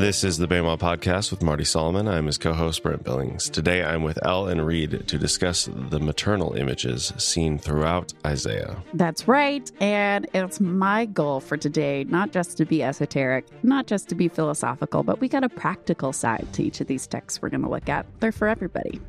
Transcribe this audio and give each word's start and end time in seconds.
This 0.00 0.24
is 0.24 0.38
the 0.38 0.46
Bema 0.46 0.78
Podcast 0.78 1.30
with 1.30 1.42
Marty 1.42 1.62
Solomon. 1.62 2.08
I'm 2.08 2.24
his 2.24 2.38
co 2.38 2.54
host, 2.54 2.82
Brent 2.82 3.04
Billings. 3.04 3.50
Today 3.50 3.84
I'm 3.84 4.02
with 4.02 4.18
Elle 4.24 4.48
and 4.48 4.66
Reed 4.66 5.06
to 5.06 5.18
discuss 5.18 5.68
the 5.70 6.00
maternal 6.00 6.54
images 6.54 7.12
seen 7.18 7.58
throughout 7.58 8.12
Isaiah. 8.26 8.82
That's 8.94 9.28
right. 9.28 9.70
And 9.78 10.26
it's 10.32 10.58
my 10.58 11.04
goal 11.04 11.38
for 11.40 11.58
today, 11.58 12.04
not 12.04 12.32
just 12.32 12.56
to 12.56 12.64
be 12.64 12.82
esoteric, 12.82 13.44
not 13.62 13.86
just 13.86 14.08
to 14.08 14.14
be 14.14 14.28
philosophical, 14.28 15.02
but 15.02 15.20
we 15.20 15.28
got 15.28 15.44
a 15.44 15.50
practical 15.50 16.14
side 16.14 16.48
to 16.54 16.64
each 16.64 16.80
of 16.80 16.86
these 16.86 17.06
texts 17.06 17.42
we're 17.42 17.50
going 17.50 17.62
to 17.62 17.68
look 17.68 17.90
at. 17.90 18.06
They're 18.20 18.32
for 18.32 18.48
everybody, 18.48 19.00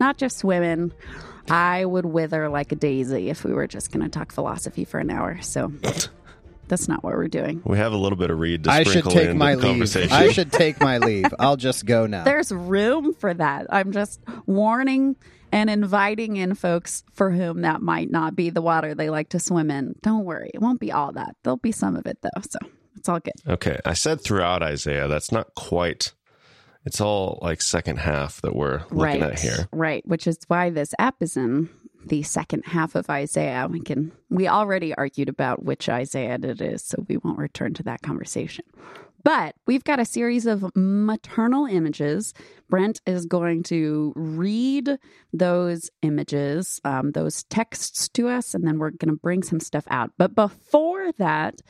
not 0.00 0.16
just 0.18 0.44
women. 0.44 0.92
I 1.48 1.84
would 1.84 2.04
wither 2.06 2.48
like 2.48 2.72
a 2.72 2.76
daisy 2.76 3.30
if 3.30 3.44
we 3.44 3.52
were 3.52 3.66
just 3.68 3.92
going 3.92 4.02
to 4.02 4.08
talk 4.08 4.32
philosophy 4.32 4.84
for 4.84 4.98
an 4.98 5.10
hour. 5.10 5.40
So. 5.42 5.72
That's 6.68 6.88
not 6.88 7.04
what 7.04 7.14
we're 7.14 7.28
doing. 7.28 7.62
We 7.64 7.78
have 7.78 7.92
a 7.92 7.96
little 7.96 8.18
bit 8.18 8.28
of 8.30 8.40
read 8.40 8.64
to 8.64 8.70
I 8.72 8.82
should 8.82 8.88
sprinkle 8.88 9.12
take 9.12 9.22
into 9.26 9.34
my 9.36 9.52
the 9.54 9.58
leave. 9.62 9.66
conversation. 9.70 10.12
I 10.12 10.32
should 10.32 10.50
take 10.50 10.80
my 10.80 10.98
leave. 10.98 11.26
I'll 11.38 11.56
just 11.56 11.86
go 11.86 12.06
now. 12.06 12.24
There's 12.24 12.50
room 12.50 13.14
for 13.14 13.32
that. 13.32 13.68
I'm 13.70 13.92
just 13.92 14.20
warning 14.46 15.14
and 15.52 15.70
inviting 15.70 16.36
in 16.38 16.56
folks 16.56 17.04
for 17.12 17.30
whom 17.30 17.60
that 17.60 17.82
might 17.82 18.10
not 18.10 18.34
be 18.34 18.50
the 18.50 18.62
water 18.62 18.96
they 18.96 19.10
like 19.10 19.28
to 19.28 19.38
swim 19.38 19.70
in. 19.70 19.94
Don't 20.02 20.24
worry. 20.24 20.50
It 20.52 20.60
won't 20.60 20.80
be 20.80 20.90
all 20.90 21.12
that. 21.12 21.36
There'll 21.44 21.56
be 21.56 21.70
some 21.70 21.94
of 21.94 22.04
it 22.06 22.18
though. 22.20 22.42
So 22.50 22.58
it's 22.96 23.08
all 23.08 23.20
good. 23.20 23.34
Okay, 23.46 23.78
I 23.84 23.92
said 23.94 24.20
throughout 24.20 24.64
Isaiah. 24.64 25.06
That's 25.06 25.30
not 25.30 25.54
quite. 25.54 26.14
It's 26.86 27.00
all 27.00 27.40
like 27.42 27.60
second 27.60 27.98
half 27.98 28.40
that 28.42 28.54
we're 28.54 28.78
looking 28.90 29.20
right. 29.20 29.22
at 29.22 29.40
here. 29.40 29.68
Right. 29.72 30.06
Which 30.06 30.26
is 30.26 30.38
why 30.46 30.70
this 30.70 30.94
app 30.98 31.16
is 31.20 31.36
in 31.36 31.68
the 32.06 32.22
second 32.22 32.64
half 32.64 32.94
of 32.94 33.10
Isaiah. 33.10 33.66
We 33.68 33.80
can 33.80 34.12
we 34.30 34.46
already 34.48 34.94
argued 34.94 35.28
about 35.28 35.64
which 35.64 35.88
Isaiah 35.88 36.38
it 36.40 36.60
is, 36.60 36.84
so 36.84 37.04
we 37.08 37.16
won't 37.16 37.38
return 37.38 37.74
to 37.74 37.82
that 37.82 38.02
conversation. 38.02 38.64
But 39.24 39.56
we've 39.66 39.82
got 39.82 39.98
a 39.98 40.04
series 40.04 40.46
of 40.46 40.70
maternal 40.76 41.66
images. 41.66 42.32
Brent 42.70 43.00
is 43.06 43.26
going 43.26 43.64
to 43.64 44.12
read 44.14 44.98
those 45.32 45.90
images, 46.02 46.80
um, 46.84 47.10
those 47.10 47.42
texts 47.44 48.08
to 48.10 48.28
us, 48.28 48.54
and 48.54 48.64
then 48.64 48.78
we're 48.78 48.90
going 48.90 49.12
to 49.12 49.20
bring 49.20 49.42
some 49.42 49.58
stuff 49.58 49.82
out. 49.90 50.12
But 50.16 50.36
before 50.36 51.10
that, 51.18 51.60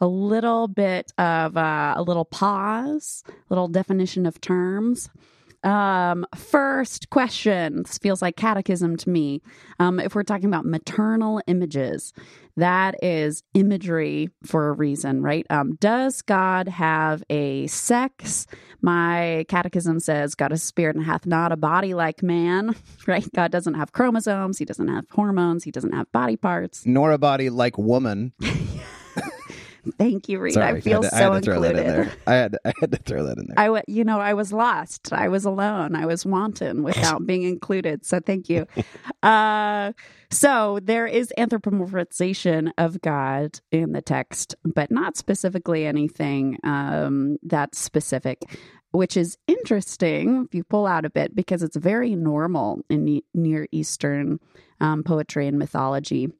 a 0.00 0.06
little 0.06 0.68
bit 0.68 1.12
of 1.18 1.56
uh, 1.56 1.94
a 1.96 2.02
little 2.02 2.24
pause, 2.24 3.22
little 3.48 3.68
definition 3.68 4.26
of 4.26 4.40
terms. 4.40 5.10
Um, 5.64 6.26
first 6.34 7.10
question. 7.10 7.84
This 7.84 7.98
feels 7.98 8.20
like 8.20 8.36
catechism 8.36 8.96
to 8.98 9.10
me. 9.10 9.42
Um, 9.78 10.00
if 10.00 10.14
we're 10.14 10.24
talking 10.24 10.46
about 10.46 10.64
maternal 10.64 11.40
images, 11.46 12.12
that 12.56 13.02
is 13.02 13.42
imagery 13.54 14.28
for 14.44 14.68
a 14.68 14.72
reason, 14.72 15.22
right? 15.22 15.46
Um, 15.50 15.76
does 15.76 16.20
God 16.20 16.68
have 16.68 17.22
a 17.30 17.66
sex? 17.68 18.46
My 18.80 19.46
catechism 19.48 20.00
says 20.00 20.34
God 20.34 20.52
is 20.52 20.62
spirit 20.62 20.96
and 20.96 21.04
hath 21.04 21.26
not 21.26 21.52
a 21.52 21.56
body 21.56 21.94
like 21.94 22.22
man, 22.22 22.74
right? 23.06 23.26
God 23.32 23.52
doesn't 23.52 23.74
have 23.74 23.92
chromosomes. 23.92 24.58
He 24.58 24.64
doesn't 24.64 24.88
have 24.88 25.06
hormones. 25.10 25.64
He 25.64 25.70
doesn't 25.70 25.92
have 25.92 26.10
body 26.12 26.36
parts. 26.36 26.84
Nor 26.84 27.12
a 27.12 27.18
body 27.18 27.50
like 27.50 27.78
woman. 27.78 28.32
Thank 29.98 30.28
you, 30.28 30.38
Reed. 30.38 30.54
Sorry, 30.54 30.78
I 30.78 30.80
feel 30.80 31.02
had 31.02 31.10
to, 31.10 31.16
so 31.16 31.30
I 31.30 31.34
had 31.34 31.42
to 31.42 31.50
throw 31.50 31.62
included. 31.62 31.76
that 31.76 31.86
in 31.86 31.92
there. 31.92 32.12
I 32.26 32.34
had, 32.34 32.56
I 32.64 32.72
had 32.80 32.92
to 32.92 32.98
throw 32.98 33.24
that 33.24 33.38
in 33.38 33.46
there. 33.48 33.58
I, 33.58 33.64
w- 33.64 33.82
you 33.88 34.04
know, 34.04 34.20
I 34.20 34.34
was 34.34 34.52
lost. 34.52 35.12
I 35.12 35.28
was 35.28 35.44
alone. 35.44 35.96
I 35.96 36.06
was 36.06 36.24
wanton 36.24 36.82
without 36.82 37.26
being 37.26 37.42
included. 37.42 38.04
So 38.04 38.20
thank 38.20 38.48
you. 38.48 38.66
Uh, 39.22 39.92
so 40.30 40.78
there 40.82 41.06
is 41.06 41.32
anthropomorphization 41.36 42.70
of 42.78 43.00
God 43.00 43.60
in 43.70 43.92
the 43.92 44.02
text, 44.02 44.54
but 44.64 44.90
not 44.90 45.16
specifically 45.16 45.84
anything 45.84 46.58
um, 46.64 47.38
that's 47.42 47.78
specific, 47.78 48.42
which 48.92 49.16
is 49.16 49.36
interesting 49.48 50.44
if 50.46 50.54
you 50.54 50.64
pull 50.64 50.86
out 50.86 51.04
a 51.04 51.10
bit 51.10 51.34
because 51.34 51.62
it's 51.62 51.76
very 51.76 52.14
normal 52.14 52.82
in 52.88 53.20
Near 53.34 53.66
Eastern 53.72 54.38
um, 54.80 55.02
poetry 55.02 55.46
and 55.48 55.58
mythology 55.58 56.30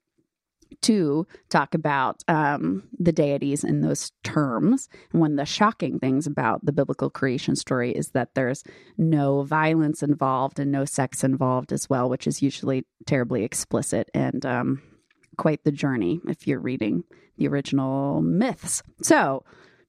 to 0.82 1.26
talk 1.48 1.74
about 1.74 2.22
um, 2.28 2.84
the 2.98 3.12
deities 3.12 3.64
in 3.64 3.80
those 3.80 4.12
terms. 4.22 4.88
One 5.12 5.32
of 5.32 5.36
the 5.36 5.44
shocking 5.44 5.98
things 5.98 6.26
about 6.26 6.64
the 6.64 6.72
biblical 6.72 7.10
creation 7.10 7.56
story 7.56 7.92
is 7.92 8.10
that 8.10 8.34
there's 8.34 8.64
no 8.96 9.42
violence 9.42 10.02
involved 10.02 10.58
and 10.58 10.72
no 10.72 10.84
sex 10.84 11.22
involved 11.24 11.72
as 11.72 11.88
well, 11.90 12.08
which 12.08 12.26
is 12.26 12.42
usually 12.42 12.84
terribly 13.06 13.44
explicit 13.44 14.10
and 14.14 14.44
um, 14.46 14.82
quite 15.36 15.64
the 15.64 15.72
journey 15.72 16.20
if 16.28 16.46
you're 16.46 16.60
reading 16.60 17.04
the 17.36 17.48
original 17.48 18.20
myths. 18.22 18.82
So, 19.02 19.44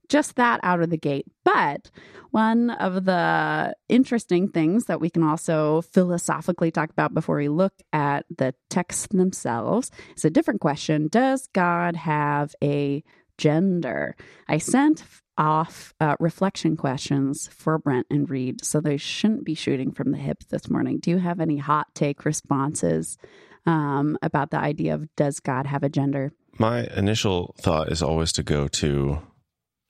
just 0.09 0.35
that 0.35 0.59
out 0.63 0.81
of 0.81 0.89
the 0.89 0.97
gate. 0.97 1.25
But 1.43 1.89
one 2.31 2.71
of 2.71 3.05
the 3.05 3.75
interesting 3.89 4.47
things 4.47 4.85
that 4.85 4.99
we 4.99 5.09
can 5.09 5.23
also 5.23 5.81
philosophically 5.81 6.71
talk 6.71 6.89
about 6.89 7.13
before 7.13 7.37
we 7.37 7.49
look 7.49 7.73
at 7.91 8.25
the 8.35 8.55
texts 8.69 9.07
themselves 9.11 9.91
is 10.15 10.25
a 10.25 10.29
different 10.29 10.61
question 10.61 11.07
Does 11.07 11.47
God 11.53 11.95
have 11.95 12.55
a 12.63 13.03
gender? 13.37 14.15
I 14.47 14.57
sent 14.57 15.03
off 15.37 15.93
uh, 15.99 16.15
reflection 16.19 16.77
questions 16.77 17.49
for 17.51 17.77
Brent 17.77 18.07
and 18.09 18.29
Reed, 18.29 18.63
so 18.63 18.79
they 18.79 18.97
shouldn't 18.97 19.45
be 19.45 19.55
shooting 19.55 19.91
from 19.91 20.11
the 20.11 20.17
hip 20.17 20.43
this 20.49 20.69
morning. 20.69 20.99
Do 20.99 21.11
you 21.11 21.17
have 21.17 21.39
any 21.39 21.57
hot 21.57 21.87
take 21.95 22.25
responses 22.25 23.17
um, 23.65 24.17
about 24.21 24.51
the 24.51 24.59
idea 24.59 24.93
of 24.93 25.07
does 25.15 25.39
God 25.39 25.65
have 25.65 25.83
a 25.83 25.89
gender? 25.89 26.31
My 26.59 26.85
initial 26.95 27.55
thought 27.59 27.91
is 27.91 28.01
always 28.01 28.31
to 28.33 28.43
go 28.43 28.67
to 28.67 29.19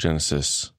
Genesis 0.03 0.71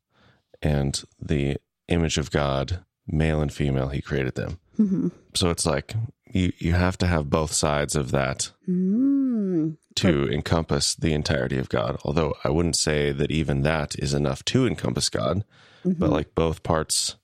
and 0.62 1.02
the 1.20 1.56
image 1.88 2.18
of 2.18 2.30
God, 2.30 2.84
male 3.06 3.40
and 3.40 3.52
female, 3.52 3.88
he 3.88 4.02
created 4.02 4.34
them. 4.34 4.58
Mm-hmm. 4.78 5.08
So 5.34 5.48
it's 5.50 5.64
like 5.66 5.94
you, 6.30 6.52
you 6.58 6.72
have 6.74 6.98
to 6.98 7.06
have 7.06 7.30
both 7.30 7.52
sides 7.52 7.96
of 7.96 8.10
that 8.10 8.50
Mm. 8.68 9.76
to 9.96 10.28
encompass 10.30 10.94
the 10.94 11.12
entirety 11.14 11.58
of 11.58 11.68
God. 11.68 11.96
Although 12.04 12.34
I 12.44 12.50
wouldn't 12.50 12.76
say 12.76 13.12
that 13.12 13.30
even 13.30 13.62
that 13.62 13.94
is 13.98 14.12
enough 14.14 14.44
to 14.46 14.66
encompass 14.66 15.08
God, 15.08 15.44
but 15.84 16.10
like 16.10 16.34
both 16.34 16.62
parts, 16.62 17.16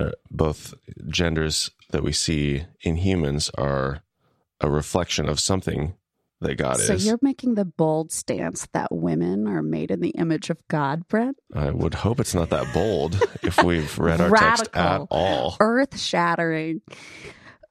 uh, 0.00 0.10
both 0.30 0.74
genders 1.08 1.70
that 1.90 2.02
we 2.02 2.12
see 2.12 2.64
in 2.82 2.96
humans 2.96 3.50
are 3.56 4.02
a 4.60 4.68
reflection 4.70 5.28
of 5.28 5.38
something 5.40 5.94
that 6.42 6.56
God 6.56 6.78
So 6.78 6.94
is. 6.94 7.06
you're 7.06 7.18
making 7.22 7.54
the 7.54 7.64
bold 7.64 8.12
stance 8.12 8.66
that 8.72 8.92
women 8.92 9.46
are 9.48 9.62
made 9.62 9.90
in 9.90 10.00
the 10.00 10.10
image 10.10 10.50
of 10.50 10.58
God, 10.68 11.06
Brent? 11.08 11.36
I 11.54 11.70
would 11.70 11.94
hope 11.94 12.20
it's 12.20 12.34
not 12.34 12.50
that 12.50 12.72
bold 12.74 13.20
if 13.42 13.62
we've 13.62 13.98
read 13.98 14.20
our 14.20 14.30
text 14.30 14.68
at 14.74 15.02
all. 15.10 15.56
Earth 15.60 15.98
shattering. 15.98 16.80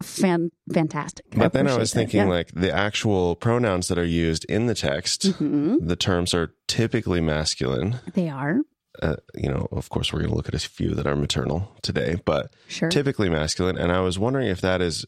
Fan- 0.01 0.49
fantastic. 0.73 1.25
But 1.35 1.53
then 1.53 1.67
I 1.67 1.77
was 1.77 1.93
thinking, 1.93 2.21
Yeah. 2.21 2.27
like, 2.27 2.51
the 2.55 2.71
actual 2.73 3.35
pronouns 3.35 3.87
that 3.89 3.99
are 3.99 4.03
used 4.05 4.45
in 4.45 4.65
the 4.65 4.73
text, 4.73 5.27
Mhm. 5.39 5.87
the 5.87 5.95
terms 5.95 6.33
are 6.33 6.55
typically 6.67 7.21
masculine. 7.21 7.99
they 8.15 8.27
are. 8.27 8.61
Uh, 9.01 9.15
you 9.35 9.47
know, 9.47 9.67
of 9.71 9.89
course, 9.89 10.11
we're 10.11 10.19
going 10.19 10.31
to 10.31 10.35
look 10.35 10.47
at 10.49 10.55
a 10.55 10.59
few 10.59 10.93
that 10.95 11.05
are 11.07 11.15
maternal 11.15 11.71
today, 11.83 12.19
but 12.25 12.51
Sure. 12.67 12.89
typically 12.89 13.29
masculine. 13.29 13.77
And 13.77 13.91
I 13.91 13.99
was 14.01 14.17
wondering 14.19 14.47
if 14.47 14.59
that 14.61 14.81
is 14.81 15.05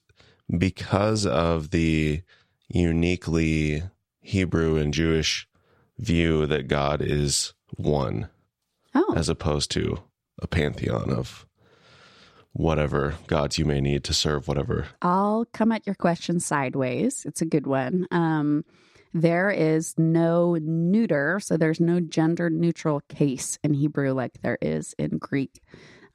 because 0.57 1.25
of 1.25 1.72
the 1.72 2.22
uniquely 2.74 3.84
Hebrew 4.22 4.78
and 4.78 4.94
Jewish 4.94 5.48
view 5.98 6.46
that 6.48 6.68
God 6.68 7.02
is 7.02 7.54
one, 7.78 8.30
oh, 8.96 9.14
as 9.16 9.30
opposed 9.30 9.72
to 9.72 10.00
a 10.42 10.48
pantheon 10.48 11.12
of 11.12 11.46
whatever 12.54 13.16
gods 13.28 13.58
you 13.58 13.66
may 13.66 13.82
need 13.82 14.04
to 14.06 14.14
serve 14.14 14.48
whatever. 14.48 14.88
I'll 15.02 15.46
come 15.54 15.72
at 15.72 15.86
your 15.86 15.96
question 15.96 16.40
sideways. 16.40 17.26
It's 17.26 17.42
a 17.42 17.46
good 17.46 17.68
one. 17.68 18.08
Um, 18.12 18.66
there 19.14 19.52
is 19.52 19.94
no 19.98 20.56
neuter, 20.60 21.40
so 21.40 21.58
there's 21.58 21.80
no 21.80 22.00
gender 22.00 22.50
neutral 22.50 23.02
case 23.10 23.60
in 23.64 23.74
Hebrew 23.74 24.14
like 24.14 24.42
there 24.42 24.58
is 24.62 24.96
in 24.98 25.19
Greek. 25.19 25.62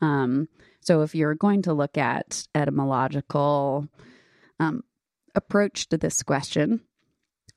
Um, 0.00 0.48
so 0.80 1.02
if 1.02 1.14
you're 1.14 1.34
going 1.34 1.62
to 1.62 1.74
look 1.74 1.96
at 1.96 2.46
etymological 2.54 3.88
um, 4.60 4.82
approach 5.38 5.88
to 5.88 5.96
this 5.96 6.22
question, 6.22 6.80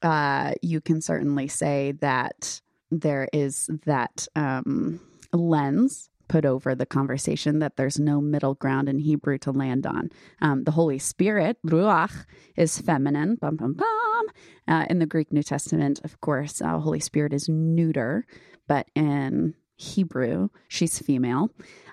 uh, 0.02 0.54
you 0.62 0.80
can 0.80 1.02
certainly 1.02 1.48
say 1.48 1.94
that 2.00 2.62
there 2.92 3.28
is 3.34 3.70
that 3.86 4.28
um, 4.36 5.00
lens 5.34 6.10
put 6.28 6.46
over 6.46 6.76
the 6.76 6.86
conversation 6.86 7.60
that 7.60 7.76
there's 7.76 8.00
no 8.00 8.22
middle 8.22 8.54
ground 8.54 8.88
in 8.88 9.00
Hebrew 9.00 9.38
to 9.40 9.52
land 9.52 9.86
on. 9.86 10.10
Um, 10.42 10.64
the 10.64 10.72
Holy 10.72 11.00
Spirit, 11.00 11.58
ruach, 11.66 12.26
is 12.56 12.80
feminine. 12.80 13.36
Bum, 13.36 13.58
bum, 13.58 13.74
bum. 13.74 14.26
Uh, 14.68 14.86
in 14.90 15.00
the 15.00 15.06
Greek 15.06 15.34
New 15.34 15.44
Testament, 15.44 16.00
of 16.06 16.22
course, 16.22 16.62
uh, 16.62 16.80
Holy 16.80 17.02
Spirit 17.02 17.34
is 17.34 17.50
neuter, 17.50 18.26
but 18.68 18.88
in 18.96 19.56
Hebrew, 19.76 20.50
she's 20.70 21.00
female. 21.00 21.50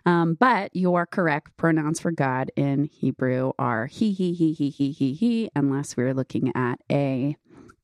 Um, 0.08 0.34
but 0.34 0.74
you 0.74 0.94
are 0.94 1.06
correct. 1.06 1.56
Pronouns 1.56 2.00
for 2.00 2.10
God 2.10 2.50
in 2.56 2.84
Hebrew 2.84 3.52
are 3.58 3.86
he, 3.86 4.12
he, 4.12 4.32
he, 4.32 4.52
he, 4.52 4.70
he, 4.70 4.90
he, 4.92 5.12
he, 5.14 5.50
unless 5.54 5.96
we're 5.96 6.14
looking 6.14 6.50
at 6.54 6.80
a 6.90 7.36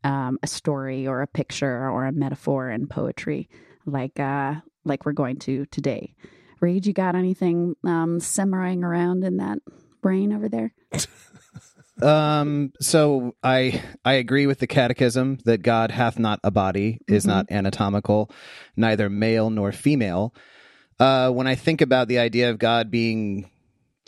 um, 0.03 0.39
a 0.43 0.47
story 0.47 1.07
or 1.07 1.23
a 1.23 1.27
picture 1.27 1.89
or 1.89 2.05
a 2.07 2.13
metaphor 2.13 2.71
in 2.71 2.87
poetry, 2.87 3.49
like 3.87 4.19
uh, 4.21 4.55
like 4.85 5.05
we're 5.07 5.13
going 5.13 5.37
to 5.41 5.67
today. 5.67 6.15
Reed, 6.61 6.87
you 6.87 6.93
got 6.93 7.15
anything 7.15 7.75
um, 7.85 8.21
simmering 8.21 8.85
around 8.85 9.23
in 9.25 9.37
that 9.39 9.59
brain 10.03 10.33
over 10.33 10.49
there? 10.49 10.73
Um, 12.03 12.73
so 12.81 13.37
I 13.43 13.81
I 14.05 14.15
agree 14.15 14.47
with 14.49 14.59
the 14.59 14.67
catechism 14.67 15.39
that 15.45 15.63
God 15.63 15.93
hath 15.93 16.19
not 16.19 16.41
a 16.43 16.51
body, 16.51 16.99
is 17.07 17.25
Mhm. 17.25 17.29
not 17.29 17.47
anatomical, 17.53 18.31
neither 18.77 19.09
male 19.09 19.49
nor 19.49 19.71
female. 19.71 20.35
Uh, 21.01 21.31
when 21.31 21.47
I 21.47 21.55
think 21.55 21.81
about 21.81 22.09
the 22.09 22.19
idea 22.19 22.51
of 22.51 22.59
God 22.59 22.91
being 22.91 23.51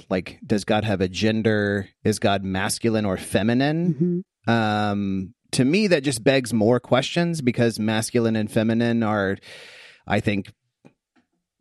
like, 0.08 0.38
does 0.46 0.64
God 0.64 0.84
have 0.84 1.00
a 1.00 1.08
gender? 1.08 1.88
Is 2.04 2.18
God 2.18 2.44
masculine 2.44 3.04
or 3.04 3.16
feminine? 3.16 4.24
Mhm. 4.46 4.52
Um, 4.52 5.34
to 5.52 5.64
me, 5.64 5.88
that 5.88 6.02
just 6.04 6.22
begs 6.22 6.52
more 6.52 6.78
questions 6.80 7.40
because 7.40 7.78
masculine 7.80 8.36
and 8.36 8.50
feminine 8.50 9.02
are, 9.02 9.36
I 10.06 10.20
think, 10.20 10.52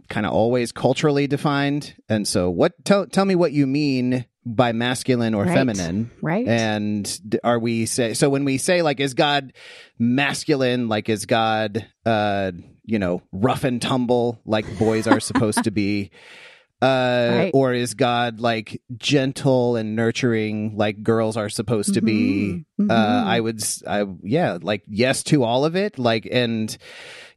kind 0.09 0.25
of 0.25 0.33
always 0.33 0.71
culturally 0.71 1.25
defined. 1.27 1.95
And 2.09 2.27
so, 2.27 2.49
what? 2.51 2.73
Tell 2.83 3.07
tell 3.07 3.25
me 3.25 3.33
what 3.35 3.53
you 3.53 3.65
mean 3.65 4.25
by 4.45 4.71
masculine 4.73 5.33
or 5.33 5.45
Right. 5.45 5.53
feminine. 5.55 6.11
Right? 6.21 6.47
And 6.47 7.39
are 7.43 7.57
we 7.57 7.87
say 7.87 8.13
so 8.13 8.29
when 8.29 8.45
we 8.45 8.59
say 8.59 8.83
like 8.83 8.99
is 8.99 9.15
God 9.15 9.53
masculine 9.97 10.87
like 10.87 11.09
is 11.09 11.25
God 11.25 11.83
uh 12.05 12.51
you 12.85 12.99
know 12.99 13.21
rough 13.31 13.63
and 13.63 13.81
tumble 13.81 14.39
like 14.45 14.65
boys 14.77 15.07
are 15.07 15.19
supposed 15.19 15.63
to 15.63 15.71
be 15.71 16.11
uh 16.81 17.31
Right. 17.31 17.51
or 17.53 17.73
is 17.73 17.93
God 17.93 18.39
like 18.41 18.81
gentle 18.97 19.75
and 19.77 19.95
nurturing 19.95 20.75
like 20.75 21.01
girls 21.03 21.37
are 21.37 21.47
supposed 21.49 21.93
to 21.93 22.01
be 22.01 22.65
Mhm. 22.79 22.91
uh 22.91 22.93
Mhm. 23.23 23.25
I 23.25 23.39
would 23.39 23.63
I 23.87 24.05
yeah 24.23 24.57
like 24.61 24.83
yes 24.87 25.23
to 25.23 25.43
all 25.43 25.63
of 25.63 25.75
it 25.77 25.97
like 25.97 26.27
and 26.29 26.75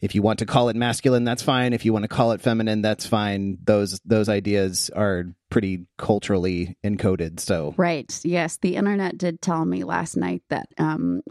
if 0.01 0.15
you 0.15 0.23
want 0.23 0.41
to 0.41 0.47
call 0.47 0.69
it 0.71 0.77
masculine 0.77 1.23
that's 1.25 1.43
fine 1.43 1.73
if 1.73 1.85
you 1.85 1.93
want 1.93 2.03
to 2.03 2.09
call 2.09 2.33
it 2.33 2.41
feminine 2.41 2.83
that's 2.83 3.07
fine 3.07 3.59
those 3.65 4.01
those 4.05 4.29
ideas 4.29 4.91
are 4.95 5.27
pretty 5.51 5.87
culturally 5.99 6.77
encoded 6.85 7.39
so 7.41 7.75
Right. 7.77 8.13
Yes. 8.25 8.59
The 8.61 8.75
internet 8.75 9.19
did 9.19 9.41
tell 9.41 9.65
me 9.65 9.85
last 9.85 10.17
night 10.17 10.43
that 10.51 10.67
um, 10.79 11.23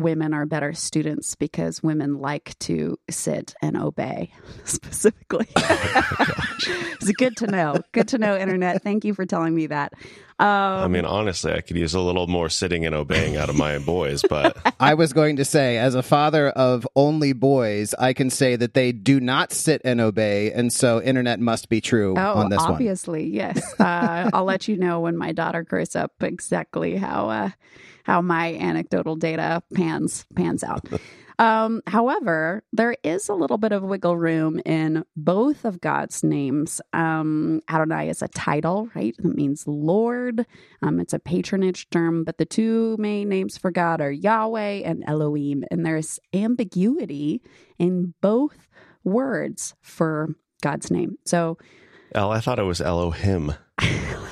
women 0.00 0.32
are 0.34 0.46
better 0.46 0.72
students 0.72 1.34
because 1.34 1.82
women 1.82 2.18
like 2.18 2.58
to 2.60 2.98
sit 3.10 3.54
and 3.62 3.76
obey 3.76 4.30
specifically. 4.64 5.46
it's 5.56 7.12
good 7.12 7.36
to 7.38 7.46
know. 7.46 7.76
Good 7.92 8.08
to 8.08 8.18
know, 8.18 8.36
internet. 8.36 8.82
Thank 8.82 9.04
you 9.04 9.14
for 9.14 9.26
telling 9.26 9.54
me 9.54 9.66
that. 9.68 9.92
Um, 10.40 10.46
I 10.46 10.86
mean, 10.88 11.04
honestly, 11.04 11.52
I 11.52 11.60
could 11.62 11.76
use 11.76 11.94
a 11.94 12.00
little 12.00 12.28
more 12.28 12.48
sitting 12.48 12.86
and 12.86 12.94
obeying 12.94 13.36
out 13.36 13.48
of 13.50 13.56
my 13.56 13.78
boys, 13.78 14.22
but 14.28 14.56
I 14.80 14.94
was 14.94 15.12
going 15.12 15.36
to 15.36 15.44
say, 15.44 15.78
as 15.78 15.96
a 15.96 16.02
father 16.02 16.48
of 16.50 16.86
only 16.94 17.32
boys, 17.32 17.92
I 17.94 18.12
can 18.12 18.30
say 18.30 18.54
that 18.54 18.72
they 18.74 18.92
do 18.92 19.18
not 19.18 19.50
sit 19.52 19.80
and 19.84 20.00
obey, 20.00 20.52
and 20.52 20.72
so 20.72 21.02
internet 21.02 21.40
must 21.40 21.68
be 21.68 21.80
true 21.80 22.14
Oh, 22.16 22.34
on 22.34 22.50
this 22.50 22.60
one. 22.60 22.70
obviously, 22.70 23.24
yes. 23.26 23.60
Uh, 23.80 24.30
I'll 24.32 24.44
let 24.44 24.68
you 24.68 24.76
know 24.76 25.00
when 25.00 25.16
my 25.16 25.32
daughter 25.32 25.64
grows 25.64 25.96
up 25.96 26.12
exactly 26.22 26.94
how 26.96 27.30
uh, 27.30 27.50
how 28.08 28.22
my 28.22 28.54
anecdotal 28.54 29.14
data 29.14 29.62
pans 29.74 30.26
pans 30.34 30.64
out. 30.64 30.84
Um, 31.40 31.82
however, 31.86 32.64
there 32.72 32.96
is 33.04 33.28
a 33.28 33.34
little 33.34 33.58
bit 33.58 33.70
of 33.70 33.84
wiggle 33.84 34.16
room 34.16 34.60
in 34.66 35.04
both 35.14 35.64
of 35.64 35.80
God's 35.80 36.24
names. 36.24 36.80
Um, 36.92 37.60
Adonai 37.70 38.08
is 38.08 38.22
a 38.22 38.28
title, 38.28 38.88
right? 38.96 39.14
It 39.16 39.24
means 39.24 39.64
Lord. 39.64 40.44
Um, 40.82 40.98
it's 40.98 41.12
a 41.12 41.20
patronage 41.20 41.90
term, 41.90 42.24
but 42.24 42.38
the 42.38 42.44
two 42.44 42.96
main 42.98 43.28
names 43.28 43.56
for 43.56 43.70
God 43.70 44.00
are 44.00 44.10
Yahweh 44.10 44.82
and 44.84 45.04
Elohim, 45.06 45.62
and 45.70 45.86
there's 45.86 46.18
ambiguity 46.34 47.40
in 47.78 48.14
both 48.20 48.66
words 49.04 49.76
for 49.80 50.34
God's 50.60 50.90
name. 50.90 51.18
So 51.24 51.56
El, 52.16 52.32
I 52.32 52.40
thought 52.40 52.58
it 52.58 52.64
was 52.64 52.80
Elohim. 52.80 53.54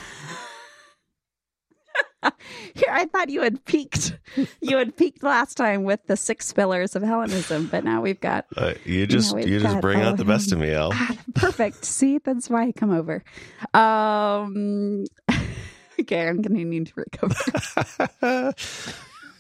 Here, 2.87 2.95
I 2.95 3.05
thought 3.07 3.29
you 3.29 3.43
had 3.43 3.65
peaked. 3.65 4.17
You 4.61 4.77
had 4.77 4.97
peaked 4.97 5.23
last 5.23 5.57
time 5.57 5.85
with 5.85 6.01
the 6.07 6.17
six 6.17 6.53
pillars 6.53 6.95
of 6.97 7.03
Hellenism, 7.03 7.67
but 7.67 7.85
now 7.85 8.01
we've 8.01 8.21
got 8.21 8.47
Uh, 8.57 8.75
you 8.85 9.07
just 9.07 9.37
you 9.39 9.61
just 9.61 9.81
bring 9.81 10.01
out 10.03 10.17
the 10.17 10.25
best 10.25 10.53
of 10.53 10.59
me, 10.59 10.71
Elle. 10.71 10.91
ah, 10.93 11.17
perfect. 11.35 11.85
See, 11.85 12.19
that's 12.19 12.49
why 12.49 12.69
I 12.69 12.73
come 12.73 12.93
over. 12.93 13.23
Um, 13.75 15.05
okay, 16.01 16.29
I'm 16.29 16.43
gonna 16.43 16.65
need 16.65 16.87
to 16.89 16.93
recover. 16.97 18.53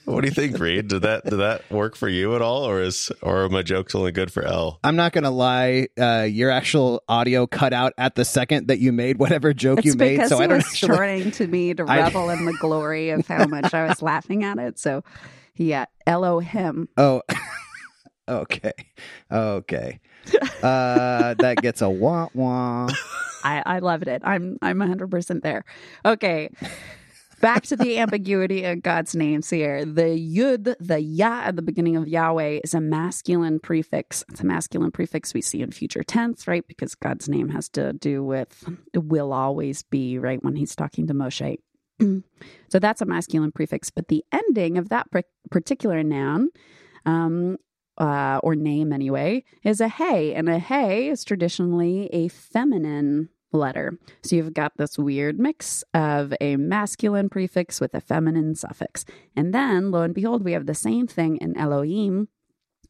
what 0.06 0.22
do 0.22 0.28
you 0.28 0.34
think, 0.34 0.58
Reed? 0.58 0.88
Did 0.88 1.02
that 1.02 1.24
did 1.24 1.36
that 1.36 1.70
work 1.70 1.96
for 1.96 2.08
you 2.08 2.34
at 2.34 2.42
all, 2.42 2.64
or 2.64 2.80
is 2.80 3.10
or 3.22 3.44
are 3.44 3.48
my 3.48 3.62
jokes 3.62 3.94
only 3.94 4.12
good 4.12 4.32
for 4.32 4.42
Elle? 4.44 4.78
I'm 4.82 4.96
not 4.96 5.12
going 5.12 5.24
to 5.24 5.30
lie. 5.30 5.88
Uh, 6.00 6.22
your 6.28 6.50
actual 6.50 7.02
audio 7.08 7.46
cut 7.46 7.72
out 7.72 7.92
at 7.98 8.14
the 8.14 8.24
second 8.24 8.68
that 8.68 8.78
you 8.78 8.92
made 8.92 9.18
whatever 9.18 9.52
joke 9.52 9.78
It's 9.80 9.86
you 9.86 9.94
made, 9.94 10.26
so 10.28 10.38
he 10.38 10.44
I 10.44 10.46
don't 10.46 10.56
was 10.58 10.66
actually. 10.66 10.96
trying 10.96 11.30
to 11.32 11.46
me 11.46 11.74
to 11.74 11.84
I- 11.88 11.98
revel 11.98 12.30
in 12.30 12.44
the 12.44 12.54
glory 12.54 13.10
of 13.10 13.26
how 13.26 13.46
much 13.46 13.74
I 13.74 13.86
was 13.88 14.00
laughing 14.00 14.44
at 14.44 14.58
it. 14.58 14.78
So, 14.78 15.02
yeah, 15.56 15.86
Elohim. 16.06 16.88
Oh, 16.96 17.22
okay, 18.28 18.72
okay. 19.30 20.00
Uh, 20.62 21.34
that 21.34 21.58
gets 21.62 21.82
a 21.82 21.88
wah 21.90 22.28
wah. 22.34 22.88
I, 23.44 23.62
I 23.64 23.78
loved 23.78 24.08
it. 24.08 24.22
I'm 24.24 24.58
I'm 24.60 24.78
100% 24.78 25.42
there. 25.42 25.64
Okay. 26.04 26.50
Back 27.40 27.64
to 27.64 27.76
the 27.76 27.98
ambiguity 27.98 28.64
of 28.64 28.82
God's 28.82 29.14
names 29.14 29.50
here. 29.50 29.84
The 29.84 30.02
Yud, 30.02 30.74
the 30.80 31.00
Yah 31.00 31.42
at 31.44 31.56
the 31.56 31.62
beginning 31.62 31.96
of 31.96 32.08
Yahweh 32.08 32.60
is 32.64 32.72
a 32.72 32.80
masculine 32.80 33.60
prefix. 33.60 34.24
It's 34.30 34.40
a 34.40 34.46
masculine 34.46 34.90
prefix 34.90 35.34
we 35.34 35.42
see 35.42 35.60
in 35.60 35.70
future 35.70 36.02
tense, 36.02 36.48
right? 36.48 36.66
Because 36.66 36.94
God's 36.94 37.28
name 37.28 37.50
has 37.50 37.68
to 37.70 37.92
do 37.92 38.24
with 38.24 38.64
will 38.94 39.32
always 39.32 39.82
be, 39.82 40.18
right? 40.18 40.42
When 40.42 40.56
he's 40.56 40.74
talking 40.74 41.06
to 41.08 41.14
Moshe. 41.14 41.58
so 42.00 42.78
that's 42.78 43.00
a 43.00 43.06
masculine 43.06 43.52
prefix. 43.52 43.90
But 43.90 44.08
the 44.08 44.24
ending 44.32 44.78
of 44.78 44.88
that 44.88 45.10
par- 45.10 45.24
particular 45.50 46.02
noun, 46.02 46.48
um, 47.04 47.58
uh, 47.98 48.40
or 48.42 48.54
name 48.54 48.92
anyway, 48.92 49.44
is 49.62 49.80
a 49.80 49.88
hey. 49.88 50.34
And 50.34 50.48
a 50.48 50.58
hey 50.58 51.08
is 51.08 51.24
traditionally 51.24 52.08
a 52.12 52.28
feminine 52.28 53.28
letter. 53.52 53.98
So 54.22 54.36
you've 54.36 54.54
got 54.54 54.76
this 54.76 54.98
weird 54.98 55.38
mix 55.38 55.84
of 55.94 56.34
a 56.40 56.56
masculine 56.56 57.28
prefix 57.28 57.80
with 57.80 57.94
a 57.94 58.00
feminine 58.00 58.54
suffix. 58.54 59.04
And 59.34 59.54
then, 59.54 59.90
lo 59.90 60.02
and 60.02 60.14
behold, 60.14 60.44
we 60.44 60.52
have 60.52 60.66
the 60.66 60.74
same 60.74 61.06
thing 61.06 61.36
in 61.38 61.56
Elohim, 61.56 62.28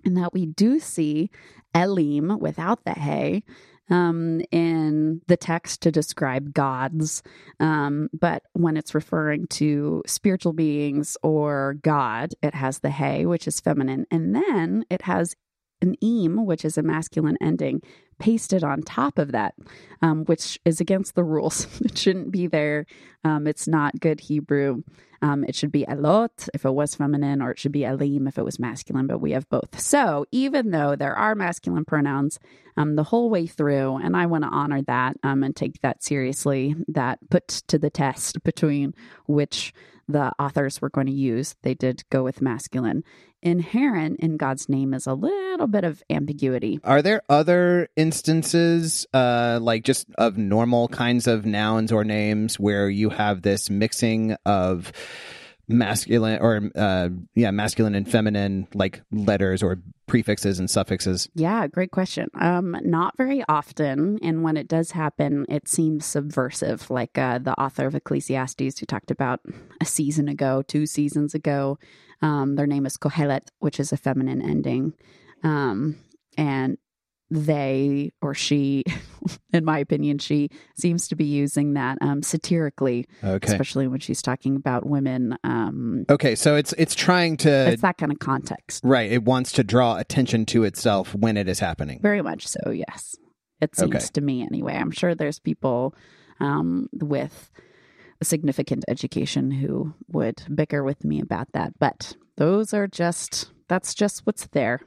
in 0.05 0.15
that 0.15 0.33
we 0.33 0.47
do 0.47 0.79
see 0.79 1.31
Elim 1.75 2.39
without 2.39 2.85
the 2.85 2.93
hey 2.93 3.43
um, 3.91 4.41
in 4.51 5.21
the 5.27 5.37
text 5.37 5.83
to 5.83 5.93
describe 5.93 6.53
gods. 6.53 7.23
Um, 7.61 8.09
but 8.13 8.43
when 8.53 8.77
it's 8.77 8.95
referring 8.95 9.47
to 9.49 10.03
spiritual 10.07 10.53
beings 10.53 11.17
or 11.23 11.77
God, 11.83 12.35
it 12.43 12.55
has 12.55 12.81
the 12.81 12.91
hey, 12.91 13.27
which 13.27 13.47
is 13.47 13.61
feminine. 13.61 14.07
And 14.11 14.35
then 14.35 14.85
it 14.91 15.03
has 15.03 15.35
an 15.83 15.95
im, 15.95 16.47
which 16.47 16.65
is 16.65 16.79
a 16.79 16.83
masculine 16.83 17.37
ending, 17.41 17.83
pasted 18.19 18.65
on 18.65 18.83
top 18.83 19.19
of 19.19 19.33
that, 19.33 19.55
um, 20.03 20.25
which 20.25 20.59
is 20.65 20.81
against 20.81 21.15
the 21.15 21.25
rules. 21.25 21.81
it 21.85 21.97
shouldn't 21.97 22.31
be 22.31 22.47
there. 22.47 22.87
Um, 23.25 23.47
it's 23.47 23.69
not 23.69 24.01
good 24.01 24.21
Hebrew. 24.21 24.83
Um, 25.23 25.45
it 25.45 25.55
should 25.55 25.73
be 25.73 25.87
elot 25.89 26.49
if 26.55 26.65
it 26.65 26.71
was 26.71 26.95
feminine, 26.95 27.41
or 27.41 27.51
it 27.51 27.59
should 27.59 27.73
be 27.73 27.85
elim 27.85 28.27
if 28.27 28.39
it 28.39 28.45
was 28.45 28.59
masculine, 28.59 29.07
but 29.07 29.21
we 29.21 29.33
have 29.33 29.49
both. 29.49 29.81
So 29.81 30.27
even 30.31 30.71
though 30.71 30.95
there 30.95 31.17
are 31.17 31.35
masculine 31.35 31.85
pronouns 31.85 32.39
um, 32.77 32.97
the 32.97 33.05
whole 33.05 33.31
way 33.31 33.47
through, 33.47 33.97
and 33.97 34.17
I 34.17 34.27
want 34.27 34.45
to 34.45 34.51
honor 34.51 34.83
that 34.83 35.17
um, 35.23 35.43
and 35.43 35.57
take 35.57 35.81
that 35.81 36.03
seriously, 36.03 36.77
that 36.89 37.19
put 37.31 37.49
to 37.69 37.79
the 37.79 37.91
test 37.91 38.43
between 38.45 38.95
which 39.27 39.73
the 40.09 40.33
authors 40.39 40.81
were 40.81 40.91
going 40.91 41.07
to 41.07 41.13
use, 41.13 41.57
they 41.63 41.75
did 41.75 42.05
go 42.11 42.23
with 42.23 42.43
masculine. 42.43 43.03
Inherent 43.43 44.19
in 44.21 44.37
God's 44.37 44.69
name 44.69 44.95
is 44.95 45.07
a 45.07 45.15
little 45.15 45.67
bit 45.67 45.85
of 45.85 46.03
ambiguity. 46.11 46.81
Are 46.83 47.03
there 47.03 47.23
other 47.29 47.89
instances, 47.97 49.07
uh, 49.13 49.59
like 49.63 49.85
just 49.85 50.07
of 50.17 50.37
normal 50.37 50.89
kinds 50.89 51.27
of 51.27 51.47
nouns 51.47 51.93
or 51.93 52.03
names 52.03 52.59
where 52.59 52.89
you 52.89 53.11
have 53.11 53.43
this 53.43 53.71
mixing 53.71 54.37
of 54.45 54.93
masculine 55.69 56.39
or 56.41 56.71
uh, 56.75 57.09
yeah, 57.35 57.51
masculine 57.51 57.95
and 57.95 58.11
feminine 58.11 58.69
like 58.75 59.03
letters 59.11 59.63
or 59.63 59.83
prefixes 60.07 60.59
and 60.59 60.71
suffixes? 60.71 61.29
Yeah, 61.35 61.67
great 61.67 61.91
question. 61.91 62.29
Um, 62.41 62.77
not 62.83 63.17
very 63.17 63.43
often, 63.49 64.19
and 64.23 64.43
when 64.43 64.57
it 64.57 64.69
does 64.69 64.93
happen, 64.93 65.47
it 65.49 65.69
seems 65.69 66.05
subversive. 66.05 66.91
Like 66.91 67.19
uh, 67.19 67.39
the 67.39 67.59
author 67.61 67.87
of 67.87 67.95
Ecclesiastes, 67.95 68.79
who 68.79 68.87
talked 68.87 69.11
about 69.11 69.41
a 69.81 69.85
season 69.85 70.29
ago, 70.29 70.63
two 70.63 70.87
seasons 70.87 71.35
ago. 71.35 71.79
Um, 72.23 72.57
their 72.57 72.67
name 72.67 72.87
is 72.87 72.97
Kohelet, 72.97 73.49
which 73.59 73.79
is 73.79 73.93
a 73.93 73.97
feminine 73.97 74.41
ending, 74.41 74.95
um, 75.43 75.97
and 76.39 76.79
they 77.31 78.13
or 78.23 78.35
she 78.35 78.85
in 79.53 79.65
my 79.65 79.79
opinion, 79.79 80.19
she 80.19 80.51
seems 80.79 81.09
to 81.09 81.17
be 81.17 81.25
using 81.25 81.75
that 81.75 81.99
um, 82.01 82.23
satirically, 82.23 83.07
Okay. 83.25 83.47
especially 83.53 83.87
when 83.89 84.01
she's 84.01 84.23
talking 84.23 84.57
about 84.57 84.87
women. 84.87 85.37
Um, 85.45 86.05
Okay, 86.11 86.35
so 86.35 86.57
it's 86.57 86.73
it's 86.79 86.95
trying 86.95 87.37
to 87.39 87.73
it's 87.73 87.83
that 87.83 87.99
kind 87.99 88.13
of 88.13 88.19
context. 88.19 88.83
right. 88.85 89.11
It 89.11 89.25
wants 89.25 89.53
to 89.53 89.65
draw 89.65 89.97
attention 89.97 90.47
to 90.47 90.65
itself 90.65 91.15
when 91.15 91.37
it 91.37 91.49
is 91.49 91.59
happening. 91.61 92.01
Very 92.03 92.23
much 92.23 92.47
so, 92.47 92.71
yes. 92.71 93.17
It 93.61 93.75
seems 93.75 93.95
Okay. 93.95 94.07
to 94.15 94.21
me 94.21 94.43
anyway. 94.43 94.75
I'm 94.77 94.91
sure 94.91 95.15
there's 95.15 95.39
people 95.39 95.95
um, 96.41 96.89
with 96.93 97.51
a 98.21 98.25
significant 98.25 98.85
education 98.89 99.51
who 99.51 99.95
would 100.09 100.43
bicker 100.55 100.83
with 100.85 101.05
me 101.05 101.21
about 101.21 101.53
that, 101.53 101.73
but 101.79 102.17
those 102.37 102.73
are 102.75 102.87
just 102.87 103.51
that's 103.69 103.95
just 103.95 104.25
what's 104.27 104.47
there. 104.49 104.81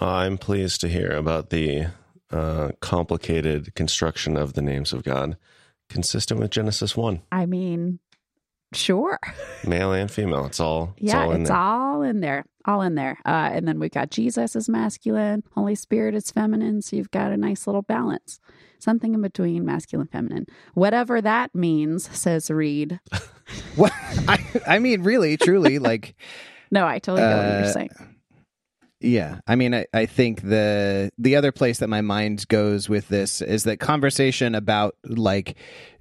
I'm 0.00 0.38
pleased 0.38 0.80
to 0.82 0.88
hear 0.88 1.10
about 1.10 1.50
the 1.50 1.88
uh, 2.32 2.70
complicated 2.80 3.74
construction 3.74 4.36
of 4.36 4.54
the 4.54 4.62
names 4.62 4.92
of 4.92 5.02
God, 5.04 5.36
consistent 5.88 6.40
with 6.40 6.50
Genesis 6.50 6.96
1, 6.96 7.22
I 7.30 7.46
mean, 7.46 7.98
sure. 8.72 9.18
male 9.66 9.92
and 9.92 10.10
female. 10.10 10.46
It's 10.46 10.60
all, 10.60 10.94
it's 10.96 11.12
yeah, 11.12 11.22
all 11.24 11.32
in 11.32 11.40
it's 11.42 11.50
there. 11.50 11.56
all 11.58 12.02
in 12.02 12.20
there. 12.20 12.44
All 12.64 12.80
in 12.82 12.94
there. 12.94 13.18
Uh, 13.26 13.50
and 13.52 13.66
then 13.66 13.78
we've 13.80 13.90
got 13.90 14.10
Jesus 14.10 14.54
is 14.56 14.68
masculine, 14.68 15.42
Holy 15.54 15.74
Spirit 15.74 16.14
is 16.14 16.30
feminine. 16.30 16.80
So 16.80 16.96
you've 16.96 17.10
got 17.10 17.32
a 17.32 17.36
nice 17.36 17.66
little 17.66 17.82
balance. 17.82 18.38
Something 18.78 19.14
in 19.14 19.22
between 19.22 19.64
masculine 19.64 20.08
feminine. 20.08 20.46
Whatever 20.74 21.20
that 21.20 21.54
means, 21.54 22.08
says 22.16 22.50
Reed. 22.50 23.00
What 23.76 23.92
I 24.28 24.38
I 24.66 24.78
mean, 24.78 25.02
really, 25.02 25.36
truly, 25.36 25.78
like 25.78 26.14
No, 26.70 26.86
I 26.86 27.00
totally 27.00 27.26
get 27.28 27.36
what 27.36 27.44
Uh, 27.46 27.58
you're 27.64 27.72
saying. 27.72 27.90
Yeah, 29.02 29.40
I 29.46 29.56
mean, 29.56 29.74
I, 29.74 29.86
I 29.92 30.06
think 30.06 30.42
the 30.42 31.10
the 31.18 31.36
other 31.36 31.50
place 31.52 31.78
that 31.78 31.88
my 31.88 32.00
mind 32.02 32.46
goes 32.48 32.88
with 32.88 33.08
this 33.08 33.42
is 33.42 33.64
that 33.64 33.80
conversation 33.80 34.54
about 34.54 34.94
like 35.04 35.56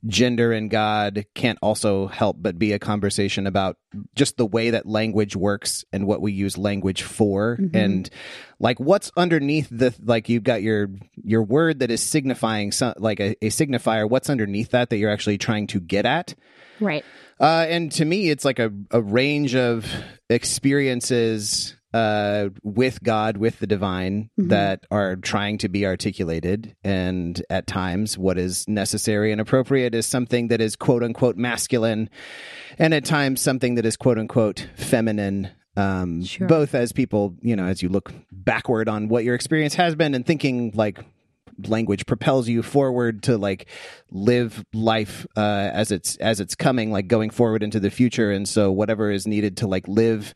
gender 0.08 0.52
and 0.52 0.70
God 0.70 1.26
can't 1.36 1.60
also 1.62 2.08
help 2.08 2.38
but 2.40 2.58
be 2.60 2.74
a 2.74 2.80
conversation 2.80 3.46
about 3.48 3.78
just 4.16 4.38
the 4.38 4.46
way 4.46 4.70
that 4.72 4.86
language 4.86 5.36
works 5.36 5.84
and 5.92 6.06
what 6.08 6.22
we 6.22 6.32
use 6.32 6.58
language 6.58 7.04
for, 7.04 7.58
Mhm. 7.60 7.76
and 7.76 8.10
like 8.60 8.80
what's 8.80 9.12
underneath 9.18 9.68
the 9.72 9.94
like 10.04 10.30
you've 10.30 10.44
got 10.44 10.62
your 10.62 10.90
your 11.24 11.44
word 11.44 11.80
that 11.80 11.92
is 11.92 12.02
signifying 12.04 12.72
some 12.72 12.94
like 12.98 13.20
a, 13.20 13.32
a 13.46 13.50
signifier. 13.50 14.10
What's 14.10 14.30
underneath 14.30 14.72
that 14.72 14.90
that 14.92 14.98
you're 14.98 15.12
actually 15.12 15.38
trying 15.40 15.68
to 15.68 15.80
get 15.80 16.06
at? 16.06 16.36
Right. 16.80 17.04
Uh, 17.40 17.66
and 17.70 17.92
to 17.94 18.06
me, 18.06 18.30
it's 18.30 18.46
like 18.46 18.60
a, 18.60 18.72
a 18.92 19.02
range 19.02 19.56
of 19.56 19.86
experiences 20.30 21.76
uh, 21.94 22.50
with 22.64 23.04
God, 23.04 23.38
with 23.38 23.60
the 23.60 23.68
divine, 23.68 24.30
Mhm. 24.40 24.50
that 24.50 24.86
are 24.92 25.16
trying 25.18 25.58
to 25.60 25.70
be 25.70 25.86
articulated. 25.86 26.76
And 26.84 27.42
at 27.50 27.68
times, 27.68 28.18
what 28.18 28.38
is 28.38 28.68
necessary 28.68 29.32
and 29.32 29.42
appropriate 29.42 29.94
is 29.94 30.06
something 30.06 30.48
that 30.50 30.62
is 30.62 30.76
quote 30.76 31.04
unquote 31.04 31.38
masculine, 31.38 32.10
and 32.80 32.94
at 32.94 33.06
times, 33.06 33.42
something 33.42 33.76
that 33.76 33.86
is 33.86 33.98
quote 33.98 34.18
unquote 34.18 34.68
feminine. 34.76 35.50
Um, 35.78 36.24
Sure. 36.24 36.48
Both 36.48 36.76
as 36.76 36.92
people, 36.92 37.36
you 37.42 37.56
know, 37.56 37.66
as 37.66 37.82
you 37.82 37.88
look 37.90 38.14
backward 38.32 38.90
on 38.90 39.08
what 39.08 39.24
your 39.24 39.36
experience 39.36 39.76
has 39.76 39.96
been 39.96 40.14
and 40.14 40.26
thinking 40.26 40.72
like 40.76 41.00
language 41.68 42.06
propels 42.08 42.48
you 42.50 42.64
forward 42.64 43.24
to 43.24 43.38
like 43.38 43.68
live 44.12 44.66
life 44.74 45.28
uh, 45.38 45.70
as 45.74 45.92
it's 45.92 46.16
as 46.18 46.40
it's 46.40 46.56
coming 46.56 46.92
like 46.92 47.08
going 47.08 47.30
forward 47.30 47.62
into 47.62 47.80
the 47.80 47.92
future 47.92 48.32
and 48.32 48.50
so 48.50 48.72
whatever 48.72 49.12
is 49.12 49.28
needed 49.28 49.58
to 49.58 49.68
like 49.68 49.88
live 49.88 50.34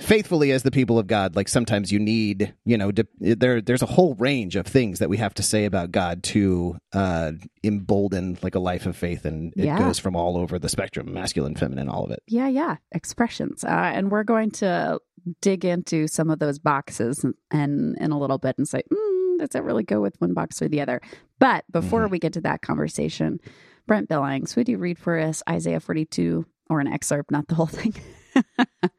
faithfully 0.00 0.50
as 0.52 0.62
the 0.62 0.70
people 0.70 0.98
of 0.98 1.06
God 1.06 1.36
like 1.36 1.48
sometimes 1.48 1.92
you 1.92 1.98
need 1.98 2.54
you 2.64 2.76
know 2.78 2.90
de- 2.90 3.06
there 3.20 3.60
there's 3.60 3.82
a 3.82 3.86
whole 3.86 4.14
range 4.14 4.56
of 4.56 4.66
things 4.66 4.98
that 4.98 5.08
we 5.08 5.16
have 5.18 5.34
to 5.34 5.42
say 5.42 5.64
about 5.66 5.92
God 5.92 6.22
to 6.24 6.76
uh 6.92 7.32
embolden 7.62 8.38
like 8.42 8.54
a 8.54 8.58
life 8.60 8.86
of 8.86 8.96
faith 8.96 9.24
and 9.24 9.52
it 9.56 9.64
Yeah. 9.66 9.78
goes 9.78 9.98
from 9.98 10.16
all 10.16 10.36
over 10.36 10.58
the 10.58 10.68
spectrum 10.68 11.12
masculine 11.12 11.54
feminine 11.54 11.88
all 11.88 12.04
of 12.04 12.10
it 12.10 12.22
Yeah, 12.26 12.48
yeah. 12.48 12.76
Expressions. 12.92 13.62
Uh, 13.64 13.68
and 13.68 14.10
we're 14.10 14.24
going 14.24 14.50
to 14.52 14.98
dig 15.42 15.64
into 15.64 16.06
some 16.08 16.30
of 16.30 16.38
those 16.38 16.58
boxes 16.58 17.24
and, 17.50 17.96
in 18.00 18.10
a 18.10 18.18
little 18.18 18.38
bit 18.38 18.56
and 18.56 18.66
say, 18.66 18.82
mm, 18.90 19.38
does 19.38 19.54
it 19.54 19.62
really 19.62 19.82
go 19.84 20.00
with 20.00 20.18
one 20.20 20.32
box 20.32 20.62
or 20.62 20.68
the 20.68 20.80
other? 20.80 21.00
But 21.38 21.64
before 21.70 22.08
we 22.08 22.18
get 22.18 22.32
to 22.34 22.40
that 22.42 22.62
conversation, 22.62 23.38
Brent 23.86 24.08
Billings, 24.08 24.56
would 24.56 24.68
you 24.68 24.78
read 24.78 24.98
for 24.98 25.18
us 25.18 25.42
Isaiah 25.48 25.80
42 25.80 26.46
or 26.70 26.80
an 26.80 26.86
excerpt, 26.88 27.30
not 27.30 27.48
the 27.48 27.54
whole 27.54 27.66
thing? 27.66 27.94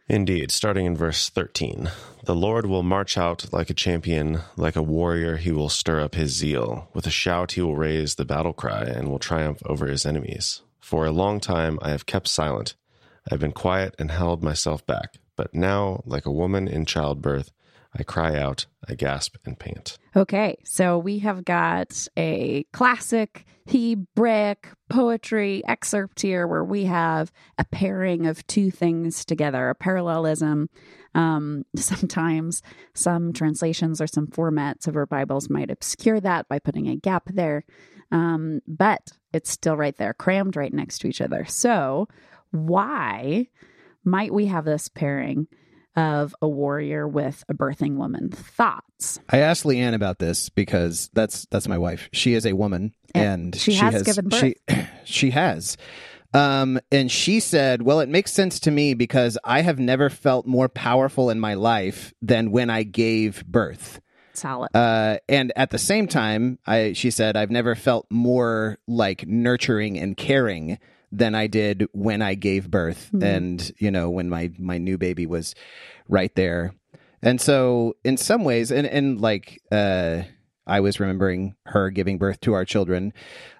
Indeed, 0.07 0.51
starting 0.51 0.85
in 0.85 0.95
verse 0.95 1.29
13. 1.29 1.89
The 2.25 2.35
Lord 2.35 2.65
will 2.65 2.83
march 2.83 3.17
out 3.17 3.51
like 3.51 3.69
a 3.69 3.73
champion, 3.73 4.41
like 4.57 4.75
a 4.75 4.83
warrior, 4.83 5.37
he 5.37 5.51
will 5.51 5.69
stir 5.69 6.01
up 6.01 6.15
his 6.15 6.31
zeal. 6.31 6.89
With 6.93 7.07
a 7.07 7.11
shout, 7.11 7.53
he 7.53 7.61
will 7.61 7.75
raise 7.75 8.15
the 8.15 8.25
battle 8.25 8.53
cry 8.53 8.83
and 8.83 9.09
will 9.09 9.19
triumph 9.19 9.61
over 9.65 9.87
his 9.87 10.05
enemies. 10.05 10.61
For 10.79 11.05
a 11.05 11.11
long 11.11 11.39
time 11.39 11.79
I 11.81 11.91
have 11.91 12.05
kept 12.05 12.27
silent. 12.27 12.75
I 13.29 13.33
have 13.33 13.39
been 13.39 13.53
quiet 13.53 13.95
and 13.97 14.11
held 14.11 14.43
myself 14.43 14.85
back. 14.85 15.15
But 15.35 15.53
now, 15.53 16.03
like 16.05 16.25
a 16.25 16.31
woman 16.31 16.67
in 16.67 16.85
childbirth, 16.85 17.51
I 17.93 18.03
cry 18.03 18.37
out, 18.37 18.67
I 18.87 18.95
gasp 18.95 19.35
and 19.45 19.59
pant. 19.59 19.97
Okay, 20.15 20.57
so 20.63 20.97
we 20.97 21.19
have 21.19 21.43
got 21.43 22.07
a 22.17 22.63
classic 22.71 23.45
Hebraic 23.67 24.69
poetry 24.89 25.61
excerpt 25.67 26.21
here 26.21 26.47
where 26.47 26.63
we 26.63 26.85
have 26.85 27.31
a 27.57 27.65
pairing 27.65 28.25
of 28.27 28.45
two 28.47 28.71
things 28.71 29.25
together, 29.25 29.69
a 29.69 29.75
parallelism. 29.75 30.69
Um, 31.13 31.65
sometimes 31.75 32.61
some 32.93 33.33
translations 33.33 33.99
or 33.99 34.07
some 34.07 34.27
formats 34.27 34.87
of 34.87 34.95
our 34.95 35.05
Bibles 35.05 35.49
might 35.49 35.71
obscure 35.71 36.19
that 36.21 36.47
by 36.47 36.59
putting 36.59 36.87
a 36.87 36.95
gap 36.95 37.23
there, 37.27 37.65
um, 38.11 38.61
but 38.67 39.11
it's 39.33 39.49
still 39.49 39.77
right 39.77 39.95
there, 39.97 40.13
crammed 40.13 40.55
right 40.55 40.73
next 40.73 40.99
to 40.99 41.07
each 41.07 41.21
other. 41.21 41.45
So, 41.45 42.07
why 42.51 43.47
might 44.03 44.33
we 44.33 44.47
have 44.47 44.65
this 44.65 44.89
pairing? 44.89 45.47
Of 45.95 46.33
a 46.41 46.47
warrior 46.47 47.05
with 47.07 47.43
a 47.49 47.53
birthing 47.53 47.97
woman. 47.97 48.29
Thoughts? 48.29 49.19
I 49.29 49.39
asked 49.39 49.65
Leanne 49.65 49.93
about 49.93 50.19
this 50.19 50.47
because 50.49 51.09
that's 51.13 51.45
that's 51.51 51.67
my 51.67 51.77
wife. 51.77 52.07
She 52.13 52.33
is 52.33 52.45
a 52.45 52.53
woman, 52.53 52.93
And 53.13 53.53
and, 53.53 53.55
she 53.55 53.73
has 53.73 54.03
given 54.03 54.29
birth. 54.29 54.39
She, 54.39 54.55
she 55.03 55.29
has, 55.31 55.75
um, 56.33 56.79
and 56.91 57.11
she 57.11 57.39
said, 57.41 57.81
"Well, 57.81 57.99
it 57.99 58.09
makes 58.09 58.31
sense 58.31 58.59
to 58.61 58.71
me 58.71 58.93
because 58.93 59.37
I 59.43 59.61
have 59.61 59.79
never 59.79 60.09
felt 60.09 60.45
more 60.45 60.69
powerful 60.69 61.29
in 61.29 61.39
my 61.39 61.55
life 61.55 62.13
than 62.21 62.51
when 62.51 62.69
I 62.69 62.83
gave 62.83 63.45
birth." 63.45 63.99
Solid. 64.33 64.69
Uh, 64.73 65.17
and 65.27 65.51
at 65.57 65.71
the 65.71 65.77
same 65.77 66.07
time, 66.07 66.57
I 66.65 66.93
she 66.93 67.11
said, 67.11 67.35
"I've 67.35 67.51
never 67.51 67.75
felt 67.75 68.07
more 68.09 68.79
like 68.87 69.27
nurturing 69.27 69.99
and 69.99 70.15
caring." 70.15 70.79
Than 71.11 71.35
I 71.35 71.47
did 71.47 71.87
when 71.91 72.21
I 72.21 72.35
gave 72.35 72.71
birth, 72.71 73.09
Mhm. 73.13 73.23
and 73.23 73.71
you 73.79 73.91
know 73.91 74.09
when 74.09 74.29
my 74.29 74.51
my 74.57 74.77
new 74.77 74.97
baby 74.97 75.25
was 75.25 75.53
right 76.07 76.33
there. 76.35 76.73
And 77.21 77.39
so 77.41 77.95
in 78.03 78.17
some 78.17 78.43
ways 78.43 78.71
and 78.71 78.87
and 78.87 79.19
like 79.19 79.61
uh 79.71 80.23
I 80.65 80.79
was 80.79 80.99
remembering 80.99 81.55
her 81.65 81.89
giving 81.89 82.17
birth 82.17 82.39
to 82.41 82.53
our 82.53 82.63
children. 82.65 83.11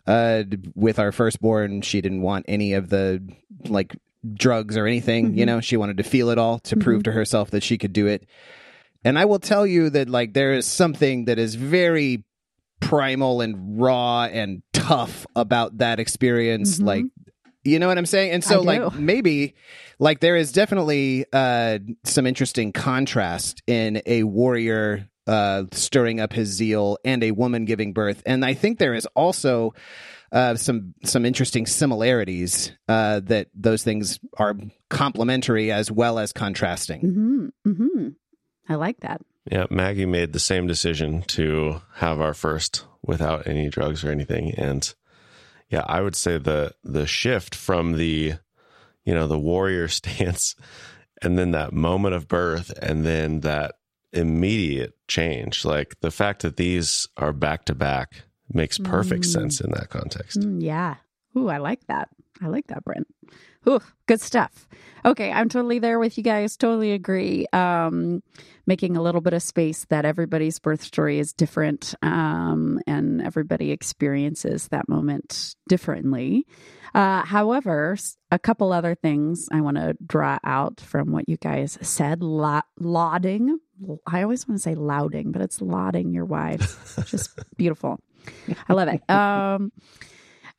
Uh 0.08 0.44
with 0.76 0.98
our 0.98 1.12
firstborn, 1.12 1.82
she 1.82 2.00
didn't 2.00 2.22
want 2.22 2.46
any 2.48 2.74
of 2.74 2.90
the 2.90 3.22
like 3.68 3.96
drugs 4.34 4.78
or 4.78 4.88
anything, 4.88 5.38
you 5.38 5.44
Mhm. 5.44 5.48
know, 5.48 5.60
she 5.62 5.76
wanted 5.78 5.98
to 5.98 6.04
feel 6.04 6.30
it 6.30 6.38
all 6.38 6.60
to 6.60 6.78
prove 6.78 7.04
to 7.04 7.12
herself 7.12 7.52
that 7.52 7.64
she 7.64 7.78
could 7.78 7.92
do 7.92 8.08
it. 8.08 8.26
And 9.04 9.20
I 9.20 9.26
will 9.26 9.40
tell 9.40 9.68
you 9.68 9.90
that 9.90 10.08
like 10.10 10.34
there 10.34 10.54
is 10.54 10.66
something 10.66 11.26
that 11.26 11.38
is 11.38 11.56
very 11.56 12.24
primal 12.80 13.42
and 13.42 13.80
raw 13.80 14.24
and 14.24 14.62
tough 14.74 15.28
about 15.36 15.80
that 15.80 16.00
experience 16.00 16.80
Mhm. 16.80 16.86
like 16.86 17.06
you 17.64 17.80
know 17.80 17.88
what 17.88 17.98
I'm 17.98 18.06
saying? 18.06 18.32
And 18.32 18.44
so 18.44 18.62
like 18.62 18.94
maybe 18.96 19.56
like 20.00 20.20
there 20.20 20.36
is 20.36 20.52
definitely 20.52 21.26
uh 21.32 21.80
some 22.04 22.26
interesting 22.26 22.72
contrast 22.74 23.62
in 23.68 24.02
a 24.06 24.24
warrior 24.24 25.10
uh 25.28 25.64
stirring 25.72 26.20
up 26.20 26.34
his 26.34 26.50
zeal 26.50 26.98
and 27.06 27.24
a 27.24 27.32
woman 27.32 27.66
giving 27.66 27.94
birth. 27.94 28.24
And 28.26 28.44
I 28.44 28.54
think 28.54 28.80
there 28.80 28.94
is 28.94 29.06
also 29.16 29.74
uh 30.32 30.56
some 30.56 30.94
some 31.04 31.26
interesting 31.26 31.66
similarities 31.66 32.72
uh 32.88 33.20
that 33.26 33.48
those 33.54 33.84
things 33.84 34.20
are 34.38 34.56
complementary 34.90 35.72
as 35.72 35.92
well 35.92 36.20
as 36.20 36.34
contrasting. 36.34 37.52
hmm 37.66 37.72
hmm 37.72 38.08
I 38.70 38.76
like 38.76 39.02
that. 39.02 39.22
Yeah, 39.52 39.66
Maggie 39.70 40.06
made 40.06 40.34
the 40.34 40.40
same 40.40 40.68
decision 40.68 41.24
to 41.24 41.82
have 41.96 42.22
our 42.22 42.34
first 42.34 42.86
without 43.02 43.48
any 43.48 43.70
drugs 43.70 44.04
or 44.04 44.12
anything. 44.12 44.54
And 44.56 44.94
yeah, 45.72 45.84
I 45.88 46.02
would 46.02 46.16
say 46.16 46.38
the 46.38 46.74
the 46.84 47.08
shift 47.08 47.56
from 47.56 47.94
the 47.94 48.34
you 49.04 49.16
know, 49.16 49.26
the 49.28 49.40
warrior 49.40 49.88
stance 50.00 50.56
and 51.24 51.38
then 51.40 51.52
that 51.52 51.74
moment 51.74 52.14
of 52.16 52.28
birth 52.28 52.72
and 52.82 53.04
then 53.06 53.40
that 53.40 53.76
immediate 54.14 54.94
change. 55.08 55.66
Like 55.66 55.96
the 56.02 56.12
fact 56.12 56.42
that 56.44 56.58
these 56.58 57.08
are 57.18 57.34
back 57.34 57.66
to 57.66 57.76
back 57.76 58.24
makes 58.54 58.78
perfect 58.78 59.24
Mm. 59.24 59.34
sense 59.34 59.62
in 59.62 59.72
that 59.72 59.90
context. 59.90 60.40
Mm, 60.40 60.62
yeah. 60.62 60.96
Ooh, 61.38 61.48
I 61.50 61.58
like 61.58 61.86
that. 61.88 62.10
I 62.42 62.48
like 62.48 62.68
that, 62.68 62.84
Brent. 62.84 63.08
Ooh, 63.70 63.80
good 64.08 64.20
stuff. 64.22 64.68
Okay, 65.06 65.32
I'm 65.32 65.48
totally 65.48 65.80
there 65.80 66.00
with 66.00 66.18
you 66.18 66.24
guys. 66.24 66.58
Totally 66.58 66.92
agree. 66.92 67.46
Um, 67.54 68.22
making 68.72 68.96
a 68.96 69.02
little 69.02 69.20
bit 69.20 69.34
of 69.34 69.44
space 69.44 69.84
that 69.90 70.06
everybody's 70.06 70.58
birth 70.58 70.82
story 70.82 71.20
is 71.20 71.34
different, 71.34 71.94
um, 72.02 72.80
and 72.88 73.22
everybody 73.22 73.70
experiences 73.72 74.70
that 74.70 74.88
moment 74.88 75.58
differently. 75.68 76.48
Uh, 76.96 77.22
however, 77.26 77.98
a 78.32 78.40
couple 78.40 78.72
other 78.72 78.96
things 78.96 79.50
I 79.52 79.60
want 79.60 79.76
to 79.76 79.98
draw 80.08 80.38
out 80.46 80.80
from 80.80 81.12
what 81.12 81.28
you 81.28 81.36
guys 81.36 81.78
said. 81.82 82.24
La- 82.24 82.62
lauding. 82.80 83.60
I 84.08 84.24
always 84.24 84.48
want 84.48 84.60
to 84.60 84.64
say 84.64 84.76
lauding, 84.76 85.34
but 85.34 85.42
it's 85.42 85.60
lauding 85.60 86.14
your 86.14 86.24
wives. 86.24 86.74
Just 87.08 87.38
beautiful. 87.58 88.00
I 88.70 88.72
love 88.72 88.88
it. 88.88 89.02
Um, 89.10 89.74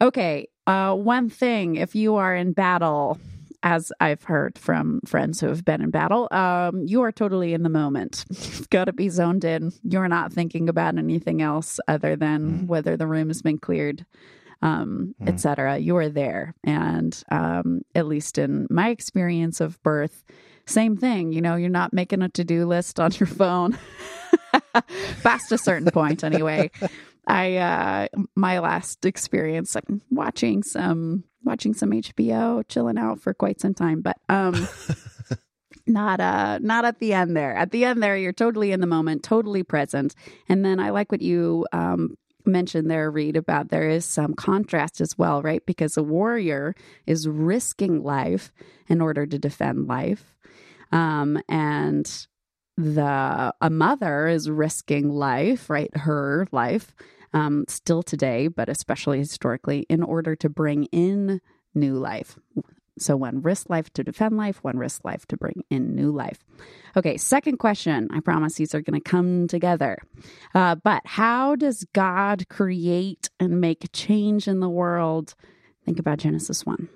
okay. 0.03 0.49
Uh, 0.67 0.95
one 0.97 1.31
thing, 1.31 1.77
if 1.77 1.95
you 1.95 2.17
are 2.17 2.37
in 2.37 2.53
battle, 2.53 3.19
as 3.63 3.93
I've 4.01 4.23
heard 4.25 4.59
from 4.59 5.01
friends 5.07 5.41
who 5.41 5.47
have 5.49 5.65
been 5.65 5.81
in 5.83 5.91
battle, 5.91 6.29
um, 6.33 6.83
you 6.87 7.03
are 7.03 7.13
totally 7.13 7.55
in 7.55 7.63
the 7.63 7.69
moment. 7.69 8.25
You've 8.31 8.71
got 8.71 8.85
to 8.87 8.93
be 8.93 9.09
zoned 9.09 9.45
in. 9.45 9.73
You're 9.83 10.09
not 10.09 10.33
thinking 10.33 10.69
about 10.69 10.99
anything 10.99 11.43
else 11.43 11.79
other 11.89 12.17
than 12.17 12.67
whether 12.67 12.97
the 12.97 13.07
room 13.07 13.29
has 13.29 13.43
been 13.43 13.59
cleared, 13.59 14.05
um, 14.63 15.15
Mm. 15.21 15.29
etc. 15.29 15.79
You 15.79 15.97
are 15.97 16.09
there, 16.09 16.55
and 16.65 17.21
um, 17.31 17.83
at 17.95 18.07
least 18.07 18.39
in 18.39 18.67
my 18.71 18.89
experience 18.91 19.61
of 19.61 19.83
birth, 19.83 20.25
same 20.67 20.97
thing. 20.97 21.33
You 21.33 21.41
know, 21.41 21.57
you're 21.57 21.69
not 21.71 21.93
making 21.93 22.23
a 22.23 22.29
to 22.31 22.45
do 22.45 22.67
list 22.67 22.99
on 23.01 23.11
your 23.19 23.27
phone. 23.27 23.77
Past 25.23 25.53
a 25.53 25.59
certain 25.59 25.91
point, 25.91 26.25
anyway. 26.25 26.71
I 27.27 27.57
uh 27.57 28.07
my 28.35 28.59
last 28.59 29.05
experience 29.05 29.77
watching 30.11 30.63
some 30.65 31.25
watching 31.45 31.75
some 31.75 31.91
HBO, 31.91 32.67
chilling 32.69 32.99
out 32.99 33.21
for 33.21 33.35
quite 33.35 33.61
some 33.61 33.75
time, 33.75 34.01
but 34.01 34.19
um 34.29 34.69
not 35.87 36.21
uh 36.21 36.59
not 36.61 36.85
at 36.85 36.99
the 36.99 37.13
end 37.13 37.37
there. 37.37 37.55
At 37.55 37.71
the 37.71 37.85
end 37.85 38.03
there 38.03 38.17
you're 38.17 38.33
totally 38.33 38.73
in 38.73 38.81
the 38.81 38.87
moment, 38.87 39.23
totally 39.23 39.63
present. 39.63 40.15
And 40.49 40.65
then 40.65 40.81
I 40.81 40.91
like 40.91 41.11
what 41.13 41.23
you 41.23 41.67
um 41.73 42.17
mentioned 42.45 42.91
there 42.91 43.11
Reed 43.11 43.37
about 43.37 43.69
there 43.69 43.89
is 43.89 44.05
some 44.05 44.35
contrast 44.35 45.01
as 45.01 45.17
well, 45.17 45.43
right? 45.43 45.65
Because 45.65 45.97
a 45.97 46.03
warrior 46.03 46.75
is 47.07 47.29
risking 47.29 48.03
life 48.03 48.53
in 48.89 49.01
order 49.01 49.27
to 49.27 49.39
defend 49.39 49.87
life. 49.87 50.37
Um 50.91 51.41
and 51.49 52.27
the 52.77 53.55
a 53.61 53.71
mother 53.71 54.29
is 54.29 54.49
risking 54.51 55.11
life, 55.11 55.69
right? 55.69 55.95
Her 55.97 56.47
life, 56.53 56.95
um, 57.33 57.65
still 57.69 58.03
today, 58.03 58.49
but 58.49 58.69
especially 58.69 59.19
historically, 59.19 59.81
in 59.89 60.03
order 60.03 60.37
to 60.37 60.49
bring 60.49 60.85
in 60.87 61.41
new 61.75 61.95
life. 61.95 62.39
So 62.99 63.17
one 63.17 63.41
risk 63.41 63.71
life 63.71 63.91
to 63.95 64.05
defend 64.05 64.37
life, 64.37 64.63
one 64.63 64.77
risk 64.77 65.05
life 65.05 65.27
to 65.29 65.37
bring 65.37 65.65
in 65.71 65.95
new 65.95 66.13
life. 66.13 66.45
Okay, 66.97 67.17
second 67.17 67.57
question. 67.57 68.09
I 68.13 68.21
promise 68.21 68.55
these 68.55 68.75
are 68.75 68.83
going 68.83 69.01
to 69.01 69.11
come 69.11 69.49
together. 69.49 69.99
Uh, 70.55 70.75
but 70.75 71.03
how 71.07 71.57
does 71.57 71.87
God 71.95 72.49
create 72.51 73.31
and 73.41 73.61
make 73.61 73.89
change 73.93 74.47
in 74.47 74.61
the 74.61 74.69
world? 74.69 75.35
Think 75.87 75.99
about 75.99 76.19
Genesis 76.19 76.67
1. 76.67 76.89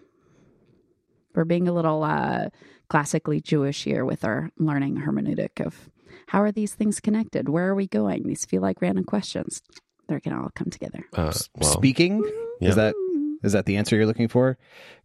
We're 1.35 1.45
being 1.45 1.66
a 1.66 1.73
little 1.73 2.02
uh, 2.05 2.50
classically 2.88 3.40
Jewish 3.40 3.85
here 3.85 4.05
with 4.05 4.25
our 4.25 4.50
learning 4.59 4.99
hermeneutic 4.99 5.64
of 5.64 5.88
how 6.28 6.43
are 6.43 6.52
these 6.52 6.75
things 6.75 7.00
connected? 7.00 7.49
Where 7.49 7.69
are 7.69 7.75
we 7.75 7.87
going? 7.87 8.26
These 8.26 8.45
feel 8.45 8.62
like 8.62 8.81
random 8.81 9.05
questions. 9.05 9.62
They're 10.09 10.21
going 10.21 10.37
to 10.37 10.43
all 10.43 10.51
come 10.55 10.71
together. 10.71 11.05
Uh, 11.13 11.33
well, 11.57 11.71
Speaking 11.73 12.23
yeah. 12.61 12.69
is 12.71 12.77
that 12.77 12.95
is 13.43 13.53
that 13.53 13.67
the 13.67 13.77
answer 13.77 13.95
you're 13.97 14.07
looking 14.07 14.29
for? 14.29 14.57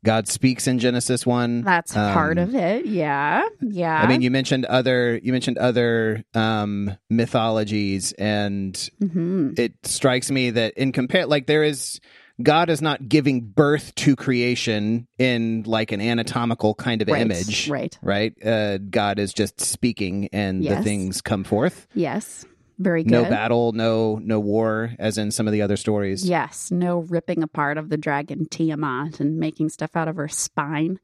God 0.05 0.27
speaks 0.27 0.65
in 0.67 0.79
Genesis 0.79 1.25
one. 1.25 1.61
That's 1.63 1.95
Um, 1.95 2.13
part 2.13 2.37
of 2.37 2.55
it. 2.55 2.85
Yeah. 2.85 3.43
Yeah. 3.61 4.01
I 4.01 4.07
mean, 4.07 4.21
you 4.21 4.31
mentioned 4.31 4.65
other 4.65 5.19
you 5.21 5.31
mentioned 5.31 5.57
other 5.57 6.23
um, 6.33 6.95
mythologies, 7.09 8.13
and 8.13 8.73
Mhm. 9.01 9.57
it 9.59 9.73
strikes 9.83 10.31
me 10.31 10.49
that 10.51 10.73
in 10.75 10.91
compare, 10.91 11.25
like 11.25 11.45
there 11.47 11.63
is 11.63 11.99
God 12.41 12.69
is 12.71 12.81
not 12.81 13.07
giving 13.07 13.41
birth 13.41 13.93
to 13.95 14.15
creation 14.15 15.07
in 15.19 15.63
like 15.67 15.91
an 15.91 16.01
anatomical 16.01 16.73
kind 16.73 17.01
of 17.03 17.07
Right, 17.07 17.21
image, 17.21 17.69
right. 17.69 17.95
Right? 18.01 18.33
Uh, 18.45 18.77
God 18.79 19.19
is 19.19 19.33
just 19.33 19.59
speaking, 19.61 20.29
and 20.33 20.63
the 20.65 20.81
things 20.81 21.21
come 21.21 21.43
forth. 21.43 21.87
Yes. 21.93 22.45
Very 22.81 23.03
good. 23.03 23.11
No 23.11 23.23
battle, 23.25 23.71
no 23.73 24.19
no 24.23 24.39
war, 24.39 24.91
as 24.99 25.17
in 25.17 25.31
some 25.31 25.47
of 25.47 25.53
the 25.53 25.61
other 25.61 25.77
stories. 25.77 26.27
Yes. 26.27 26.71
No 26.71 26.99
ripping 26.99 27.43
apart 27.43 27.77
of 27.77 27.89
the 27.89 27.97
dragon 27.97 28.45
Tiamat 28.49 29.19
and 29.19 29.37
making 29.37 29.69
stuff 29.69 29.95
out 29.95 30.07
of 30.07 30.15
her 30.15 30.27
spine. 30.27 30.99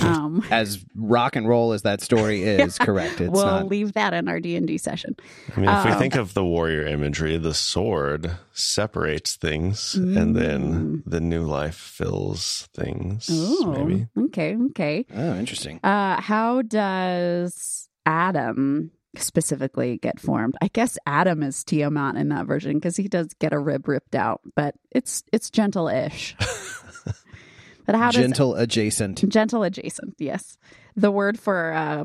Um, 0.00 0.44
As 0.50 0.84
rock 0.96 1.36
and 1.36 1.46
roll 1.48 1.72
as 1.72 1.82
that 1.82 2.00
story 2.00 2.42
is, 2.62 2.78
correct. 2.78 3.20
It's 3.20 3.30
we'll 3.30 3.46
not. 3.46 3.66
leave 3.68 3.92
that 3.92 4.12
in 4.12 4.26
our 4.26 4.40
D 4.40 4.56
and 4.56 4.66
D 4.66 4.76
session. 4.76 5.14
I 5.56 5.60
mean, 5.60 5.68
if 5.70 5.84
we 5.84 5.92
Um, 5.92 5.98
think 6.00 6.16
of 6.16 6.34
the 6.34 6.44
warrior 6.44 6.84
imagery, 6.84 7.36
the 7.36 7.54
sword 7.54 8.32
separates 8.52 9.36
things, 9.36 9.94
and 9.94 10.34
then 10.34 11.04
the 11.06 11.20
new 11.20 11.44
life 11.44 11.76
fills 11.76 12.68
things. 12.74 13.30
Ooh. 13.30 13.72
Maybe 13.72 14.06
Okay. 14.18 14.56
Okay. 14.70 15.06
Oh, 15.14 15.36
interesting. 15.36 15.78
Uh, 15.84 16.20
how 16.20 16.62
does 16.62 17.88
Adam 18.04 18.90
specifically 19.18 19.98
get 19.98 20.20
formed? 20.20 20.54
I 20.62 20.68
guess 20.68 20.98
Adam 21.06 21.42
is 21.42 21.62
Tiamat 21.64 22.16
in 22.16 22.28
that 22.30 22.46
version 22.46 22.74
because 22.74 22.96
he 22.96 23.08
does 23.08 23.28
get 23.40 23.52
a 23.52 23.58
rib 23.58 23.88
ripped 23.88 24.14
out, 24.14 24.40
but 24.56 24.74
it's 24.90 25.22
it's 25.32 25.50
gentle-ish. 25.50 26.36
but 27.86 27.94
how 27.94 28.10
does 28.10 28.20
Gentle 28.22 28.54
adjacent. 28.54 29.28
gentle 29.28 29.62
adjacent? 29.62 30.14
Yes, 30.18 30.56
the 30.96 31.10
word 31.10 31.38
for 31.38 31.72
uh, 31.72 32.04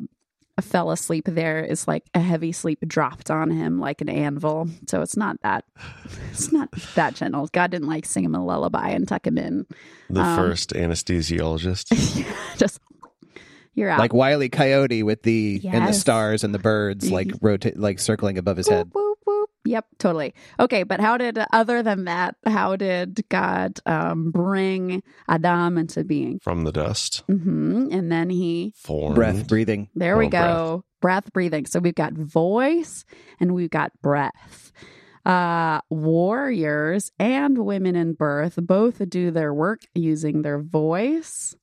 a 0.57 0.61
fell 0.61 0.91
asleep 0.91 1.23
there 1.25 1.63
is 1.63 1.87
like 1.87 2.03
a 2.13 2.19
heavy 2.19 2.51
sleep 2.51 2.79
dropped 2.85 3.31
on 3.31 3.49
him 3.49 3.79
like 3.79 4.01
an 4.01 4.09
anvil. 4.09 4.67
So 4.87 5.01
it's 5.01 5.15
not 5.15 5.41
that 5.41 5.63
it's 6.31 6.51
not 6.51 6.69
that 6.95 7.15
gentle. 7.15 7.47
God 7.53 7.71
didn't 7.71 7.87
like 7.87 8.05
sing 8.05 8.25
him 8.25 8.35
a 8.35 8.43
lullaby 8.43 8.89
and 8.89 9.07
tuck 9.07 9.25
him 9.25 9.37
in. 9.37 9.65
the 10.09 10.21
Um, 10.21 10.35
first 10.35 10.71
anesthesiologist. 10.73 12.25
Just 12.57 12.79
you're 13.79 13.89
out. 13.89 13.99
Like 13.99 14.13
Wiley 14.13 14.49
Coyote 14.49 15.01
with 15.03 15.23
the 15.23 15.61
and 15.63 15.87
the 15.87 15.93
stars 15.93 16.43
and 16.43 16.53
the 16.53 16.59
birds 16.59 17.09
like 17.17 17.31
rotate 17.41 17.77
like 17.77 17.99
circling 17.99 18.37
above 18.37 18.57
his 18.57 18.67
head. 18.67 18.91
Whoop, 18.93 18.93
whoop, 18.93 19.17
whoop. 19.25 19.49
Yep, 19.65 19.85
totally. 19.99 20.33
Okay, 20.59 20.83
but 20.83 20.99
how 21.01 21.17
did 21.17 21.37
other 21.51 21.83
than 21.83 22.05
that, 22.05 22.35
how 22.45 22.75
did 22.75 23.19
God 23.29 23.79
um, 23.85 24.31
bring 24.31 25.03
Adam 25.27 25.77
into 25.77 26.03
being? 26.03 26.39
from 26.39 26.63
the 26.63 26.71
dust, 26.71 27.23
hmm 27.27 27.87
And 27.91 28.11
then 28.11 28.29
he, 28.29 28.73
formed 28.77 29.15
Breath, 29.15 29.47
breathing. 29.47 29.89
there 29.95 30.17
we 30.17 30.27
go, 30.27 30.85
breath. 31.01 31.31
breathing. 31.33 31.65
So 31.65 31.79
we've 31.79 31.93
got 31.95 32.13
voice 32.13 33.03
and 33.39 33.53
we've 33.53 33.69
got 33.69 33.91
breath. 34.01 34.71
Uh, 35.25 35.81
warriors 35.89 37.11
and 37.19 37.57
women 37.57 37.95
in 37.95 38.13
birth 38.13 38.55
both 38.61 39.07
do 39.09 39.29
their 39.29 39.53
work 39.53 39.81
using 39.93 40.41
their 40.41 40.59
voice 40.59 41.55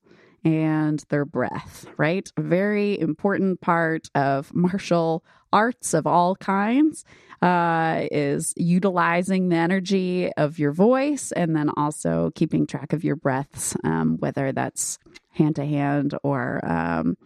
and 0.46 1.04
their 1.08 1.24
breath, 1.24 1.86
right? 1.96 2.30
A 2.36 2.40
very 2.40 2.98
important 3.00 3.60
part 3.60 4.08
of 4.14 4.54
martial 4.54 5.24
arts 5.52 5.92
of 5.92 6.06
all 6.06 6.36
kinds 6.36 7.04
uh, 7.42 8.06
is 8.12 8.54
utilizing 8.56 9.48
the 9.48 9.56
energy 9.56 10.30
of 10.36 10.60
your 10.60 10.70
voice 10.70 11.32
and 11.32 11.56
then 11.56 11.68
also 11.76 12.30
keeping 12.36 12.64
track 12.64 12.92
of 12.92 13.02
your 13.02 13.16
breaths, 13.16 13.76
um, 13.82 14.18
whether 14.18 14.52
that's 14.52 14.98
hand 15.32 15.56
to 15.56 15.64
hand 15.64 16.14
or 16.22 16.60
um, 16.64 17.16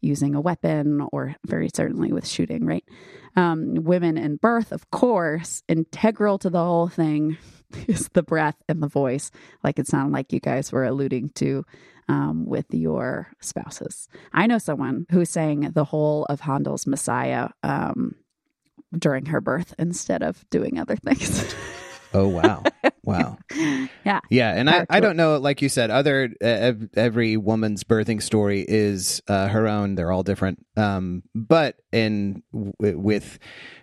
using 0.00 0.34
a 0.34 0.40
weapon 0.40 1.06
or 1.12 1.36
very 1.46 1.68
certainly 1.74 2.12
with 2.12 2.26
shooting, 2.26 2.64
right? 2.64 2.84
Um, 3.36 3.74
women 3.74 4.16
in 4.16 4.36
birth, 4.36 4.72
of 4.72 4.90
course, 4.90 5.62
integral 5.68 6.38
to 6.38 6.48
the 6.48 6.64
whole 6.64 6.88
thing 6.88 7.36
is 7.88 8.08
the 8.12 8.22
breath 8.22 8.56
and 8.68 8.82
the 8.82 8.88
voice, 8.88 9.30
like 9.62 9.78
it 9.78 9.86
sounded 9.86 10.12
like 10.12 10.32
you 10.32 10.40
guys 10.40 10.72
were 10.72 10.84
alluding 10.84 11.30
to 11.36 11.64
um, 12.08 12.46
with 12.46 12.66
your 12.70 13.28
spouses. 13.40 14.08
I 14.32 14.46
know 14.46 14.58
someone 14.58 15.06
who 15.10 15.24
sang 15.24 15.60
the 15.72 15.84
whole 15.84 16.24
of 16.26 16.40
Handel's 16.40 16.86
Messiah 16.86 17.50
um, 17.62 18.16
during 18.96 19.26
her 19.26 19.40
birth 19.40 19.74
instead 19.78 20.22
of 20.22 20.48
doing 20.50 20.78
other 20.78 20.96
things. 20.96 21.54
Oh 22.14 22.28
wow, 22.28 22.62
wow. 23.02 23.38
yeah. 24.04 24.20
Yeah, 24.30 24.54
and 24.54 24.70
I, 24.70 24.86
I 24.88 25.00
don't 25.00 25.16
know, 25.16 25.36
like 25.38 25.60
you 25.62 25.68
said, 25.68 25.90
other 25.90 26.30
uh, 26.42 26.72
every 26.94 27.36
woman's 27.36 27.82
birthing 27.84 28.22
story 28.22 28.64
is 28.66 29.20
uh, 29.28 29.48
her 29.48 29.66
own. 29.66 29.96
They're 29.96 30.12
all 30.12 30.22
different. 30.22 30.64
Um, 30.76 31.24
but 31.34 31.76
in 31.92 32.42
w- 32.52 32.98
with 32.98 33.38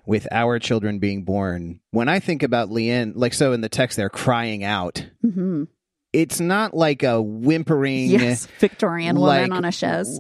with 0.06 0.28
our 0.32 0.60
children 0.60 1.00
being 1.00 1.24
born, 1.26 1.82
when 1.92 2.08
I 2.10 2.20
think 2.20 2.42
about 2.42 2.70
Leanne, 2.70 3.14
like 3.16 3.34
so 3.34 3.52
in 3.54 3.62
the 3.62 3.70
text, 3.70 3.98
they're 3.98 4.10
crying 4.10 4.64
out. 4.64 5.06
hmm 5.22 5.66
It's 6.14 6.40
not 6.42 6.74
like 6.74 7.04
a 7.04 7.22
whimpering. 7.22 8.10
Yes. 8.10 8.46
Victorian 8.60 9.18
woman 9.20 9.52
on 9.54 9.64
a 9.64 9.72
chaise. 9.72 10.20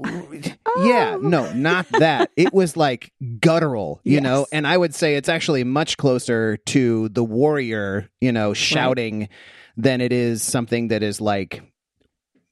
Yeah, 0.77 1.15
oh. 1.15 1.19
no, 1.21 1.51
not 1.53 1.87
that. 1.99 2.31
It 2.37 2.53
was 2.53 2.77
like 2.77 3.11
guttural, 3.39 3.99
you 4.03 4.13
Yes. 4.15 4.23
know, 4.23 4.47
and 4.53 4.65
I 4.65 4.77
would 4.77 4.95
say 4.95 5.15
it's 5.15 5.27
actually 5.29 5.63
much 5.65 5.97
closer 5.97 6.57
to 6.57 7.09
the 7.09 7.23
warrior, 7.23 8.09
you 8.21 8.31
know, 8.31 8.53
shouting 8.53 9.27
than 9.75 9.99
it 10.01 10.13
is 10.13 10.41
something 10.43 10.87
that 10.89 11.03
is 11.03 11.19
like 11.19 11.61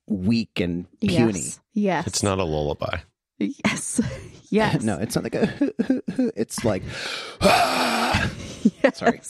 weak 0.07 0.59
and 0.59 0.85
puny. 0.99 1.39
Yes. 1.39 1.59
Yes. 1.73 2.07
It's 2.07 2.23
not 2.23 2.39
a 2.39 2.43
lullaby. 2.43 2.97
Yes. 3.39 4.01
Yes. 4.51 4.81
no, 4.81 4.97
it's 4.97 5.13
not 5.13 5.23
like 5.23 5.35
a. 5.35 5.71
It's 6.35 6.65
like. 6.65 6.81
Yes. 8.83 8.97
Sorry. 8.97 9.21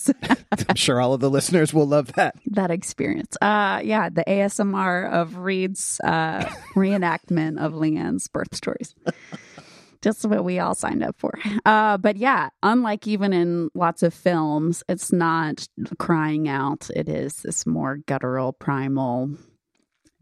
I'm 0.69 0.75
sure 0.75 1.01
all 1.01 1.13
of 1.13 1.19
the 1.19 1.29
listeners 1.29 1.73
will 1.73 1.85
love 1.87 2.13
that. 2.13 2.35
that 2.51 2.71
experience. 2.71 3.35
Uh 3.41 3.81
yeah, 3.83 4.07
the 4.07 4.23
ASMR 4.25 5.11
of 5.11 5.35
Reed's 5.35 5.99
uh 6.05 6.45
reenactment 6.73 7.59
of 7.59 7.73
Leanne's 7.73 8.29
birth 8.29 8.55
stories. 8.55 8.95
Just 10.01 10.25
what 10.25 10.45
we 10.45 10.59
all 10.59 10.73
signed 10.73 11.03
up 11.03 11.15
for. 11.19 11.37
Uh 11.65 11.97
but 11.97 12.15
yeah, 12.15 12.47
unlike 12.63 13.05
even 13.05 13.33
in 13.33 13.69
lots 13.75 14.03
of 14.03 14.13
films, 14.13 14.83
it's 14.87 15.11
not 15.11 15.67
crying 15.97 16.47
out. 16.47 16.89
It 16.95 17.09
is 17.09 17.33
this 17.43 17.65
more 17.65 17.97
guttural, 17.97 18.53
primal 18.53 19.31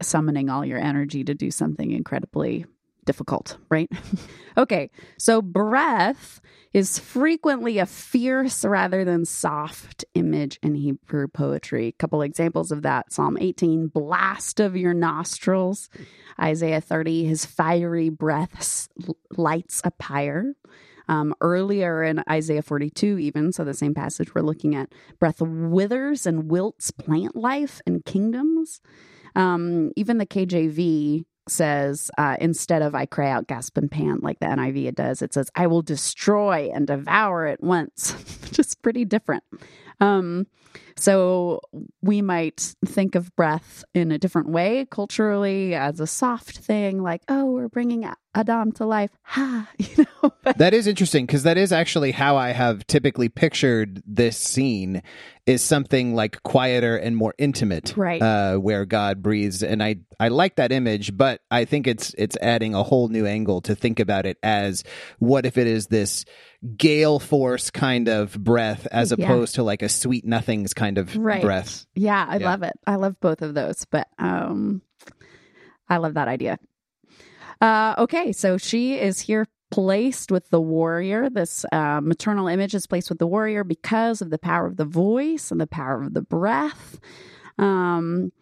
summoning 0.02 0.50
all 0.50 0.64
your 0.64 0.78
energy 0.80 1.22
to 1.24 1.34
do 1.34 1.52
something 1.52 1.92
incredibly 1.92 2.66
difficult, 3.08 3.56
right? 3.70 3.90
okay, 4.58 4.90
so 5.16 5.40
breath 5.40 6.42
is 6.74 6.98
frequently 6.98 7.78
a 7.78 7.86
fierce 7.86 8.66
rather 8.66 9.02
than 9.02 9.24
soft 9.24 10.04
image 10.12 10.58
in 10.62 10.74
Hebrew 10.74 11.26
poetry. 11.26 11.88
A 11.88 11.92
couple 11.92 12.20
examples 12.20 12.70
of 12.70 12.82
that 12.82 13.10
Psalm 13.10 13.38
18, 13.40 13.86
blast 13.86 14.60
of 14.60 14.76
your 14.76 14.92
nostrils. 14.92 15.88
Isaiah 16.38 16.82
30, 16.82 17.24
his 17.24 17.46
fiery 17.46 18.10
breath 18.10 18.88
lights 19.38 19.80
a 19.84 19.90
pyre. 19.92 20.52
Um, 21.08 21.34
earlier 21.40 22.02
in 22.02 22.22
Isaiah 22.28 22.60
42, 22.60 23.18
even, 23.18 23.52
so 23.52 23.64
the 23.64 23.72
same 23.72 23.94
passage 23.94 24.34
we're 24.34 24.42
looking 24.42 24.74
at, 24.74 24.92
breath 25.18 25.40
withers 25.40 26.26
and 26.26 26.50
wilts 26.50 26.90
plant 26.90 27.34
life 27.34 27.80
and 27.86 28.04
kingdoms. 28.04 28.82
Um, 29.34 29.92
even 29.96 30.18
the 30.18 30.26
KJV 30.26 31.24
says 31.50 32.10
uh, 32.18 32.36
instead 32.40 32.82
of 32.82 32.94
I 32.94 33.06
cry 33.06 33.30
out, 33.30 33.46
gasp 33.46 33.76
and 33.76 33.90
pant 33.90 34.22
like 34.22 34.38
the 34.40 34.46
NIV 34.46 34.94
does, 34.94 35.22
it 35.22 35.34
says 35.34 35.50
I 35.54 35.66
will 35.66 35.82
destroy 35.82 36.70
and 36.72 36.86
devour 36.86 37.46
at 37.46 37.62
once, 37.62 38.12
which 38.42 38.58
is 38.58 38.74
pretty 38.74 39.04
different. 39.04 39.44
Um, 40.00 40.46
so 40.96 41.60
we 42.02 42.22
might 42.22 42.74
think 42.84 43.14
of 43.14 43.34
breath 43.36 43.84
in 43.94 44.10
a 44.10 44.18
different 44.18 44.48
way 44.48 44.86
culturally 44.90 45.74
as 45.74 46.00
a 46.00 46.06
soft 46.06 46.58
thing, 46.58 47.02
like 47.02 47.22
oh, 47.28 47.46
we're 47.46 47.68
bringing 47.68 48.08
Adam 48.34 48.72
to 48.72 48.84
life, 48.84 49.10
ha, 49.22 49.68
you 49.78 50.04
know. 50.22 50.32
But 50.42 50.58
That 50.58 50.74
is 50.74 50.86
interesting 50.86 51.26
because 51.26 51.44
that 51.44 51.56
is 51.56 51.72
actually 51.72 52.12
how 52.12 52.36
I 52.36 52.50
have 52.50 52.86
typically 52.86 53.28
pictured 53.28 54.02
this 54.06 54.36
scene 54.36 55.02
is 55.46 55.62
something 55.62 56.14
like 56.14 56.42
quieter 56.42 56.96
and 56.96 57.16
more 57.16 57.34
intimate, 57.38 57.94
Right. 57.96 58.20
Uh, 58.20 58.56
where 58.56 58.84
God 58.84 59.22
breathes, 59.22 59.62
and 59.62 59.82
I 59.82 59.96
I 60.20 60.28
like 60.28 60.56
that 60.56 60.72
image, 60.72 61.16
but 61.16 61.40
I 61.50 61.64
think 61.64 61.86
it's 61.86 62.14
it's 62.18 62.36
adding 62.40 62.74
a 62.74 62.82
whole 62.82 63.08
new 63.08 63.26
angle 63.26 63.60
to 63.62 63.74
think 63.74 64.00
about 64.00 64.26
it 64.26 64.36
as 64.42 64.84
what 65.18 65.46
if 65.46 65.56
it 65.58 65.66
is 65.66 65.86
this 65.86 66.24
gale 66.76 67.18
force 67.20 67.70
kind 67.70 68.08
of 68.08 68.32
breath 68.42 68.86
as 68.90 69.12
Yeah. 69.12 69.24
opposed 69.24 69.54
to 69.56 69.62
like 69.62 69.82
a 69.82 69.88
sweet 69.88 70.24
nothings 70.24 70.74
kind 70.74 70.98
of 70.98 71.14
Right. 71.16 71.42
breath. 71.42 71.86
Yeah, 71.94 72.26
I 72.28 72.38
Yeah. 72.38 72.46
love 72.46 72.62
it. 72.62 72.72
I 72.86 72.96
love 72.96 73.20
both 73.20 73.42
of 73.42 73.54
those, 73.54 73.84
but 73.90 74.08
um 74.18 74.82
I 75.88 75.98
love 75.98 76.14
that 76.14 76.28
idea. 76.28 76.58
Uh 77.60 77.94
okay, 77.98 78.32
so 78.32 78.58
she 78.58 78.94
is 78.98 79.20
here 79.20 79.46
placed 79.70 80.32
with 80.32 80.48
the 80.50 80.60
warrior. 80.60 81.28
This 81.28 81.64
uh, 81.72 82.00
maternal 82.02 82.48
image 82.48 82.74
is 82.74 82.86
placed 82.86 83.10
with 83.10 83.18
the 83.18 83.26
warrior 83.26 83.64
because 83.64 84.22
of 84.22 84.30
the 84.30 84.38
power 84.38 84.66
of 84.66 84.76
the 84.76 84.84
voice 84.84 85.50
and 85.50 85.60
the 85.60 85.66
power 85.66 86.02
of 86.02 86.14
the 86.14 86.22
breath. 86.22 86.98
Um 87.58 88.32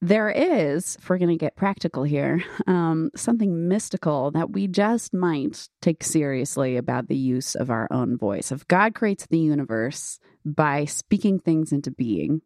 there 0.00 0.30
is, 0.30 0.96
if 0.96 1.10
we're 1.10 1.18
going 1.18 1.30
to 1.30 1.36
get 1.36 1.56
practical 1.56 2.04
here, 2.04 2.42
um, 2.66 3.10
something 3.16 3.68
mystical 3.68 4.30
that 4.30 4.50
we 4.50 4.68
just 4.68 5.12
might 5.12 5.68
take 5.82 6.04
seriously 6.04 6.76
about 6.76 7.08
the 7.08 7.16
use 7.16 7.54
of 7.54 7.70
our 7.70 7.88
own 7.90 8.16
voice. 8.16 8.52
If 8.52 8.68
God 8.68 8.94
creates 8.94 9.26
the 9.26 9.38
universe 9.38 10.20
by 10.44 10.84
speaking 10.84 11.40
things 11.40 11.72
into 11.72 11.90
being, 11.90 12.42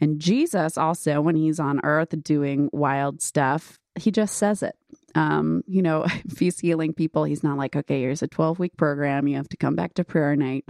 and 0.00 0.20
Jesus 0.20 0.78
also, 0.78 1.20
when 1.20 1.36
he's 1.36 1.60
on 1.60 1.80
earth 1.84 2.14
doing 2.22 2.68
wild 2.72 3.20
stuff, 3.22 3.78
he 3.98 4.10
just 4.10 4.36
says 4.36 4.62
it. 4.62 4.74
Um, 5.14 5.62
you 5.66 5.82
know, 5.82 6.04
if 6.24 6.38
he's 6.38 6.58
healing 6.58 6.92
people, 6.92 7.24
he's 7.24 7.42
not 7.42 7.58
like, 7.58 7.76
okay, 7.76 8.00
here's 8.00 8.22
a 8.22 8.28
12 8.28 8.58
week 8.58 8.76
program. 8.76 9.28
You 9.28 9.36
have 9.36 9.48
to 9.50 9.56
come 9.56 9.74
back 9.74 9.94
to 9.94 10.04
prayer 10.04 10.36
night 10.36 10.64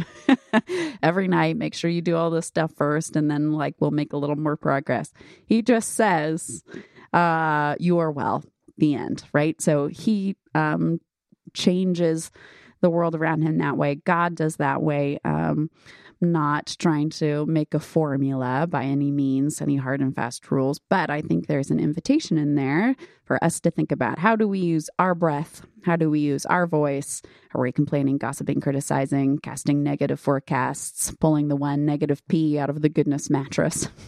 every 1.02 1.28
night. 1.28 1.56
Make 1.56 1.74
sure 1.74 1.90
you 1.90 2.02
do 2.02 2.16
all 2.16 2.30
this 2.30 2.46
stuff 2.46 2.72
first, 2.76 3.16
and 3.16 3.30
then, 3.30 3.52
like, 3.52 3.74
we'll 3.80 3.90
make 3.90 4.12
a 4.12 4.16
little 4.16 4.36
more 4.36 4.56
progress. 4.56 5.12
He 5.46 5.62
just 5.62 5.94
says, 5.94 6.62
uh, 7.12 7.76
you 7.78 7.98
are 7.98 8.10
well, 8.10 8.44
the 8.78 8.94
end, 8.94 9.24
right? 9.32 9.60
So 9.60 9.86
he 9.86 10.36
um, 10.54 11.00
changes 11.54 12.30
the 12.80 12.90
world 12.90 13.14
around 13.14 13.42
him 13.42 13.58
that 13.58 13.76
way. 13.76 13.96
God 13.96 14.34
does 14.34 14.56
that 14.56 14.82
way. 14.82 15.18
Um, 15.24 15.70
not 16.22 16.76
trying 16.78 17.08
to 17.08 17.46
make 17.46 17.72
a 17.72 17.80
formula 17.80 18.66
by 18.68 18.84
any 18.84 19.10
means, 19.10 19.62
any 19.62 19.76
hard 19.76 20.00
and 20.00 20.14
fast 20.14 20.50
rules, 20.50 20.78
but 20.78 21.08
I 21.08 21.22
think 21.22 21.46
there's 21.46 21.70
an 21.70 21.80
invitation 21.80 22.36
in 22.36 22.56
there 22.56 22.94
for 23.24 23.42
us 23.42 23.58
to 23.60 23.70
think 23.70 23.90
about 23.90 24.18
how 24.18 24.36
do 24.36 24.46
we 24.46 24.58
use 24.58 24.90
our 24.98 25.14
breath? 25.14 25.62
How 25.84 25.96
do 25.96 26.10
we 26.10 26.20
use 26.20 26.44
our 26.46 26.66
voice? 26.66 27.22
Are 27.54 27.62
we 27.62 27.72
complaining, 27.72 28.18
gossiping, 28.18 28.60
criticizing, 28.60 29.38
casting 29.38 29.82
negative 29.82 30.20
forecasts, 30.20 31.10
pulling 31.20 31.48
the 31.48 31.56
one 31.56 31.86
negative 31.86 32.26
pea 32.28 32.58
out 32.58 32.68
of 32.68 32.82
the 32.82 32.90
goodness 32.90 33.30
mattress? 33.30 33.88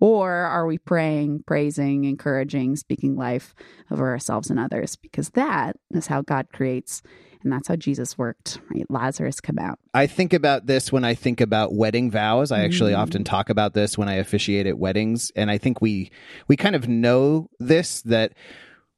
Or 0.00 0.30
are 0.32 0.66
we 0.66 0.78
praying, 0.78 1.42
praising, 1.46 2.04
encouraging, 2.04 2.76
speaking 2.76 3.16
life 3.16 3.54
over 3.90 4.10
ourselves 4.10 4.50
and 4.50 4.58
others? 4.58 4.96
Because 4.96 5.30
that 5.30 5.76
is 5.90 6.06
how 6.06 6.22
God 6.22 6.46
creates, 6.52 7.02
and 7.42 7.52
that's 7.52 7.68
how 7.68 7.76
Jesus 7.76 8.16
worked. 8.18 8.60
Right? 8.72 8.84
Lazarus 8.90 9.40
come 9.40 9.58
out. 9.58 9.78
I 9.94 10.06
think 10.06 10.32
about 10.32 10.66
this 10.66 10.92
when 10.92 11.04
I 11.04 11.14
think 11.14 11.40
about 11.40 11.74
wedding 11.74 12.10
vows. 12.10 12.52
I 12.52 12.60
actually 12.64 12.92
Mm. 12.92 12.98
often 12.98 13.24
talk 13.24 13.50
about 13.50 13.74
this 13.74 13.96
when 13.98 14.08
I 14.08 14.14
officiate 14.14 14.66
at 14.66 14.78
weddings, 14.78 15.30
and 15.36 15.50
I 15.50 15.58
think 15.58 15.80
we 15.80 16.10
we 16.48 16.56
kind 16.56 16.74
of 16.76 16.88
know 16.88 17.48
this 17.58 18.02
that 18.02 18.32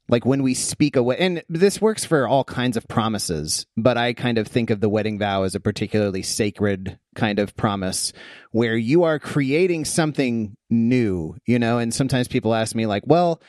like 0.08 0.26
when 0.26 0.42
we 0.42 0.54
speak 0.54 0.96
away 0.96 1.16
and 1.20 1.42
this 1.48 1.80
works 1.80 2.04
for 2.04 2.26
all 2.26 2.42
kinds 2.42 2.76
of 2.76 2.88
promises 2.88 3.64
but 3.76 3.96
i 3.96 4.12
kind 4.12 4.38
of 4.38 4.48
think 4.48 4.68
of 4.70 4.80
the 4.80 4.88
wedding 4.88 5.20
vow 5.20 5.44
as 5.44 5.54
a 5.54 5.60
particularly 5.60 6.20
sacred 6.20 6.98
kind 7.14 7.38
of 7.38 7.56
promise 7.56 8.12
where 8.50 8.76
you 8.76 9.04
are 9.04 9.20
creating 9.20 9.84
something 9.84 10.56
new 10.68 11.36
you 11.46 11.60
know 11.60 11.78
and 11.78 11.94
sometimes 11.94 12.26
people 12.26 12.56
ask 12.56 12.74
me 12.74 12.86
like 12.86 13.04
well 13.06 13.40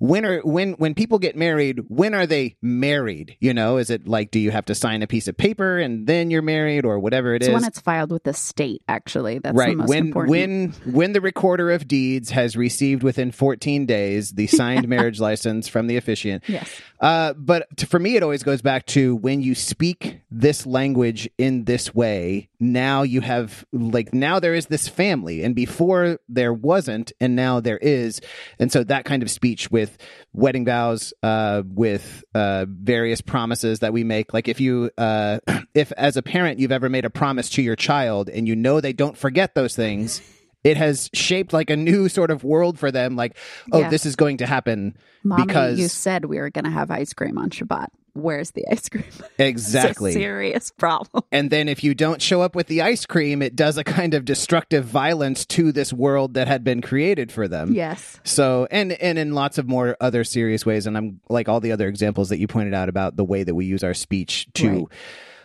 when 0.00 0.26
are 0.26 0.40
when 0.40 0.72
when 0.72 0.94
people 0.94 1.18
get 1.18 1.36
married 1.36 1.80
when 1.88 2.14
are 2.14 2.26
they 2.26 2.56
married 2.62 3.36
you 3.38 3.54
know 3.54 3.76
is 3.76 3.90
it 3.90 4.08
like 4.08 4.30
do 4.30 4.38
you 4.38 4.50
have 4.50 4.64
to 4.64 4.74
sign 4.74 5.02
a 5.02 5.06
piece 5.06 5.28
of 5.28 5.36
paper 5.36 5.78
and 5.78 6.06
then 6.06 6.30
you're 6.30 6.42
married 6.42 6.84
or 6.84 6.98
whatever 6.98 7.34
it 7.34 7.42
is? 7.42 7.48
It's 7.48 7.54
when 7.54 7.64
it's 7.64 7.80
filed 7.80 8.10
with 8.10 8.24
the 8.24 8.32
state, 8.32 8.82
actually. 8.88 9.38
That's 9.38 9.54
the 9.54 9.58
right 9.58 9.76
most 9.76 9.88
when 9.88 10.06
important. 10.06 10.30
when 10.30 10.72
when 10.92 11.12
the 11.12 11.20
recorder 11.20 11.70
of 11.70 11.86
deeds 11.86 12.30
has 12.30 12.56
received 12.56 13.02
within 13.02 13.30
14 13.30 13.86
days 13.86 14.32
the 14.32 14.46
signed 14.60 14.88
marriage 14.88 15.20
license 15.20 15.68
from 15.68 15.86
the 15.86 15.96
officiant 15.96 16.44
yes. 16.46 16.70
uh, 17.00 17.34
but 17.34 17.66
to, 17.78 17.86
for 17.86 17.98
me, 17.98 18.16
it 18.16 18.22
always 18.22 18.42
goes 18.42 18.62
back 18.62 18.86
to 18.86 19.16
when 19.16 19.40
you 19.42 19.54
speak 19.54 20.20
this 20.30 20.66
language 20.66 21.28
in 21.38 21.64
this 21.64 21.94
way. 21.94 22.48
Now 22.58 23.02
you 23.02 23.20
have 23.20 23.64
like 23.72 24.12
now 24.12 24.40
there 24.40 24.54
is 24.54 24.66
this 24.66 24.88
family, 24.88 25.42
and 25.42 25.54
before 25.54 26.18
there 26.28 26.52
wasn't, 26.52 27.12
and 27.20 27.34
now 27.34 27.60
there 27.60 27.78
is, 27.78 28.20
and 28.58 28.70
so 28.70 28.84
that 28.84 29.04
kind 29.04 29.22
of 29.22 29.30
speech 29.30 29.70
with 29.70 29.89
wedding 30.32 30.64
vows, 30.64 31.12
uh, 31.22 31.62
with 31.66 32.24
uh, 32.34 32.66
various 32.68 33.20
promises 33.20 33.80
that 33.80 33.92
we 33.92 34.04
make. 34.04 34.32
Like 34.32 34.48
if 34.48 34.60
you, 34.60 34.90
uh, 34.98 35.38
if 35.74 35.92
as 35.92 36.16
a 36.16 36.22
parent 36.22 36.58
you've 36.58 36.72
ever 36.72 36.88
made 36.88 37.04
a 37.04 37.10
promise 37.10 37.48
to 37.50 37.62
your 37.62 37.76
child, 37.76 38.28
and 38.28 38.46
you 38.48 38.56
know 38.56 38.80
they 38.80 38.92
don't 38.92 39.16
forget 39.16 39.54
those 39.54 39.74
things. 39.74 40.20
It 40.62 40.76
has 40.76 41.08
shaped 41.14 41.54
like 41.54 41.70
a 41.70 41.76
new 41.76 42.10
sort 42.10 42.30
of 42.30 42.44
world 42.44 42.78
for 42.78 42.90
them. 42.90 43.16
Like, 43.16 43.38
oh, 43.72 43.80
Yeah. 43.80 43.88
this 43.88 44.04
is 44.04 44.14
going 44.14 44.36
to 44.38 44.46
happen 44.46 44.94
Mommy, 45.24 45.46
because 45.46 45.78
you 45.78 45.88
said 45.88 46.26
we 46.26 46.38
were 46.38 46.50
going 46.50 46.66
to 46.66 46.70
have 46.70 46.90
ice 46.90 47.14
cream 47.14 47.38
on 47.38 47.48
Shabbat. 47.48 47.86
Where's 48.14 48.52
the 48.52 48.64
ice 48.70 48.88
cream? 48.88 49.04
exactly 49.38 50.12
serious 50.12 50.70
problem. 50.70 51.24
And 51.32 51.50
then 51.50 51.68
if 51.68 51.84
you 51.84 51.94
don't 51.94 52.20
show 52.20 52.42
up 52.42 52.54
with 52.54 52.66
the 52.66 52.82
ice 52.82 53.06
cream, 53.06 53.42
it 53.42 53.56
does 53.56 53.76
a 53.78 53.84
kind 53.84 54.14
of 54.14 54.24
destructive 54.24 54.84
violence 54.84 55.44
to 55.46 55.72
this 55.72 55.92
world 55.92 56.34
that 56.34 56.48
had 56.48 56.64
been 56.64 56.82
created 56.82 57.30
for 57.32 57.48
them. 57.48 57.74
Yes. 57.74 58.18
So 58.24 58.66
and 58.70 58.92
and 58.92 59.18
in 59.18 59.34
lots 59.34 59.58
of 59.58 59.68
more 59.68 59.96
other 60.00 60.24
serious 60.24 60.64
ways, 60.66 60.86
and 60.86 60.96
I'm 60.96 61.20
like 61.28 61.48
all 61.48 61.60
the 61.60 61.72
other 61.72 61.88
examples 61.88 62.28
that 62.30 62.38
you 62.38 62.46
pointed 62.46 62.74
out 62.74 62.88
about 62.88 63.16
the 63.16 63.24
way 63.24 63.42
that 63.42 63.54
we 63.54 63.66
use 63.66 63.84
our 63.84 63.94
speech 63.94 64.48
to 64.54 64.70
Right. 64.70 64.86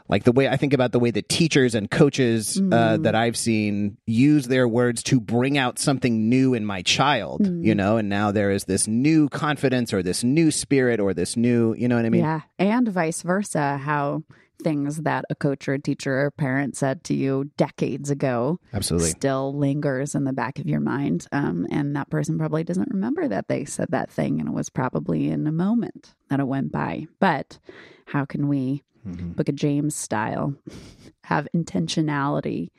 Like 0.08 0.24
the 0.24 0.32
way 0.32 0.48
I 0.48 0.56
think 0.58 0.74
about 0.74 0.92
the 0.92 1.00
way 1.00 1.12
that 1.12 1.30
teachers 1.30 1.74
and 1.76 1.90
coaches 1.90 2.58
uh, 2.58 2.62
Mm. 2.62 3.04
that 3.04 3.16
I've 3.16 3.36
seen 3.38 3.98
use 4.06 4.48
their 4.48 4.68
words 4.68 5.02
to 5.04 5.20
bring 5.20 5.58
out 5.58 5.80
something 5.80 6.30
new 6.30 6.54
in 6.54 6.66
my 6.66 6.82
child, 6.84 7.42
Mm. 7.42 7.64
you 7.64 7.74
know, 7.76 7.98
and 7.98 8.08
now 8.10 8.32
there 8.32 8.52
is 8.52 8.66
this 8.66 8.88
new 8.88 9.30
confidence 9.30 9.94
or 9.94 10.04
this 10.04 10.24
new 10.24 10.52
spirit 10.52 11.00
or 11.00 11.14
this 11.14 11.36
new, 11.36 11.74
you 11.76 11.88
know 11.88 11.96
what 11.96 12.06
I 12.06 12.10
mean? 12.10 12.22
yeah. 12.22 12.42
And 12.60 12.88
vice 12.88 13.22
versa, 13.24 13.78
how 13.78 14.24
things 14.64 15.02
that 15.02 15.26
a 15.30 15.36
coach 15.36 15.68
or 15.68 15.74
a 15.74 15.80
teacher 15.80 16.14
or 16.16 16.26
a 16.28 16.32
parent 16.32 16.78
said 16.78 17.04
to 17.04 17.14
you 17.14 17.52
decades 17.58 18.10
ago 18.10 18.58
Absolutely. 18.74 19.10
still 19.10 19.54
lingers 19.58 20.16
in 20.16 20.24
the 20.24 20.32
back 20.32 20.60
of 20.60 20.66
your 20.66 20.80
mind. 20.80 21.28
Um, 21.34 21.68
and 21.72 21.94
that 21.98 22.10
person 22.10 22.38
probably 22.38 22.64
doesn't 22.64 22.90
remember 22.90 23.28
that 23.28 23.50
they 23.50 23.66
said 23.66 23.88
that 23.90 24.10
thing 24.10 24.40
and 24.40 24.48
it 24.48 24.54
was 24.54 24.70
probably 24.70 25.30
in 25.30 25.46
a 25.46 25.52
moment 25.52 26.14
that 26.30 26.40
it 26.40 26.48
went 26.48 26.72
by. 26.72 27.08
But 27.20 27.60
how 28.06 28.24
can 28.24 28.48
we, 28.48 28.84
Mhm. 29.08 29.36
Book 29.36 29.50
of 29.50 29.56
James 29.56 29.96
style, 29.96 30.54
have 31.24 31.48
intentionality 31.56 32.70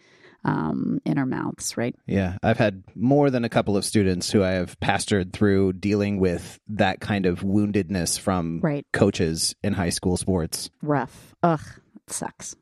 um, 0.45 1.01
in 1.05 1.19
our 1.19 1.27
mouths, 1.27 1.77
right? 1.77 1.95
Yeah, 2.07 2.37
I've 2.43 2.59
had 2.59 2.85
more 2.95 3.31
than 3.31 3.45
a 3.45 3.49
couple 3.49 3.77
of 3.77 3.85
students 3.85 4.31
who 4.31 4.45
I 4.45 4.51
have 4.53 4.79
pastored 4.79 5.33
through 5.33 5.73
dealing 5.75 6.21
with 6.21 6.61
that 6.69 7.01
kind 7.01 7.27
of 7.27 7.41
woundedness 7.41 8.17
from 8.19 8.61
Right. 8.63 8.87
coaches 8.93 9.57
in 9.65 9.73
high 9.73 9.89
school 9.91 10.17
sports. 10.17 10.71
Rough. 10.83 11.35
Ugh, 11.43 11.61
it 11.97 12.13
sucks. 12.13 12.55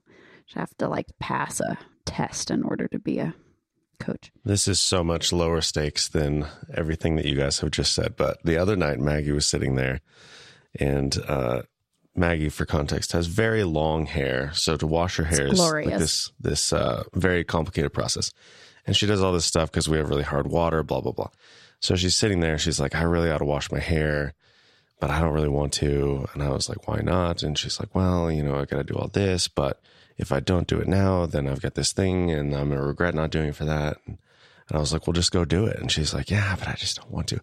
You 0.49 0.61
have 0.61 0.75
to 0.79 0.89
like 0.89 1.07
pass 1.21 1.61
a 1.61 1.77
test 2.07 2.51
in 2.51 2.63
order 2.63 2.89
to 2.89 2.99
be 2.99 3.19
a 3.19 3.35
coach. 4.01 4.31
This 4.47 4.67
is 4.67 4.81
so 4.81 5.05
much 5.05 5.31
lower 5.33 5.61
stakes 5.61 6.09
than 6.09 6.47
everything 6.73 7.17
that 7.17 7.27
you 7.27 7.35
guys 7.37 7.61
have 7.61 7.71
just 7.71 7.93
said. 7.95 8.17
But 8.17 8.39
the 8.45 8.57
other 8.57 8.77
night, 8.77 8.99
Maggie 8.99 9.33
was 9.33 9.47
sitting 9.47 9.75
there, 9.75 10.01
and 10.81 11.17
uh, 11.29 11.63
Maggie, 12.17 12.49
for 12.49 12.65
context, 12.65 13.13
has 13.13 13.27
very 13.27 13.65
long 13.65 14.07
hair. 14.07 14.51
So 14.55 14.77
to 14.77 14.87
wash 14.87 15.17
her 15.17 15.25
hair 15.25 15.47
is 15.49 15.59
like 15.59 15.87
this 15.87 16.33
this 16.39 16.73
uh, 16.73 17.05
very 17.15 17.45
complicated 17.45 17.93
process. 17.93 18.33
And 18.87 18.95
she 18.97 19.07
does 19.07 19.23
all 19.23 19.33
this 19.33 19.47
stuff 19.47 19.71
because 19.71 19.89
we 19.89 19.97
have 19.97 20.09
really 20.09 20.23
hard 20.23 20.47
water, 20.47 20.83
blah 20.83 21.01
blah 21.01 21.13
blah. 21.13 21.31
So 21.81 21.97
she's 21.97 22.17
sitting 22.17 22.41
there. 22.41 22.59
She's 22.59 22.81
like, 22.81 22.95
I 22.95 23.03
really 23.03 23.31
ought 23.31 23.39
to 23.39 23.45
wash 23.45 23.71
my 23.73 23.81
hair, 23.81 24.35
but 25.01 25.11
I 25.11 25.21
don't 25.21 25.35
really 25.35 25.49
want 25.49 25.73
to. 25.75 26.27
And 26.35 26.43
I 26.43 26.51
was 26.51 26.69
like, 26.69 26.87
Why 26.87 27.01
not? 27.01 27.43
And 27.43 27.59
she's 27.59 27.81
like, 27.81 27.95
Well, 27.95 28.31
you 28.31 28.43
know, 28.43 28.57
I 28.57 28.65
got 28.65 28.77
to 28.77 28.85
do 28.85 28.95
all 28.95 29.09
this, 29.09 29.49
but 29.49 29.81
if 30.17 30.31
I 30.31 30.41
don't 30.41 30.69
do 30.69 30.79
it 30.79 30.89
now, 30.89 31.27
then 31.27 31.49
I've 31.49 31.63
got 31.63 31.75
this 31.75 31.93
thing, 31.93 32.31
and 32.31 32.55
I'm 32.55 32.69
gonna 32.69 32.83
regret 32.83 33.15
not 33.15 33.31
doing 33.31 33.49
it 33.49 33.57
for 33.57 33.65
that. 33.65 33.97
And 34.69 34.77
I 34.77 34.79
was 34.79 34.93
like, 34.93 35.07
well, 35.07 35.13
just 35.13 35.33
go 35.33 35.45
do 35.45 35.67
it. 35.67 35.79
And 35.79 35.91
she's 35.91 36.15
like, 36.15 36.31
yeah, 36.31 36.57
but 36.59 36.69
I 36.69 36.75
just 36.75 36.97
don't 36.97 37.11
want 37.11 37.29
to. 37.29 37.41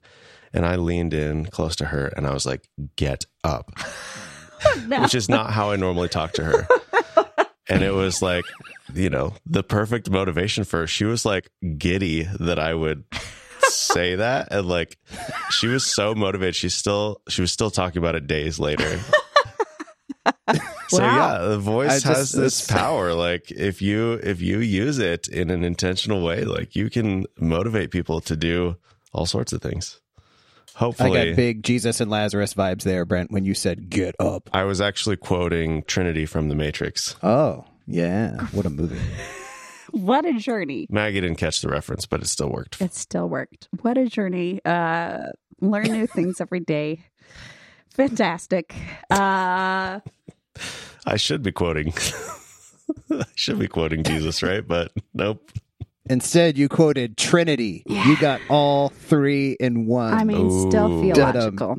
And 0.53 0.65
I 0.65 0.75
leaned 0.75 1.13
in 1.13 1.45
close 1.45 1.75
to 1.77 1.86
her 1.86 2.07
and 2.07 2.27
I 2.27 2.34
was 2.34 2.45
like, 2.45 2.67
get 2.95 3.25
up, 3.43 3.71
which 5.02 5.15
is 5.15 5.30
not 5.30 5.52
how 5.52 5.71
I 5.71 5.76
normally 5.76 6.10
talk 6.10 6.34
to 6.34 6.43
her. 6.43 6.67
And 7.69 7.84
it 7.84 7.93
was 7.93 8.21
like, 8.21 8.43
you 8.93 9.10
know, 9.10 9.34
the 9.45 9.63
perfect 9.63 10.10
motivation 10.10 10.65
for 10.65 10.80
her. 10.80 10.88
She 10.88 11.06
was 11.06 11.26
like 11.26 11.50
giddy 11.78 12.24
that 12.39 12.60
I 12.60 12.74
would 12.74 13.06
say 13.62 14.15
that. 14.15 14.50
And 14.52 14.67
like, 14.67 14.97
she 15.52 15.67
was 15.67 15.86
so 15.86 16.13
motivated. 16.13 16.56
She's 16.56 16.74
still, 16.74 17.21
she 17.30 17.39
was 17.39 17.50
still 17.54 17.71
talking 17.71 18.00
about 18.00 18.15
it 18.15 18.28
days 18.28 18.60
later. 18.60 19.00
So 20.89 21.00
Wow. 21.02 21.15
yeah, 21.15 21.47
the 21.47 21.60
voice 21.60 21.89
I 21.91 21.93
just- 21.93 22.06
has 22.06 22.32
this 22.34 22.67
power. 22.67 23.13
Like 23.13 23.50
if 23.52 23.82
you 23.82 24.19
if 24.21 24.41
you 24.41 24.60
use 24.60 25.00
it 25.00 25.30
in 25.30 25.50
an 25.50 25.63
intentional 25.63 26.21
way, 26.21 26.43
like 26.43 26.76
you 26.76 26.89
can 26.89 27.26
motivate 27.39 27.89
people 27.91 28.19
to 28.21 28.36
do 28.36 28.76
all 29.13 29.26
sorts 29.26 29.54
of 29.54 29.62
things. 29.62 30.00
I 30.79 30.89
got 30.91 31.36
big 31.36 31.63
Jesus 31.63 31.99
and 32.01 32.10
Lazarus 32.10 32.53
vibes 32.53 32.84
there, 32.84 33.05
Brent, 33.05 33.31
when 33.31 33.45
you 33.45 33.53
said 33.53 33.89
get 33.89 34.15
up. 34.19 34.49
I 34.53 34.63
was 34.63 34.81
actually 34.81 35.17
quoting 35.17 35.84
Trinity 35.84 36.25
from 36.25 36.49
The 36.49 36.55
Matrix. 36.55 37.15
Oh, 37.21 37.65
yeah. 37.88 38.45
What 38.47 38.65
a 38.65 38.69
movie. 38.69 38.99
What 39.91 40.25
a 40.25 40.34
journey. 40.34 40.88
Maggie 40.89 41.19
didn't 41.19 41.36
catch 41.38 41.60
the 41.60 41.67
reference, 41.67 42.05
but 42.05 42.21
it 42.21 42.27
still 42.27 42.49
worked. 42.49 42.81
It 42.81 42.93
still 42.93 43.27
worked. 43.27 43.67
What 43.81 43.97
a 43.97 44.05
journey. 44.05 44.62
Uh, 44.63 45.31
learn 45.60 45.91
new 45.91 46.07
things 46.15 46.39
every 46.39 46.62
day. 46.62 47.03
Fantastic. 47.93 48.73
Uh, 49.10 49.99
I 51.05 51.17
should 51.17 51.43
be 51.43 51.51
quoting. 51.51 51.93
I 53.12 53.25
should 53.36 53.60
be 53.60 53.67
quoting 53.67 54.03
Jesus, 54.03 54.41
right? 54.41 54.65
But 54.65 54.93
nope. 55.13 55.51
Instead, 56.09 56.57
you 56.57 56.67
quoted 56.67 57.17
Trinity. 57.17 57.83
You 57.85 58.17
got 58.17 58.41
all 58.49 58.89
three 58.89 59.55
in 59.59 59.85
one. 59.85 60.13
I 60.13 60.23
mean, 60.23 60.49
still 60.69 60.91
Ooh. 60.91 61.01
theological. 61.01 61.77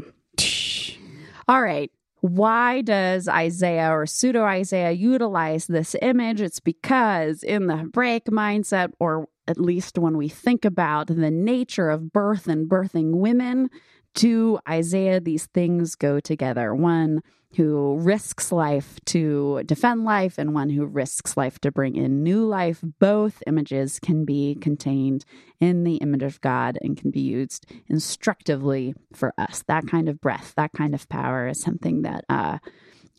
All 1.49 1.63
right. 1.63 1.91
Why 2.21 2.83
does 2.83 3.27
Isaiah 3.27 3.91
or 3.91 4.07
pseudo 4.07 4.45
Isaiah 4.45 4.93
utilize 4.93 5.67
this 5.67 5.97
image? 6.01 6.41
It's 6.41 6.61
because 6.61 7.43
in 7.43 7.67
the 7.67 7.77
Hebraic 7.77 8.27
mindset, 8.27 8.93
or 9.01 9.29
at 9.49 9.59
least 9.59 9.99
when 9.99 10.17
we 10.17 10.29
think 10.29 10.65
about 10.65 11.09
the 11.09 11.33
nature 11.33 11.91
of 11.91 12.13
birth 12.13 12.47
and 12.47 12.71
birthing 12.71 13.17
women, 13.17 13.71
to 14.15 14.61
Isaiah, 14.69 15.21
these 15.21 15.47
things 15.47 15.95
go 15.95 16.21
together. 16.21 16.75
One 16.75 17.23
who 17.57 17.99
risks 17.99 18.51
life 18.51 18.99
to 19.07 19.63
defend 19.65 20.05
life, 20.05 20.39
and 20.39 20.55
one 20.55 20.71
who 20.71 20.85
risks 20.87 21.37
life 21.37 21.59
to 21.61 21.71
bring 21.71 21.97
in 21.97 22.23
new 22.23 22.45
life. 22.45 22.81
Both 22.99 23.43
images 23.47 23.99
can 24.01 24.25
be 24.25 24.57
contained 24.61 25.25
in 25.61 25.85
the 25.85 25.97
image 25.97 26.23
of 26.23 26.41
God 26.41 26.79
and 26.83 26.97
can 26.97 27.11
be 27.11 27.21
used 27.21 27.67
instructively 27.89 28.95
for 29.13 29.35
us. 29.39 29.65
That 29.69 29.87
kind 29.87 30.09
of 30.09 30.21
breath, 30.21 30.55
that 30.57 30.73
kind 30.73 30.95
of 30.95 31.09
power 31.09 31.49
is 31.49 31.61
something 31.61 32.03
that 32.03 32.25
uh, 32.29 32.59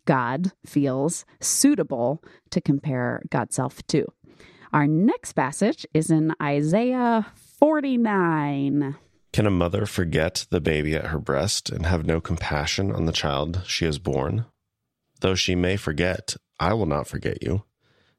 God 0.05 0.51
feels 0.65 1.25
suitable 1.39 2.23
to 2.49 2.61
compare 2.61 3.21
God's 3.29 3.55
self 3.55 3.85
to. 3.87 4.05
Our 4.73 4.87
next 4.87 5.33
passage 5.33 5.85
is 5.93 6.09
in 6.09 6.33
Isaiah 6.41 7.27
49. 7.35 8.95
Can 9.33 9.47
a 9.47 9.51
mother 9.51 9.87
forget 9.87 10.45
the 10.51 10.61
baby 10.61 10.93
at 10.93 11.07
her 11.07 11.17
breast 11.17 11.71
and 11.71 11.87
have 11.87 12.05
no 12.05 12.21
compassion 12.21 12.91
on 12.91 13.05
the 13.05 13.11
child 13.11 13.63
she 13.65 13.83
has 13.85 13.97
borne? 13.97 14.45
Though 15.21 15.33
she 15.33 15.55
may 15.55 15.75
forget, 15.75 16.35
I 16.59 16.75
will 16.75 16.85
not 16.85 17.07
forget 17.07 17.41
you. 17.41 17.63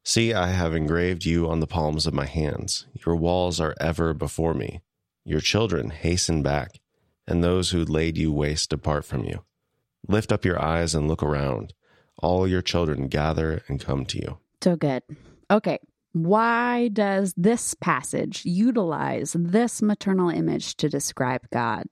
See, 0.03 0.35
I 0.35 0.49
have 0.49 0.75
engraved 0.75 1.25
you 1.25 1.49
on 1.49 1.61
the 1.61 1.69
palms 1.69 2.09
of 2.09 2.15
my 2.15 2.27
hands. 2.27 2.87
Your 3.07 3.15
walls 3.15 3.61
are 3.61 3.77
ever 3.81 4.13
before 4.13 4.55
me. 4.55 4.83
Your 5.25 5.41
children 5.41 5.91
hasten 5.91 6.43
back, 6.43 6.81
and 7.29 7.45
those 7.45 7.71
who 7.71 7.85
laid 7.85 8.19
you 8.19 8.33
waste 8.33 8.71
depart 8.71 9.05
from 9.05 9.25
you. 9.25 9.45
Lift 10.09 10.33
up 10.33 10.45
your 10.45 10.61
eyes 10.61 10.97
and 10.97 11.07
look 11.07 11.23
around. 11.23 11.75
All 12.19 12.49
your 12.49 12.61
children 12.61 13.07
gather 13.07 13.63
and 13.69 13.81
come 13.81 14.05
to 14.07 14.19
you. 14.19 14.39
So 14.63 14.75
good. 14.75 15.05
Okay. 15.49 15.79
Why 16.15 16.89
does 16.89 17.35
this 17.37 17.75
passage 17.75 18.45
utilize 18.45 19.35
this 19.37 19.83
maternal 19.83 20.31
image 20.31 20.77
to 20.77 20.89
describe 20.89 21.43
God, 21.53 21.87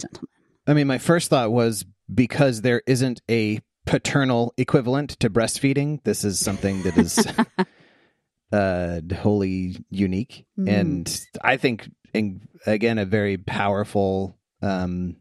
gentlemen? 0.00 0.28
I 0.66 0.74
mean, 0.74 0.88
my 0.88 0.98
first 0.98 1.30
thought 1.30 1.52
was 1.52 1.84
because 2.12 2.62
there 2.62 2.82
isn't 2.88 3.22
a 3.30 3.60
paternal 3.86 4.52
equivalent 4.56 5.10
to 5.20 5.30
breastfeeding. 5.30 6.02
This 6.02 6.24
is 6.24 6.40
something 6.40 6.82
that 6.82 6.98
is 6.98 7.24
uh, 8.52 9.00
wholly 9.14 9.76
unique, 9.90 10.44
Mhm. 10.58 10.68
and 10.68 11.26
I 11.42 11.56
think, 11.56 11.88
in, 12.12 12.48
again, 12.66 12.98
a 12.98 13.04
very 13.06 13.36
powerful, 13.36 14.36
um, 14.60 15.16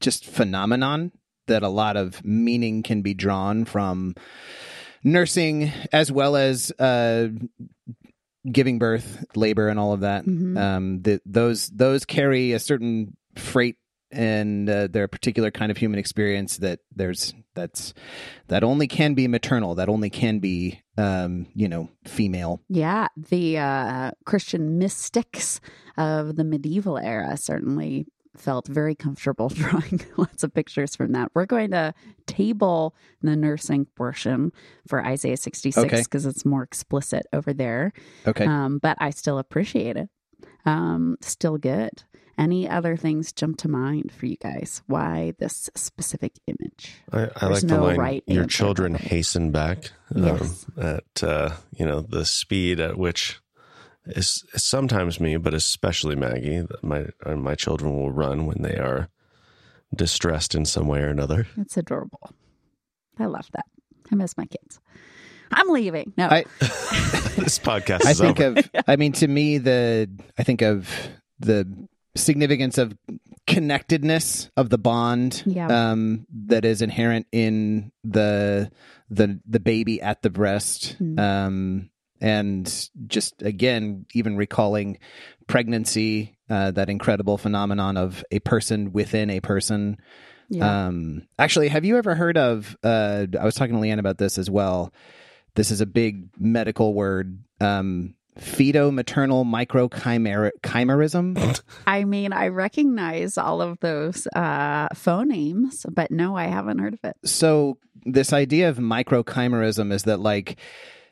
just 0.00 0.26
phenomenon 0.26 1.12
that 1.46 1.62
a 1.62 1.68
lot 1.68 1.96
of 1.96 2.24
meaning 2.24 2.82
can 2.82 3.00
be 3.02 3.14
drawn 3.14 3.64
from 3.64 4.16
nursing 5.04 5.70
as 5.92 6.10
well 6.10 6.34
as 6.36 6.72
uh, 6.78 7.28
giving 8.50 8.78
birth, 8.78 9.24
labor, 9.36 9.68
and 9.68 9.78
all 9.78 9.92
of 9.92 10.00
that 10.00 10.24
Mhm. 10.24 10.58
um, 10.58 11.02
that 11.02 11.22
those 11.24 11.68
those 11.70 12.04
carry 12.04 12.52
a 12.52 12.58
certain 12.58 13.16
freight 13.36 13.76
and 14.10 14.68
uh, 14.70 14.86
they're 14.88 15.08
particular 15.08 15.50
kind 15.50 15.70
of 15.72 15.76
human 15.76 15.98
experience 15.98 16.58
that 16.58 16.80
there's 16.94 17.34
that's 17.54 17.94
that 18.48 18.62
only 18.62 18.86
can 18.86 19.14
be 19.14 19.26
maternal 19.26 19.74
that 19.74 19.88
only 19.88 20.08
can 20.10 20.38
be 20.38 20.80
um, 20.96 21.46
you 21.54 21.68
know 21.68 21.88
female 22.04 22.60
Yeah, 22.68 23.08
the 23.16 23.58
uh, 23.58 24.10
Christian 24.24 24.78
mystics 24.78 25.60
of 25.96 26.36
the 26.36 26.44
medieval 26.44 26.96
era 26.98 27.36
certainly 27.36 28.06
felt 28.36 28.66
very 28.66 28.94
comfortable 28.94 29.48
drawing 29.54 30.00
lots 30.16 30.42
of 30.42 30.52
pictures 30.52 30.96
from 30.96 31.12
that. 31.12 31.30
We're 31.34 31.46
going 31.46 31.70
to 31.70 31.94
table 32.26 32.94
the 33.22 33.36
nursing 33.36 33.86
portion 33.96 34.52
for 34.88 35.04
Isaiah 35.04 35.36
66 35.36 35.84
Okay. 35.86 36.02
because 36.02 36.26
it's 36.26 36.44
more 36.44 36.62
explicit 36.62 37.26
over 37.32 37.52
there. 37.52 37.92
okay 38.26 38.44
Um, 38.46 38.78
but 38.78 38.96
I 39.00 39.10
still 39.10 39.38
appreciate 39.38 39.96
it. 39.96 40.08
Um, 40.66 41.16
still 41.20 41.58
good. 41.58 41.90
Any 42.36 42.68
other 42.68 42.96
things 42.96 43.32
jump 43.32 43.58
to 43.58 43.68
mind 43.68 44.10
for 44.10 44.26
you 44.26 44.36
guys? 44.36 44.82
Why 44.86 45.34
this 45.38 45.70
specific 45.76 46.32
image? 46.48 46.94
I, 47.12 47.22
I 47.22 47.26
There's 47.26 47.50
like 47.50 47.60
the 47.60 47.66
no 47.76 47.84
line, 47.84 47.96
right 47.96 48.24
your 48.26 48.46
children 48.46 48.94
probably. 48.94 49.08
hasten 49.08 49.52
back 49.52 49.92
um, 50.14 50.24
Yes. 50.24 50.66
at, 50.76 51.22
uh, 51.22 51.50
you 51.76 51.86
know, 51.86 52.00
the 52.00 52.24
speed 52.24 52.80
at 52.80 52.98
which 52.98 53.38
is 54.06 54.44
is 54.54 54.62
sometimes 54.62 55.18
me, 55.20 55.36
but 55.36 55.54
especially 55.54 56.16
Maggie. 56.16 56.66
My, 56.82 57.06
uh, 57.24 57.36
my 57.36 57.54
children 57.54 57.94
will 57.96 58.10
run 58.12 58.46
when 58.46 58.62
they 58.62 58.76
are 58.76 59.08
distressed 59.94 60.54
in 60.54 60.64
some 60.64 60.86
way 60.88 61.00
or 61.00 61.08
another. 61.08 61.46
It's 61.56 61.76
adorable. 61.76 62.32
I 63.18 63.26
love 63.26 63.48
that. 63.52 63.66
I 64.10 64.14
miss 64.16 64.36
my 64.36 64.46
kids. 64.46 64.80
I'm 65.52 65.68
leaving. 65.68 66.12
No, 66.16 66.26
I 66.28 66.44
this 66.60 67.58
podcast 67.58 68.04
I 68.06 68.14
think 68.14 68.40
over. 68.40 68.58
of 68.60 68.70
I 68.88 68.96
mean 68.96 69.12
to 69.12 69.28
me 69.28 69.58
the 69.58 70.10
I 70.38 70.42
think 70.42 70.62
of 70.62 70.90
the 71.38 71.66
significance 72.16 72.76
of 72.78 72.96
connectedness 73.46 74.50
of 74.56 74.70
the 74.70 74.78
bond 74.78 75.42
Yeah. 75.46 75.90
um 75.90 76.26
that 76.46 76.64
is 76.64 76.80
inherent 76.82 77.26
in 77.30 77.92
the 78.02 78.70
the 79.10 79.38
the 79.46 79.60
baby 79.60 80.00
at 80.00 80.22
the 80.22 80.30
breast 80.30 80.96
Mm. 81.00 81.18
um 81.20 81.90
and 82.24 82.88
just 83.06 83.42
again 83.42 84.06
even 84.14 84.36
recalling 84.36 84.98
pregnancy 85.46 86.36
uh 86.48 86.70
that 86.70 86.88
incredible 86.88 87.38
phenomenon 87.38 87.96
of 87.96 88.24
a 88.30 88.38
person 88.40 88.92
within 88.92 89.30
a 89.30 89.40
person 89.40 89.98
yeah. 90.48 90.86
um, 90.86 91.26
actually, 91.38 91.68
have 91.68 91.84
you 91.84 91.98
ever 91.98 92.14
heard 92.14 92.36
of? 92.36 92.76
Uh, 92.82 93.26
I 93.38 93.44
was 93.44 93.54
talking 93.54 93.74
to 93.74 93.80
Leanne 93.80 93.98
about 93.98 94.18
this 94.18 94.38
as 94.38 94.50
well. 94.50 94.92
This 95.54 95.70
is 95.70 95.80
a 95.80 95.86
big 95.86 96.28
medical 96.38 96.94
word. 96.94 97.38
Um, 97.60 98.14
feto-maternal 98.36 99.44
microchimerism. 99.44 101.60
I 101.86 102.02
mean, 102.02 102.32
I 102.32 102.48
recognize 102.48 103.38
all 103.38 103.62
of 103.62 103.78
those 103.78 104.26
uh, 104.34 104.88
phonemes, 104.88 105.86
but 105.88 106.10
no, 106.10 106.36
I 106.36 106.46
haven't 106.46 106.80
heard 106.80 106.94
of 106.94 107.00
it. 107.04 107.16
so 107.24 107.78
this 108.04 108.32
idea 108.32 108.68
of 108.68 108.78
microchimerism 108.78 109.92
is 109.92 110.02
that 110.02 110.18
like 110.18 110.58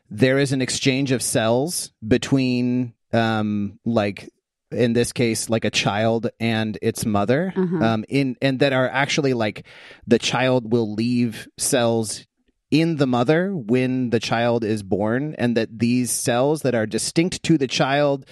there 0.09 0.37
is 0.39 0.51
an 0.51 0.61
exchange 0.61 1.11
of 1.11 1.21
cells 1.21 1.91
between 2.05 2.93
um, 3.13 3.79
like 3.85 4.29
in 4.71 4.93
this 4.93 5.11
case 5.13 5.49
like 5.49 5.65
a 5.65 5.69
child 5.71 6.29
and 6.39 6.77
its 6.81 7.05
mother 7.05 7.53
Uh-huh. 7.55 7.83
um, 7.85 8.05
in 8.09 8.35
and 8.41 8.59
that 8.59 8.73
are 8.73 8.89
actually 8.89 9.33
like 9.33 9.65
the 10.07 10.17
child 10.19 10.71
will 10.71 10.93
leave 10.93 11.47
cells 11.59 12.25
in 12.71 12.95
the 12.95 13.05
mother 13.05 13.51
when 13.55 14.09
the 14.09 14.19
child 14.19 14.63
is 14.63 14.81
born 14.81 15.35
and 15.37 15.55
that 15.57 15.77
these 15.77 16.09
cells 16.11 16.63
that 16.63 16.73
are 16.73 16.87
distinct 16.87 17.43
to 17.43 17.55
the 17.59 17.67
child 17.67 18.25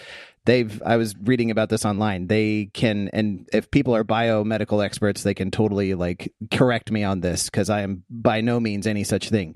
they've 0.45 0.81
i 0.83 0.97
was 0.97 1.15
reading 1.21 1.51
about 1.51 1.69
this 1.69 1.85
online 1.85 2.25
they 2.25 2.71
can 2.73 3.07
and 3.13 3.47
if 3.53 3.69
people 3.69 3.95
are 3.95 4.03
biomedical 4.03 4.83
experts 4.83 5.21
they 5.21 5.35
can 5.35 5.51
totally 5.51 5.93
like 5.93 6.33
correct 6.49 6.89
me 6.91 7.03
on 7.03 7.19
this 7.21 7.51
because 7.51 7.69
i 7.69 7.81
am 7.81 8.03
by 8.09 8.41
no 8.41 8.59
means 8.59 8.87
any 8.87 9.03
such 9.03 9.29
thing 9.29 9.53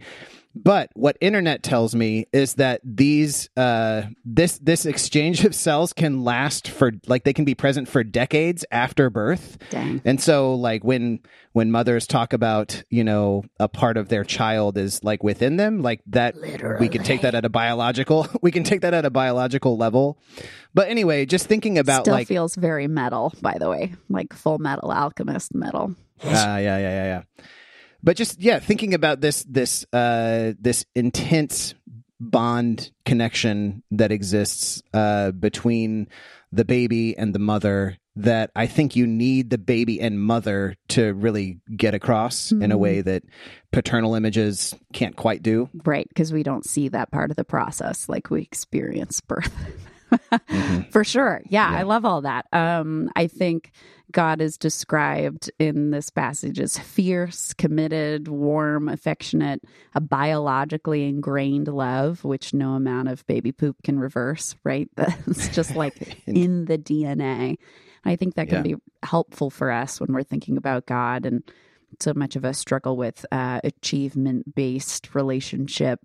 but 0.56 0.90
what 0.94 1.18
internet 1.22 1.64
tells 1.64 1.94
me 1.94 2.26
is 2.32 2.56
that 2.56 2.82
these 2.84 3.50
uh 3.58 4.04
this 4.24 4.58
this 4.60 4.86
exchange 4.86 5.44
of 5.44 5.54
cells 5.54 5.94
can 5.94 6.24
last 6.24 6.68
for 6.68 6.92
like 7.08 7.24
they 7.24 7.34
can 7.34 7.46
be 7.46 7.56
present 7.56 7.88
for 7.88 8.04
decades 8.04 8.66
after 8.72 9.10
birth 9.10 9.58
Dang. 9.70 10.02
and 10.06 10.22
so 10.22 10.56
like 10.56 10.84
when 10.84 11.20
when 11.56 11.72
mothers 11.72 12.06
talk 12.06 12.34
about, 12.34 12.84
you 12.90 13.02
know, 13.02 13.46
a 13.62 13.70
part 13.70 13.96
of 13.96 14.10
their 14.10 14.26
child 14.26 14.78
is 14.78 15.02
like 15.06 15.24
within 15.24 15.56
them, 15.56 15.82
like 15.82 16.02
that 16.08 16.36
we 16.82 16.90
can 16.90 17.02
take 17.02 17.22
that 17.22 17.34
at 17.34 17.46
a 17.46 17.50
biological 17.50 18.28
we 18.42 18.52
can 18.52 18.66
take 18.66 18.82
that 18.82 18.94
at 18.94 19.06
a 19.06 19.10
biological 19.10 19.78
level. 19.78 20.20
But 20.74 20.90
anyway, 20.90 21.26
just 21.26 21.48
thinking 21.48 21.78
about 21.78 22.02
it 22.02 22.04
Still 22.04 22.14
like 22.14 22.28
feels 22.28 22.56
very 22.56 22.88
metal, 22.88 23.34
by 23.42 23.56
the 23.58 23.70
way, 23.70 23.94
like 24.10 24.30
Fullmetal 24.30 24.94
Alchemist 24.94 25.56
metal. 25.56 25.96
Ah, 26.26 26.58
yeah, 26.58 26.78
yeah, 26.78 26.80
yeah, 26.80 27.06
yeah. 27.06 27.46
But 28.06 28.16
just 28.16 28.40
yeah, 28.40 28.60
thinking 28.60 28.94
about 28.94 29.20
this 29.20 29.44
this 29.44 29.86
uh 29.92 30.54
this 30.60 30.86
intense 30.96 31.74
bond 32.22 32.92
connection 33.06 33.84
that 33.92 34.12
exists 34.12 34.82
uh 34.94 35.32
between 35.32 36.08
the 36.54 36.64
baby 36.64 37.18
and 37.18 37.36
the 37.36 37.40
mother 37.40 37.98
that 38.16 38.50
I 38.56 38.68
think 38.68 38.96
you 38.96 39.06
need 39.06 39.50
the 39.50 39.58
baby 39.58 40.00
and 40.00 40.22
mother 40.22 40.76
to 40.90 41.14
really 41.14 41.60
get 41.76 41.94
across 41.94 42.54
in 42.54 42.72
a 42.72 42.76
Mhm. 42.78 42.80
way 42.80 43.02
that 43.02 43.24
paternal 43.74 44.16
images 44.16 44.74
can't 44.94 45.18
quite 45.18 45.44
do. 45.44 45.70
Right, 45.84 46.08
because 46.08 46.32
we 46.32 46.42
don't 46.42 46.64
see 46.66 46.88
that 46.90 47.12
part 47.12 47.30
of 47.30 47.36
the 47.36 47.44
process 47.44 48.08
like 48.08 48.30
we 48.30 48.42
experience 48.44 49.20
birth. 49.20 49.52
Mhm. 50.50 50.90
For 50.94 51.04
sure. 51.04 51.42
Yeah, 51.50 51.70
Yeah. 51.70 51.78
I 51.80 51.82
love 51.84 52.06
all 52.06 52.22
that. 52.22 52.46
Um, 52.54 53.10
I 53.18 53.28
think 53.28 53.72
God 54.16 54.40
is 54.40 54.58
described 54.58 55.52
in 55.60 55.92
this 55.92 56.10
passage 56.10 56.58
as 56.58 56.80
fierce, 56.80 57.54
committed, 57.54 58.30
warm, 58.30 58.88
affectionate, 58.88 59.62
a 59.94 60.00
biologically 60.00 61.04
ingrained 61.04 61.68
love, 61.68 62.24
which 62.24 62.54
no 62.54 62.76
amount 62.76 63.10
of 63.10 63.28
baby 63.28 63.52
poop 63.52 63.76
can 63.84 64.00
reverse, 64.00 64.56
right? 64.64 64.90
That's 64.96 65.50
just 65.50 65.76
like 65.76 66.24
in 66.28 66.64
the 66.64 66.78
DNA. 66.78 67.58
I 68.06 68.16
think 68.16 68.36
that 68.36 68.48
can 68.48 68.64
be 68.64 68.76
helpful 69.04 69.50
for 69.50 69.70
us 69.70 70.00
when 70.00 70.14
we're 70.14 70.24
thinking 70.24 70.56
about 70.56 70.86
God 70.86 71.26
and 71.26 71.44
so 72.00 72.14
much 72.16 72.38
of 72.38 72.46
us 72.46 72.58
struggle 72.58 72.96
with 72.96 73.26
uh, 73.34 73.60
achievement 73.66 74.56
based 74.56 75.14
relationship 75.14 76.00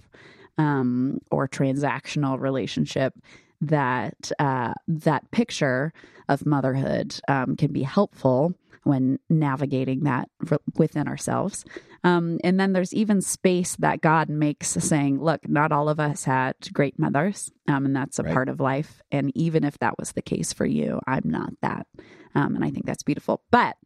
um, 0.59 1.21
or 1.31 1.47
transactional 1.47 2.41
relationship 2.41 3.15
that 3.61 4.33
uh, 4.39 4.73
that 4.89 5.31
picture 5.31 5.93
of 6.29 6.47
motherhood 6.47 7.21
um, 7.29 7.57
can 7.57 7.73
be 7.73 7.83
helpful 7.83 8.55
when 8.85 9.19
navigating 9.29 10.05
that 10.05 10.29
within 10.77 11.07
ourselves. 11.07 11.67
Um, 12.03 12.39
and 12.43 12.59
then 12.59 12.73
there's 12.73 12.95
even 12.95 13.21
space 13.21 13.77
that 13.77 14.01
God 14.01 14.31
makes 14.31 14.69
saying, 14.69 15.21
look, 15.21 15.47
not 15.47 15.71
all 15.71 15.91
of 15.91 16.01
us 16.01 16.25
had 16.25 16.55
great 16.73 16.99
mothers, 16.99 17.53
um, 17.69 17.85
and 17.85 17.95
that's 17.95 18.19
a 18.19 18.23
Right. 18.23 18.33
part 18.33 18.49
of 18.49 18.59
life. 18.59 19.03
And 19.13 19.33
even 19.35 19.65
if 19.65 19.79
that 19.81 19.99
was 19.99 20.13
the 20.13 20.23
case 20.23 20.55
for 20.55 20.65
you, 20.65 20.99
I'm 21.07 21.25
not 21.29 21.53
that. 21.61 21.87
Um, 22.35 22.55
and 22.55 22.65
I 22.65 22.71
think 22.71 22.87
that's 22.87 23.03
beautiful. 23.03 23.43
But 23.51 23.77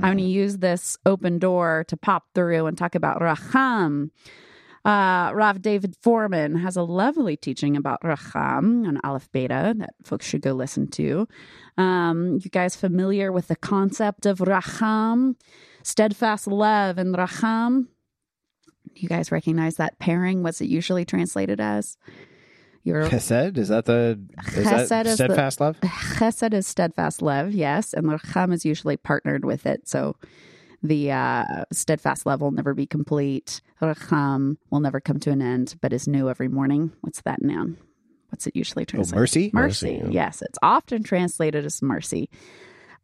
I'm 0.00 0.06
going 0.06 0.16
to 0.18 0.24
use 0.24 0.58
this 0.58 0.96
open 1.06 1.38
door 1.38 1.84
to 1.88 1.96
pop 1.96 2.24
through 2.34 2.66
and 2.66 2.76
talk 2.76 2.94
about 2.96 3.20
Racham. 3.20 4.10
Uh, 4.84 5.30
Rav 5.34 5.60
David 5.60 5.94
Fohrman 6.02 6.62
has 6.62 6.76
a 6.76 6.82
lovely 6.82 7.36
teaching 7.36 7.76
about 7.76 8.00
Racham 8.02 8.86
on 8.86 8.98
Aleph 9.04 9.30
Beta 9.30 9.74
that 9.76 9.90
folks 10.02 10.24
should 10.26 10.40
go 10.40 10.52
listen 10.52 10.88
to. 10.92 11.28
Um, 11.76 12.38
you 12.42 12.48
guys 12.50 12.76
familiar 12.76 13.30
with 13.30 13.48
the 13.48 13.56
concept 13.56 14.24
of 14.24 14.38
Racham, 14.40 15.36
steadfast 15.82 16.46
love, 16.46 16.96
and 16.96 17.14
Racham? 17.14 17.88
You 18.94 19.08
guys 19.08 19.30
recognize 19.30 19.76
that 19.76 19.98
pairing? 19.98 20.42
What's 20.42 20.60
it 20.62 20.68
usually 20.68 21.04
translated 21.04 21.60
as? 21.60 21.98
Your 22.82 23.02
Chesed 23.06 23.58
is 23.58 23.68
that 23.68 23.84
the 23.84 24.18
is 24.56 24.66
Chesed 24.66 24.88
that 24.88 25.06
is 25.06 25.18
the- 25.18 25.24
steadfast 25.24 25.60
love? 25.60 25.78
Chesed 25.80 26.54
is 26.54 26.66
steadfast 26.66 27.20
love, 27.20 27.52
yes, 27.52 27.92
and 27.92 28.06
Racham 28.06 28.52
is 28.54 28.64
usually 28.64 28.96
partnered 28.96 29.44
with 29.44 29.66
it. 29.66 29.86
So 29.86 30.16
the 30.82 31.12
uh, 31.12 31.64
steadfast 31.72 32.24
love 32.26 32.40
will 32.40 32.50
never 32.52 32.74
be 32.74 32.86
complete. 32.86 33.60
Racham 33.82 34.56
will 34.70 34.80
never 34.80 35.00
come 35.00 35.18
to 35.20 35.30
an 35.30 35.42
end, 35.42 35.76
but 35.80 35.92
is 35.92 36.08
new 36.08 36.28
every 36.30 36.48
morning. 36.48 36.92
What's 37.02 37.20
that 37.22 37.42
noun? 37.42 37.76
What's 38.30 38.46
it 38.46 38.56
usually 38.56 38.82
Oh, 38.82 38.86
translated? 38.86 39.20
mercy. 39.20 39.50
mercy. 39.52 39.86
Mercy, 39.98 40.02
yeah. 40.04 40.10
Yes, 40.26 40.42
it's 40.42 40.58
often 40.62 41.02
translated 41.02 41.64
as 41.64 41.82
mercy. 41.82 42.30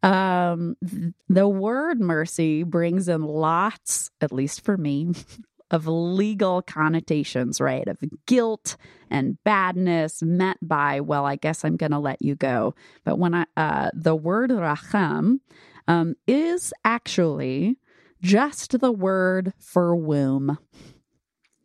Um, 0.03 0.75
th- 0.87 1.13
the 1.27 1.47
word 1.47 1.99
mercy 1.99 2.63
brings 2.63 3.07
in 3.09 3.21
lots, 3.23 4.11
at 4.21 4.31
least 4.31 4.61
for 4.61 4.77
me, 4.77 5.13
of 5.71 5.85
legal 5.87 6.61
connotations, 6.61 7.59
right? 7.59 7.87
Of 7.87 7.97
guilt 8.25 8.77
and 9.09 9.37
badness 9.43 10.21
meant 10.21 10.59
by, 10.61 11.01
well, 11.01 11.25
I 11.25 11.35
guess 11.35 11.65
I'm 11.65 11.77
going 11.77 11.91
to 11.91 11.99
let 11.99 12.21
you 12.21 12.35
go. 12.35 12.73
But 13.03 13.19
when 13.19 13.33
I, 13.33 13.45
uh, 13.57 13.89
the 13.93 14.15
word 14.15 14.51
racham 14.51 15.39
um, 15.87 16.15
is 16.27 16.73
actually 16.85 17.77
just 18.21 18.79
the 18.79 18.91
word 18.91 19.53
for 19.59 19.95
womb. 19.95 20.57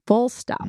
Full 0.07 0.29
stop. 0.29 0.69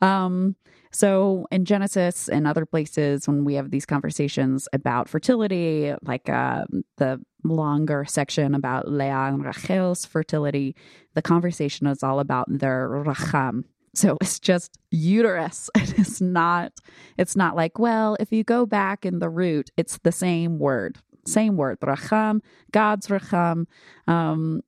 Um, 0.00 0.56
so 0.96 1.46
in 1.50 1.64
Genesis 1.66 2.28
and 2.28 2.46
other 2.46 2.64
places, 2.64 3.28
when 3.28 3.44
we 3.44 3.54
have 3.54 3.70
these 3.70 3.84
conversations 3.84 4.66
about 4.72 5.08
fertility, 5.08 5.94
like 6.02 6.28
uh, 6.28 6.64
the 6.96 7.20
longer 7.44 8.04
section 8.06 8.54
about 8.54 8.90
Leah 8.90 9.28
and 9.28 9.44
Rachel's 9.44 10.06
fertility, 10.06 10.74
the 11.14 11.22
conversation 11.22 11.86
is 11.86 12.02
all 12.02 12.18
about 12.18 12.46
their 12.48 12.88
racham. 12.88 13.64
So 13.94 14.16
it's 14.22 14.40
just 14.40 14.78
uterus. 14.90 15.68
It's 15.98 16.20
not. 16.20 16.72
It's 17.18 17.36
not 17.36 17.56
like 17.56 17.78
well, 17.78 18.16
if 18.20 18.32
you 18.32 18.44
go 18.44 18.64
back 18.66 19.04
in 19.04 19.18
the 19.18 19.28
root, 19.28 19.70
it's 19.76 19.98
the 19.98 20.12
same 20.12 20.58
word, 20.58 20.98
same 21.26 21.56
word. 21.56 21.78
Racham, 21.80 22.40
God's 22.72 23.08
racham, 23.08 23.66
um, 24.06 24.62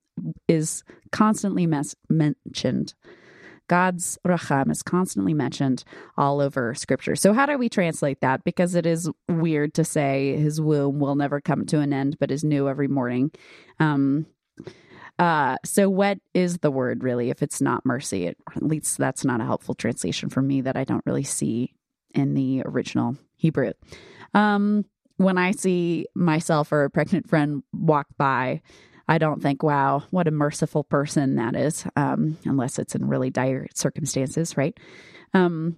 is 0.47 0.83
constantly 1.11 1.65
mes- 1.65 1.95
mentioned. 2.09 2.93
God's 3.67 4.17
racham 4.25 4.71
is 4.71 4.81
constantly 4.81 5.33
mentioned 5.33 5.83
all 6.17 6.41
over 6.41 6.73
scripture. 6.73 7.15
So, 7.15 7.33
how 7.33 7.45
do 7.45 7.57
we 7.57 7.69
translate 7.69 8.19
that? 8.21 8.43
Because 8.43 8.75
it 8.75 8.85
is 8.85 9.09
weird 9.27 9.75
to 9.75 9.85
say 9.85 10.35
his 10.37 10.59
womb 10.59 10.99
will 10.99 11.15
never 11.15 11.39
come 11.39 11.65
to 11.67 11.79
an 11.79 11.93
end, 11.93 12.17
but 12.19 12.31
is 12.31 12.43
new 12.43 12.67
every 12.67 12.87
morning. 12.87 13.31
Um, 13.79 14.25
uh, 15.19 15.57
so, 15.63 15.89
what 15.89 16.17
is 16.33 16.57
the 16.57 16.71
word 16.71 17.03
really 17.03 17.29
if 17.29 17.43
it's 17.43 17.61
not 17.61 17.85
mercy? 17.85 18.25
It, 18.25 18.37
at 18.55 18.63
least 18.63 18.97
that's 18.97 19.23
not 19.23 19.39
a 19.39 19.45
helpful 19.45 19.75
translation 19.75 20.29
for 20.29 20.41
me 20.41 20.61
that 20.61 20.75
I 20.75 20.83
don't 20.83 21.05
really 21.05 21.23
see 21.23 21.75
in 22.15 22.33
the 22.33 22.63
original 22.65 23.17
Hebrew. 23.37 23.73
Um, 24.33 24.85
when 25.19 25.37
I 25.37 25.51
see 25.51 26.05
myself 26.15 26.71
or 26.71 26.85
a 26.85 26.89
pregnant 26.89 27.27
friend 27.27 27.61
walk 27.73 28.07
by, 28.17 28.61
I 29.09 29.17
don't 29.17 29.41
think, 29.41 29.63
wow, 29.63 30.03
what 30.11 30.29
a 30.29 30.31
merciful 30.31 30.85
person 30.85 31.35
that 31.35 31.57
is, 31.57 31.85
um, 31.97 32.37
unless 32.45 32.79
it's 32.79 32.95
in 32.95 33.05
really 33.05 33.29
dire 33.29 33.67
circumstances, 33.75 34.55
right? 34.55 34.79
Um, 35.33 35.77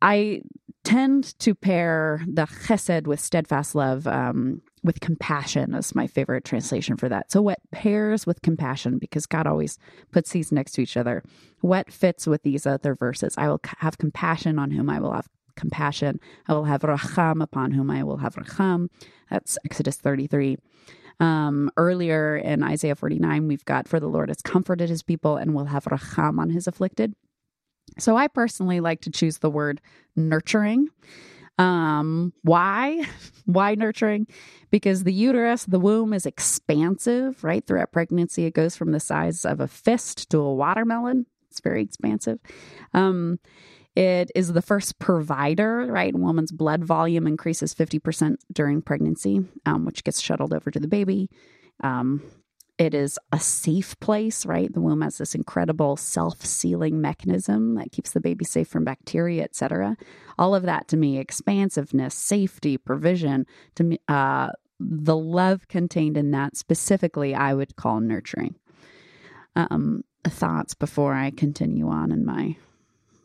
I 0.00 0.42
tend 0.84 1.36
to 1.40 1.56
pair 1.56 2.22
the 2.28 2.46
chesed 2.46 3.08
with 3.08 3.18
steadfast 3.18 3.74
love 3.74 4.06
um, 4.06 4.62
with 4.84 5.00
compassion 5.00 5.74
is 5.74 5.96
my 5.96 6.06
favorite 6.06 6.44
translation 6.44 6.96
for 6.96 7.08
that. 7.08 7.32
So, 7.32 7.42
what 7.42 7.58
pairs 7.72 8.24
with 8.24 8.40
compassion, 8.42 8.98
because 8.98 9.26
God 9.26 9.48
always 9.48 9.80
puts 10.12 10.30
these 10.30 10.52
next 10.52 10.72
to 10.72 10.82
each 10.82 10.96
other, 10.96 11.24
what 11.60 11.90
fits 11.90 12.28
with 12.28 12.44
these 12.44 12.66
other 12.66 12.94
verses? 12.94 13.34
I 13.36 13.48
will 13.48 13.60
have 13.78 13.98
compassion 13.98 14.60
on 14.60 14.70
whom 14.70 14.88
I 14.88 15.00
will 15.00 15.12
have 15.12 15.28
compassion. 15.58 16.20
I 16.46 16.54
will 16.54 16.64
have 16.64 16.82
racham 16.82 17.42
upon 17.42 17.72
whom 17.72 17.90
I 17.90 18.02
will 18.02 18.18
have 18.18 18.36
racham. 18.36 18.88
That's 19.30 19.58
Exodus 19.64 19.96
33. 19.96 20.56
Um, 21.20 21.70
earlier 21.76 22.36
in 22.36 22.62
Isaiah 22.62 22.94
49, 22.94 23.48
we've 23.48 23.64
got, 23.64 23.88
For 23.88 23.98
the 23.98 24.06
Lord 24.06 24.28
has 24.28 24.40
comforted 24.40 24.88
his 24.88 25.02
people 25.02 25.36
and 25.36 25.54
will 25.54 25.66
have 25.66 25.84
racham 25.84 26.38
on 26.38 26.50
his 26.50 26.66
afflicted. 26.66 27.14
So 27.98 28.16
I 28.16 28.28
personally 28.28 28.80
like 28.80 29.00
to 29.02 29.10
choose 29.10 29.38
the 29.38 29.50
word 29.50 29.80
nurturing. 30.14 30.88
Um, 31.58 32.32
why? 32.42 33.04
Why 33.46 33.74
nurturing? 33.74 34.26
Because 34.70 35.04
the 35.04 35.12
uterus, 35.12 35.64
the 35.64 35.80
womb 35.80 36.12
is 36.12 36.26
expansive, 36.26 37.42
right? 37.42 37.66
Throughout 37.66 37.92
pregnancy, 37.92 38.44
it 38.44 38.52
goes 38.52 38.76
from 38.76 38.92
the 38.92 39.00
size 39.00 39.46
of 39.46 39.58
a 39.58 39.66
fist 39.66 40.28
to 40.30 40.38
a 40.38 40.54
watermelon. 40.54 41.24
It's 41.50 41.60
very 41.60 41.82
expansive. 41.82 42.38
Um, 42.92 43.38
it 43.98 44.30
is 44.36 44.52
the 44.52 44.62
first 44.62 45.00
provider, 45.00 45.84
right? 45.86 46.14
Woman's 46.14 46.52
blood 46.52 46.84
volume 46.84 47.26
increases 47.26 47.74
50% 47.74 48.36
during 48.52 48.80
pregnancy, 48.80 49.40
um, 49.66 49.84
which 49.84 50.04
gets 50.04 50.20
shuttled 50.20 50.54
over 50.54 50.70
to 50.70 50.78
the 50.78 50.86
baby. 50.86 51.28
Um, 51.82 52.22
it 52.78 52.94
is 52.94 53.18
a 53.32 53.40
safe 53.40 53.98
place, 53.98 54.46
right? 54.46 54.72
The 54.72 54.80
womb 54.80 55.00
has 55.00 55.18
this 55.18 55.34
incredible 55.34 55.96
self-sealing 55.96 57.00
mechanism 57.00 57.74
that 57.74 57.90
keeps 57.90 58.12
the 58.12 58.20
baby 58.20 58.44
safe 58.44 58.68
from 58.68 58.84
bacteria, 58.84 59.42
etc. 59.42 59.96
All 60.38 60.54
of 60.54 60.62
that 60.62 60.86
to 60.88 60.96
me, 60.96 61.18
expansiveness, 61.18 62.14
safety, 62.14 62.78
provision, 62.78 63.46
to 63.74 63.82
me, 63.82 63.98
uh, 64.06 64.50
the 64.78 65.16
love 65.16 65.66
contained 65.66 66.16
in 66.16 66.30
that 66.30 66.56
specifically, 66.56 67.34
I 67.34 67.52
would 67.52 67.74
call 67.74 67.98
nurturing. 67.98 68.54
Um, 69.56 70.04
thoughts 70.24 70.74
before 70.74 71.14
I 71.14 71.32
continue 71.32 71.88
on 71.88 72.12
in 72.12 72.24
my 72.24 72.56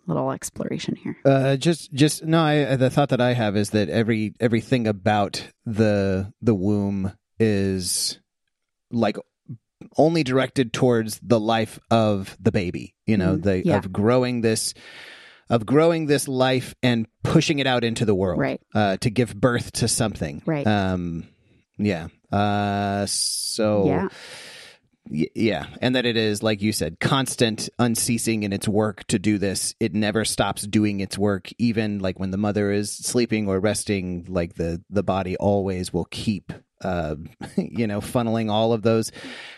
little 0.07 0.31
exploration 0.31 0.95
here. 0.95 1.15
Uh, 1.25 1.55
just, 1.55 1.93
just 1.93 2.23
no. 2.25 2.41
I, 2.41 2.75
the 2.75 2.89
thought 2.89 3.09
that 3.09 3.21
I 3.21 3.33
have 3.33 3.55
is 3.55 3.69
that 3.71 3.89
every 3.89 4.33
everything 4.39 4.87
about 4.87 5.47
the 5.65 6.33
the 6.41 6.53
womb 6.55 7.13
is 7.39 8.19
like 8.91 9.17
only 9.97 10.23
directed 10.23 10.71
towards 10.73 11.19
the 11.21 11.39
life 11.39 11.77
of 11.91 12.37
the 12.39 12.51
baby 12.51 12.95
you 13.05 13.17
know 13.17 13.35
Mhm. 13.35 13.43
the 13.43 13.65
Yeah. 13.65 13.77
of 13.77 13.91
growing 13.91 14.41
this 14.41 14.73
of 15.49 15.65
growing 15.65 16.05
this 16.05 16.27
life 16.27 16.73
and 16.81 17.05
pushing 17.23 17.59
it 17.59 17.67
out 17.67 17.83
into 17.83 18.05
the 18.05 18.15
world 18.15 18.39
Right. 18.39 18.61
uh, 18.73 18.95
to 18.97 19.09
give 19.09 19.35
birth 19.35 19.73
to 19.73 19.87
something 19.89 20.41
Right. 20.45 20.65
um 20.65 21.27
yeah 21.77 22.07
uh 22.31 23.05
so 23.07 23.87
Yeah. 23.87 24.07
Yeah 25.09 25.65
and 25.81 25.95
that 25.95 26.05
it 26.05 26.15
is 26.15 26.41
like 26.41 26.61
you 26.61 26.71
said 26.71 26.99
constant 26.99 27.69
unceasing 27.77 28.43
in 28.43 28.53
its 28.53 28.67
work 28.67 29.03
to 29.07 29.19
do 29.19 29.37
this 29.37 29.75
it 29.79 29.93
never 29.93 30.23
stops 30.23 30.63
doing 30.63 31.01
its 31.01 31.17
work 31.17 31.49
even 31.57 31.99
like 31.99 32.19
when 32.19 32.31
the 32.31 32.37
mother 32.37 32.71
is 32.71 32.91
sleeping 32.91 33.47
or 33.47 33.59
resting 33.59 34.25
like 34.29 34.55
the 34.55 34.81
the 34.89 35.03
body 35.03 35.35
always 35.37 35.91
will 35.91 36.05
keep 36.05 36.53
uh 36.83 37.15
you 37.57 37.85
know 37.85 37.99
funneling 37.99 38.49
all 38.49 38.71
of 38.71 38.81
those 38.81 39.11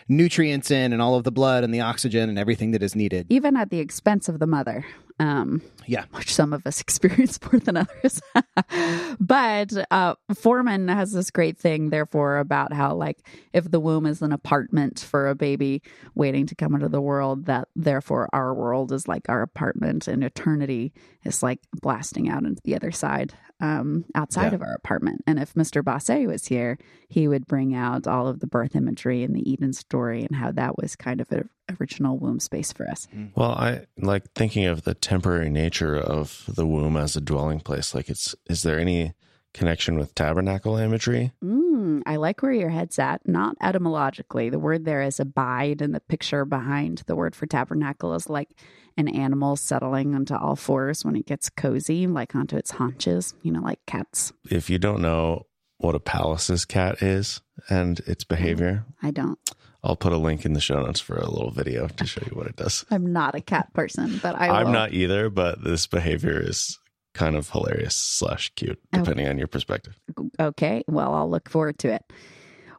nutrients 0.08 0.70
in 0.70 0.92
and 0.92 1.00
all 1.00 1.14
of 1.14 1.24
the 1.24 1.32
blood 1.32 1.64
and 1.64 1.72
the 1.72 1.80
oxygen 1.80 2.28
and 2.28 2.38
everything 2.38 2.72
that 2.72 2.82
is 2.82 2.96
needed 2.96 3.26
Even 3.30 3.56
at 3.56 3.70
the 3.70 3.78
expense 3.80 4.28
of 4.28 4.38
the 4.38 4.46
mother. 4.46 4.84
Um, 5.18 5.62
yeah 5.86 6.04
which 6.12 6.34
some 6.34 6.52
of 6.52 6.66
us 6.66 6.80
experience 6.86 7.40
more 7.42 7.60
than 7.60 7.76
others. 7.76 8.20
but 9.20 9.72
uh, 9.90 10.14
Fohrman 10.32 10.92
has 10.92 11.12
this 11.12 11.30
great 11.30 11.56
thing, 11.58 11.90
therefore, 11.90 12.38
about 12.38 12.72
how, 12.72 12.94
like, 12.94 13.18
if 13.52 13.70
the 13.70 13.80
womb 13.80 14.06
is 14.06 14.22
an 14.22 14.32
apartment 14.32 15.00
for 15.00 15.28
a 15.28 15.34
baby 15.34 15.82
waiting 16.14 16.46
to 16.46 16.54
come 16.54 16.74
into 16.74 16.88
the 16.88 17.00
world, 17.00 17.46
that 17.46 17.68
therefore 17.74 18.28
our 18.32 18.54
world 18.54 18.92
is 18.92 19.08
like 19.08 19.28
our 19.28 19.42
apartment, 19.42 20.08
and 20.08 20.22
eternity 20.22 20.92
is 21.24 21.42
like 21.42 21.60
blasting 21.80 22.28
out 22.28 22.44
into 22.44 22.60
the 22.64 22.74
other 22.74 22.92
side, 22.92 23.32
um, 23.60 24.04
outside 24.14 24.48
Yeah. 24.52 24.56
of 24.56 24.62
our 24.62 24.74
apartment. 24.74 25.22
And 25.26 25.38
if 25.38 25.54
Mr. 25.54 25.82
Basse 25.84 26.26
was 26.26 26.46
here, 26.46 26.78
he 27.08 27.26
would 27.28 27.46
bring 27.46 27.74
out 27.74 28.06
all 28.06 28.28
of 28.28 28.40
the 28.40 28.46
birth 28.46 28.76
imagery 28.76 29.22
and 29.22 29.34
the 29.34 29.48
Eden 29.50 29.72
story 29.72 30.24
and 30.24 30.36
how 30.36 30.52
that 30.52 30.76
was 30.76 30.94
kind 30.96 31.20
of 31.20 31.30
an 31.32 31.48
original 31.80 32.18
womb 32.18 32.40
space 32.40 32.72
for 32.72 32.88
us. 32.88 33.08
Well, 33.34 33.52
I 33.52 33.86
like 33.96 34.32
thinking 34.34 34.66
of 34.66 34.82
the 34.82 34.94
temporary 34.94 35.48
nature 35.50 35.96
of 35.96 36.44
the 36.48 36.66
womb 36.66 36.96
as 36.96 37.16
a 37.16 37.20
dwelling 37.20 37.60
place. 37.60 37.94
Like, 37.94 38.08
it's 38.10 38.34
is 38.48 38.62
there 38.62 38.78
any 38.78 39.14
connection 39.56 39.98
with 39.98 40.14
tabernacle 40.14 40.76
imagery? 40.76 41.32
Mm, 41.42 42.02
I 42.06 42.16
like 42.16 42.42
where 42.42 42.52
your 42.52 42.68
head's 42.68 42.98
at. 42.98 43.26
Not 43.26 43.56
etymologically. 43.60 44.50
The 44.50 44.58
word 44.58 44.84
there 44.84 45.02
is 45.02 45.18
abide, 45.18 45.82
and 45.82 45.94
the 45.94 46.00
picture 46.00 46.44
behind 46.44 47.02
the 47.06 47.16
word 47.16 47.34
for 47.34 47.46
tabernacle 47.46 48.14
is 48.14 48.28
like 48.28 48.50
an 48.96 49.08
animal 49.08 49.56
settling 49.56 50.14
onto 50.14 50.34
all 50.34 50.56
fours 50.56 51.04
when 51.04 51.16
it 51.16 51.26
gets 51.26 51.50
cozy, 51.50 52.06
like 52.06 52.34
onto 52.34 52.56
its 52.56 52.70
haunches, 52.70 53.34
you 53.42 53.52
know, 53.52 53.60
like 53.60 53.84
cats. 53.86 54.32
If 54.50 54.70
you 54.70 54.78
don't 54.78 55.02
know 55.02 55.46
what 55.78 55.94
a 55.94 56.00
Pallas's 56.00 56.64
cat 56.64 57.02
is 57.02 57.40
and 57.68 57.98
its 58.00 58.24
behavior, 58.24 58.84
I 59.02 59.10
don't. 59.10 59.38
I'll 59.84 59.96
put 59.96 60.12
a 60.12 60.16
link 60.16 60.44
in 60.44 60.54
the 60.54 60.60
show 60.60 60.80
notes 60.80 61.00
for 61.00 61.16
a 61.16 61.28
little 61.30 61.50
video 61.50 61.86
to 61.86 62.06
show 62.06 62.22
you 62.26 62.36
what 62.36 62.46
it 62.46 62.56
does. 62.56 62.84
I'm 62.90 63.12
not 63.12 63.34
a 63.34 63.40
cat 63.40 63.72
person, 63.72 64.18
but 64.22 64.34
I 64.34 64.48
I'm 64.48 64.66
will. 64.66 64.72
not 64.72 64.92
either, 64.94 65.30
but 65.30 65.62
this 65.62 65.86
behavior 65.86 66.40
is 66.40 66.78
kind 67.16 67.34
of 67.34 67.50
hilarious 67.50 67.96
slash 67.96 68.52
cute, 68.54 68.78
Oh. 68.92 68.98
depending 68.98 69.26
on 69.28 69.38
your 69.38 69.48
perspective. 69.48 69.98
Okay, 70.38 70.84
well, 70.86 71.14
I'll 71.14 71.30
look 71.30 71.48
forward 71.48 71.78
to 71.80 71.92
it. 71.92 72.02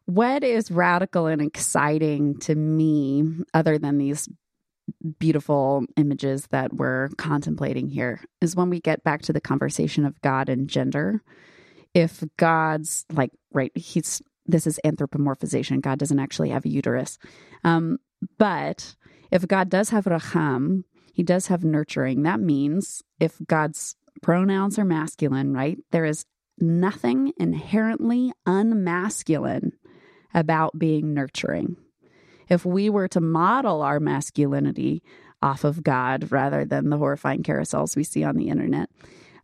What 0.06 0.44
is 0.44 0.72
radical 0.72 1.28
and 1.28 1.42
exciting 1.42 2.40
to 2.42 2.56
me, 2.56 3.24
other 3.54 3.78
than 3.78 3.98
these 3.98 4.30
beautiful 5.20 5.84
images 5.98 6.48
that 6.52 6.74
we're 6.74 7.10
contemplating 7.18 7.90
here, 7.90 8.22
is 8.40 8.56
when 8.56 8.70
we 8.70 8.80
get 8.80 9.04
back 9.04 9.22
to 9.24 9.34
the 9.34 9.42
conversation 9.42 10.06
of 10.06 10.22
God 10.22 10.48
and 10.50 10.70
gender. 10.70 11.22
If 11.94 12.24
God's 12.38 13.06
like, 13.12 13.32
right, 13.52 13.72
he's 13.76 14.22
this 14.46 14.66
is 14.66 14.80
anthropomorphization. 14.86 15.82
God 15.82 16.00
doesn't 16.00 16.20
actually 16.20 16.52
have 16.52 16.64
a 16.64 16.70
uterus. 16.70 17.18
Um, 17.66 17.98
but 18.38 18.96
if 19.30 19.46
God 19.46 19.68
does 19.70 19.90
have 19.90 20.06
racham, 20.06 20.86
he 21.12 21.22
does 21.22 21.48
have 21.48 21.66
nurturing. 21.66 22.24
That 22.24 22.40
means 22.40 23.02
if 23.20 23.36
God's 23.46 23.98
pronouns 24.22 24.78
are 24.80 24.86
masculine, 24.86 25.54
right, 25.54 25.78
there 25.92 26.06
is 26.06 26.26
nothing 26.60 27.34
inherently 27.38 28.32
unmasculine 28.46 29.72
about 30.34 30.78
being 30.78 31.14
nurturing. 31.14 31.78
If 32.50 32.66
we 32.66 32.90
were 32.90 33.08
to 33.10 33.22
model 33.22 33.82
our 33.82 34.00
masculinity 34.00 35.04
off 35.42 35.64
of 35.64 35.84
God 35.84 36.32
rather 36.32 36.66
than 36.66 36.90
the 36.90 36.98
horrifying 36.98 37.44
carousels 37.44 37.96
we 37.96 38.04
see 38.04 38.24
on 38.24 38.36
the 38.38 38.50
internet, 38.50 38.90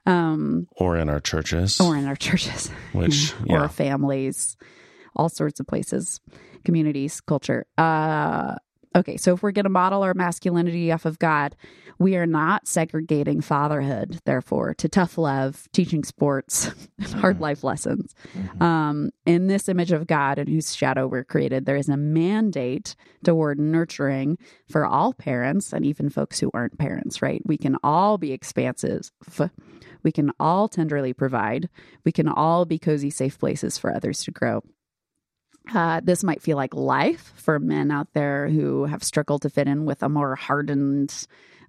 um, 0.05 0.67
Or 0.77 0.97
in 0.97 1.09
our 1.09 1.19
churches, 1.19 1.79
or 1.79 1.95
in 1.95 2.05
our 2.05 2.15
churches, 2.15 2.69
which, 2.93 3.33
or 3.47 3.69
families, 3.69 4.57
all 5.15 5.29
sorts 5.29 5.59
of 5.59 5.67
places, 5.67 6.19
communities, 6.65 7.21
culture. 7.21 7.65
Uh, 7.77 8.55
okay, 8.95 9.17
so 9.17 9.33
if 9.33 9.43
we're 9.43 9.51
going 9.51 9.63
to 9.63 9.69
model 9.69 10.01
our 10.03 10.13
masculinity 10.13 10.91
off 10.91 11.05
of 11.05 11.19
God, 11.19 11.55
we 11.99 12.15
are 12.15 12.25
not 12.25 12.67
segregating 12.67 13.41
fatherhood, 13.41 14.19
therefore, 14.25 14.73
to 14.75 14.89
tough 14.89 15.17
love, 15.17 15.67
teaching 15.71 16.03
sports, 16.03 16.71
and 16.97 17.13
hard 17.13 17.39
life 17.39 17.63
lessons. 17.63 18.13
Um, 18.59 19.11
in 19.25 19.47
this 19.47 19.69
image 19.69 19.91
of 19.91 20.07
God 20.07 20.39
in 20.39 20.47
whose 20.47 20.75
shadow 20.75 21.07
we're 21.07 21.23
created, 21.23 21.65
there 21.65 21.75
is 21.75 21.89
a 21.89 21.97
mandate 21.97 22.95
toward 23.23 23.59
nurturing 23.59 24.37
for 24.69 24.85
all 24.85 25.13
parents 25.13 25.73
and 25.73 25.85
even 25.85 26.09
folks 26.09 26.39
who 26.39 26.51
aren't 26.53 26.77
parents, 26.77 27.21
right? 27.21 27.41
We 27.45 27.57
can 27.57 27.77
all 27.83 28.17
be 28.17 28.31
expansive. 28.31 29.11
We 30.03 30.11
can 30.11 30.31
all 30.39 30.67
tenderly 30.67 31.13
provide. 31.13 31.69
We 32.03 32.11
can 32.11 32.27
all 32.27 32.65
be 32.65 32.77
cozy, 32.77 33.09
safe 33.09 33.39
places 33.39 33.77
for 33.77 33.93
others 33.93 34.23
to 34.23 34.31
grow. 34.31 34.61
Uh, 35.73 36.01
this 36.03 36.23
might 36.23 36.41
feel 36.41 36.57
like 36.57 36.73
life 36.73 37.31
for 37.37 37.57
men 37.57 37.89
out 37.89 38.09
there 38.13 38.49
who 38.49 38.85
have 38.85 39.03
struggled 39.03 39.43
to 39.43 39.49
fit 39.49 39.67
in 39.67 39.85
with 39.85 40.03
a 40.03 40.09
more 40.09 40.35
hardened, 40.35 41.25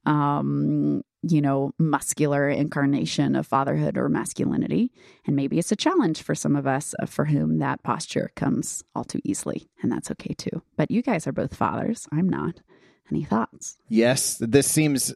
um, 0.07 1.03
you 1.23 1.41
know, 1.41 1.73
muscular 1.79 2.49
incarnation 2.49 3.35
of 3.35 3.47
fatherhood 3.47 3.97
or 3.97 4.09
masculinity. 4.09 4.93
And 5.27 5.35
maybe 5.35 5.59
it's 5.59 5.73
a 5.73 5.77
challenge 5.77 6.23
for 6.23 6.35
some 6.35 6.57
of 6.57 6.67
us 6.67 6.95
uh, 7.01 7.07
for 7.07 7.25
whom 7.25 7.59
that 7.59 7.83
posture 7.83 8.31
comes 8.37 8.85
all 8.95 9.05
too 9.05 9.21
easily. 9.25 9.69
And 9.83 9.91
that's 9.91 10.11
okay 10.11 10.35
too. 10.35 10.63
But 10.77 10.91
you 10.91 11.03
guys 11.03 11.27
are 11.27 11.33
both 11.33 11.55
fathers. 11.55 12.07
I'm 12.13 12.29
not. 12.29 12.61
Any 13.11 13.25
thoughts? 13.25 13.77
Yes, 13.89 14.39
this 14.39 14.67
seems 14.67 15.15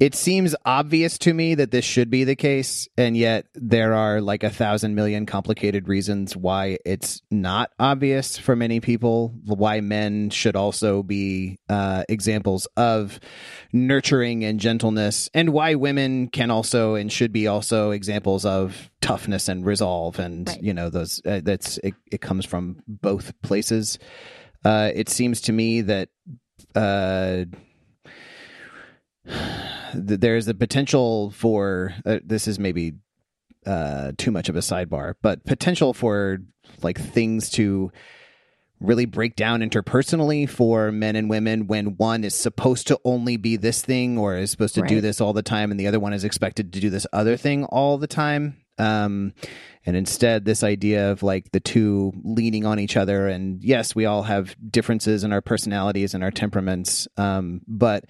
it 0.00 0.14
seems 0.16 0.56
obvious 0.64 1.18
to 1.18 1.32
me 1.32 1.54
that 1.54 1.70
this 1.70 1.84
should 1.84 2.10
be 2.10 2.24
the 2.24 2.34
case, 2.34 2.88
and 2.98 3.16
yet 3.16 3.46
there 3.54 3.94
are 3.94 4.20
like 4.20 4.42
a 4.42 4.50
thousand 4.50 4.96
million 4.96 5.24
complicated 5.24 5.88
reasons 5.88 6.36
why 6.36 6.78
it's 6.84 7.22
not 7.30 7.70
obvious 7.78 8.36
for 8.36 8.56
many 8.56 8.80
people. 8.80 9.32
Why 9.44 9.80
men 9.80 10.30
should 10.30 10.56
also 10.56 11.04
be 11.04 11.58
uh, 11.68 12.02
examples 12.08 12.66
of 12.76 13.20
nurturing 13.72 14.44
and 14.44 14.58
gentleness, 14.58 15.30
and 15.32 15.50
why 15.50 15.76
women 15.76 16.26
can 16.28 16.50
also 16.50 16.96
and 16.96 17.12
should 17.12 17.32
be 17.32 17.46
also 17.46 17.92
examples 17.92 18.44
of 18.44 18.90
toughness 19.00 19.48
and 19.48 19.64
resolve. 19.64 20.18
And 20.18 20.48
Right. 20.48 20.62
you 20.62 20.74
know, 20.74 20.90
those 20.90 21.22
uh, 21.24 21.40
that's 21.44 21.78
it, 21.78 21.94
it 22.10 22.20
comes 22.20 22.44
from 22.44 22.78
both 22.88 23.32
places. 23.42 23.98
Uh, 24.64 24.90
it 24.92 25.08
seems 25.08 25.40
to 25.42 25.52
me 25.52 25.82
that. 25.82 26.08
Th- 29.94 30.20
there's 30.20 30.48
a 30.48 30.54
potential 30.54 31.30
for 31.30 31.94
uh, 32.04 32.18
this 32.24 32.48
is 32.48 32.58
maybe 32.58 32.94
uh, 33.66 34.12
too 34.16 34.30
much 34.30 34.48
of 34.48 34.56
a 34.56 34.60
sidebar, 34.60 35.14
but 35.22 35.44
potential 35.44 35.94
for 35.94 36.38
like 36.82 36.98
things 37.00 37.50
to 37.50 37.90
really 38.80 39.06
break 39.06 39.36
down 39.36 39.60
interpersonally 39.60 40.48
for 40.48 40.92
men 40.92 41.16
and 41.16 41.30
women 41.30 41.66
when 41.66 41.96
one 41.96 42.24
is 42.24 42.34
supposed 42.34 42.86
to 42.88 43.00
only 43.04 43.36
be 43.36 43.56
this 43.56 43.82
thing 43.82 44.18
or 44.18 44.36
is 44.36 44.50
supposed 44.50 44.74
to 44.74 44.82
do 44.82 45.00
this 45.00 45.20
all 45.20 45.32
the 45.32 45.42
time 45.42 45.70
and 45.70 45.78
the 45.78 45.86
other 45.86 46.00
one 46.00 46.12
is 46.12 46.24
expected 46.24 46.72
to 46.72 46.80
do 46.80 46.90
this 46.90 47.06
other 47.12 47.36
thing 47.36 47.64
all 47.66 47.96
the 47.96 48.06
time 48.06 48.56
um 48.78 49.32
and 49.86 49.96
instead 49.96 50.44
this 50.44 50.62
idea 50.62 51.10
of 51.10 51.22
like 51.22 51.50
the 51.52 51.60
two 51.60 52.12
leaning 52.24 52.64
on 52.64 52.78
each 52.78 52.96
other 52.96 53.28
and 53.28 53.62
yes 53.62 53.94
we 53.94 54.04
all 54.04 54.22
have 54.22 54.56
differences 54.70 55.24
in 55.24 55.32
our 55.32 55.40
personalities 55.40 56.14
and 56.14 56.24
our 56.24 56.30
temperaments 56.30 57.06
um 57.16 57.60
but 57.68 58.04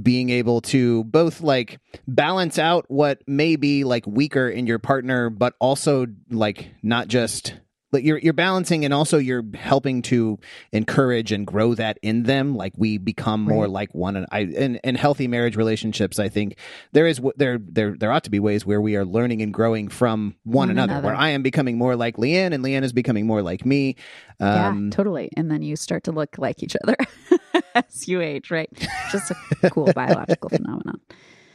being 0.00 0.30
able 0.30 0.60
to 0.60 1.04
both 1.04 1.40
like 1.40 1.78
balance 2.06 2.58
out 2.58 2.84
what 2.88 3.22
may 3.26 3.56
be 3.56 3.84
like 3.84 4.06
weaker 4.06 4.48
in 4.48 4.66
your 4.66 4.78
partner 4.78 5.30
but 5.30 5.54
also 5.60 6.06
like 6.30 6.70
not 6.82 7.08
just 7.08 7.54
like 7.92 8.04
you're 8.04 8.18
you're 8.18 8.32
balancing 8.32 8.84
and 8.84 8.92
also 8.94 9.18
you're 9.18 9.44
helping 9.54 10.02
to 10.02 10.38
encourage 10.72 11.30
and 11.32 11.46
grow 11.46 11.74
that 11.74 11.98
in 12.02 12.22
them 12.24 12.56
like 12.56 12.72
we 12.76 12.98
become 12.98 13.42
more 13.42 13.64
Right. 13.64 13.70
like 13.70 13.94
one 13.94 14.16
and 14.16 14.26
I 14.32 14.40
in, 14.40 14.76
in 14.76 14.94
healthy 14.94 15.28
marriage 15.28 15.56
relationships 15.56 16.18
I 16.18 16.28
think 16.28 16.56
there 16.92 17.06
is 17.06 17.20
there 17.36 17.58
there 17.58 17.94
there 17.96 18.10
ought 18.10 18.24
to 18.24 18.30
be 18.30 18.40
ways 18.40 18.64
where 18.66 18.80
we 18.80 18.96
are 18.96 19.04
learning 19.04 19.42
and 19.42 19.52
growing 19.52 19.88
from 19.88 20.34
one, 20.44 20.68
One 20.68 20.70
another, 20.70 20.92
another. 20.94 21.06
where 21.08 21.14
I 21.16 21.28
am 21.30 21.42
becoming 21.42 21.76
more 21.78 21.94
like 21.96 22.16
Leanne 22.16 22.52
and 22.52 22.64
Leanne 22.64 22.82
is 22.82 22.92
becoming 22.92 23.26
more 23.26 23.42
like 23.42 23.66
me 23.66 23.96
um 24.40 24.86
yeah, 24.86 24.96
totally. 24.96 25.30
And 25.36 25.50
then 25.50 25.62
you 25.62 25.76
start 25.76 26.04
to 26.04 26.12
look 26.12 26.38
like 26.38 26.62
each 26.62 26.76
other 26.82 26.96
as 27.74 28.08
you 28.08 28.20
age, 28.20 28.50
right? 28.50 28.68
Just 29.10 29.30
a 29.62 29.70
cool 29.70 29.92
biological 29.94 30.48
phenomenon. 30.48 31.00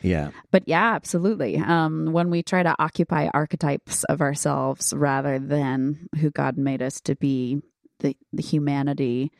Yeah 0.01 0.31
But 0.51 0.63
yeah, 0.67 0.93
absolutely. 0.93 1.57
Um, 1.57 2.11
when 2.11 2.29
we 2.29 2.43
try 2.43 2.63
to 2.63 2.75
occupy 2.79 3.29
archetypes 3.33 4.03
of 4.05 4.21
ourselves 4.21 4.93
rather 4.95 5.39
than 5.39 6.07
who 6.19 6.29
God 6.29 6.57
made 6.57 6.81
us 6.81 7.01
to 7.01 7.15
be, 7.15 7.61
the, 7.99 8.15
the 8.33 8.43
humanity 8.43 9.31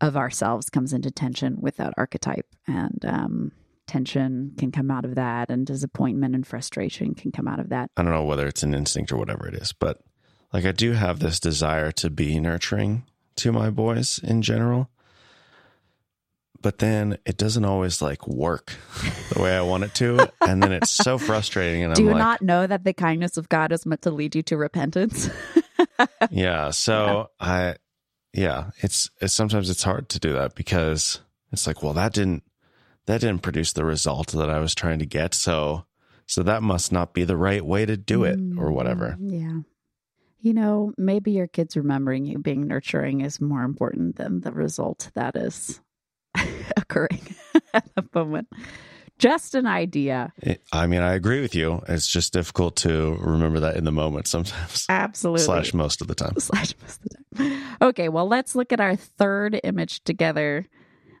of 0.00 0.16
ourselves 0.16 0.70
comes 0.70 0.92
into 0.92 1.10
tension 1.10 1.56
with 1.60 1.76
that 1.76 1.94
archetype. 1.96 2.46
And 2.66 3.04
um, 3.04 3.52
tension 3.86 4.52
can 4.58 4.72
come 4.72 4.90
out 4.90 5.04
of 5.04 5.14
that, 5.14 5.50
and 5.50 5.66
disappointment 5.66 6.34
and 6.34 6.46
frustration 6.46 7.14
can 7.14 7.32
come 7.32 7.48
out 7.48 7.60
of 7.60 7.68
that. 7.70 7.90
I 7.96 8.02
don't 8.02 8.12
know 8.12 8.24
whether 8.24 8.46
it's 8.46 8.62
an 8.62 8.74
instinct 8.74 9.12
or 9.12 9.16
whatever 9.16 9.46
it 9.46 9.54
is, 9.54 9.72
but 9.72 10.00
like 10.52 10.64
I 10.64 10.72
do 10.72 10.92
have 10.92 11.18
this 11.18 11.40
desire 11.40 11.92
to 11.92 12.10
be 12.10 12.38
nurturing 12.40 13.04
to 13.36 13.52
my 13.52 13.70
boys 13.70 14.20
in 14.22 14.42
general. 14.42 14.88
But 16.64 16.78
then 16.78 17.18
it 17.26 17.36
doesn't 17.36 17.66
always 17.66 18.00
like 18.00 18.26
work 18.26 18.72
the 19.34 19.42
way 19.42 19.54
I 19.54 19.60
want 19.60 19.84
it 19.84 19.94
to. 19.96 20.32
And 20.40 20.62
then 20.62 20.72
it's 20.72 20.90
so 20.90 21.18
frustrating. 21.18 21.82
And 21.84 21.94
Do 21.94 22.00
I'm 22.00 22.06
you 22.06 22.12
like, 22.14 22.18
not 22.18 22.42
know 22.42 22.66
that 22.66 22.84
the 22.84 22.94
kindness 22.94 23.36
of 23.36 23.50
God 23.50 23.70
is 23.70 23.84
meant 23.84 24.00
to 24.02 24.10
lead 24.10 24.34
you 24.34 24.42
to 24.44 24.56
repentance? 24.56 25.28
yeah. 26.30 26.70
So 26.70 27.28
I, 27.38 27.76
yeah, 28.32 28.70
it's, 28.78 29.10
it's 29.20 29.34
sometimes 29.34 29.68
it's 29.68 29.82
hard 29.82 30.08
to 30.08 30.18
do 30.18 30.32
that 30.32 30.54
because 30.54 31.20
it's 31.52 31.66
like, 31.66 31.82
well, 31.82 31.92
that 31.92 32.14
didn't, 32.14 32.44
that 33.04 33.20
didn't 33.20 33.42
produce 33.42 33.74
the 33.74 33.84
result 33.84 34.28
that 34.28 34.48
I 34.48 34.58
was 34.58 34.74
trying 34.74 35.00
to 35.00 35.06
get. 35.06 35.34
So, 35.34 35.84
so 36.24 36.42
that 36.44 36.62
must 36.62 36.90
not 36.92 37.12
be 37.12 37.24
the 37.24 37.36
right 37.36 37.62
way 37.62 37.84
to 37.84 37.98
do 37.98 38.24
it 38.24 38.38
or 38.56 38.72
whatever. 38.72 39.18
Mm, 39.20 39.30
Yeah. 39.30 39.60
You 40.40 40.54
know, 40.54 40.92
maybe 40.96 41.32
your 41.32 41.46
kids 41.46 41.76
remembering 41.76 42.24
you 42.26 42.38
being 42.38 42.66
nurturing 42.66 43.20
is 43.20 43.38
more 43.40 43.62
important 43.64 44.16
than 44.16 44.40
the 44.40 44.52
result 44.52 45.10
that 45.14 45.36
is 45.36 45.80
occurring 46.76 47.34
at 47.74 47.94
the 47.94 48.04
moment. 48.14 48.48
Just 49.18 49.54
an 49.54 49.64
idea. 49.64 50.32
I 50.72 50.88
mean, 50.88 51.00
I 51.00 51.14
agree 51.14 51.40
with 51.40 51.54
you. 51.54 51.82
It's 51.88 52.08
just 52.08 52.32
difficult 52.32 52.74
to 52.78 53.16
remember 53.20 53.60
that 53.60 53.76
in 53.76 53.84
the 53.84 53.92
moment 53.92 54.26
sometimes, 54.26 54.86
Absolutely. 54.88 55.44
slash 55.44 55.72
most 55.72 56.00
of 56.00 56.08
the 56.08 56.16
time. 56.16 56.34
Slash 56.38 56.74
most 56.82 57.00
of 57.00 57.08
the 57.08 57.38
time. 57.38 57.62
Okay, 57.80 58.08
well, 58.08 58.26
let's 58.26 58.56
look 58.56 58.72
at 58.72 58.80
our 58.80 58.96
third 58.96 59.58
image 59.62 60.02
together. 60.02 60.66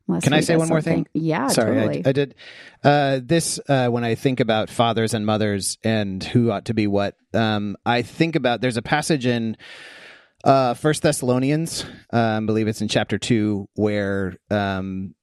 Unless 0.08 0.24
Can 0.24 0.32
I 0.34 0.40
say 0.40 0.54
got 0.54 0.58
one 0.58 0.68
more 0.68 0.82
thing? 0.82 1.06
Yeah, 1.14 1.48
Sorry, 1.48 1.76
totally. 1.76 2.02
I, 2.04 2.08
I 2.08 2.12
did. 2.12 2.34
Uh, 2.82 3.20
this 3.22 3.58
uh, 3.68 3.88
when 3.88 4.04
I 4.04 4.16
think 4.16 4.40
about 4.40 4.68
fathers 4.70 5.14
and 5.14 5.24
mothers 5.24 5.78
and 5.82 6.22
who 6.22 6.50
ought 6.50 6.66
to 6.66 6.74
be 6.74 6.86
what, 6.86 7.16
um, 7.32 7.76
I 7.86 8.02
think 8.02 8.36
about. 8.36 8.60
There's 8.60 8.76
a 8.76 8.82
passage 8.82 9.24
in 9.24 9.56
uh, 10.44 10.74
First 10.74 11.02
Thessalonians, 11.02 11.84
um, 12.12 12.44
I 12.44 12.46
believe 12.46 12.68
it's 12.68 12.80
in 12.82 12.88
chapter 12.88 13.18
two, 13.18 13.66
where 13.74 14.36
um, 14.50 15.14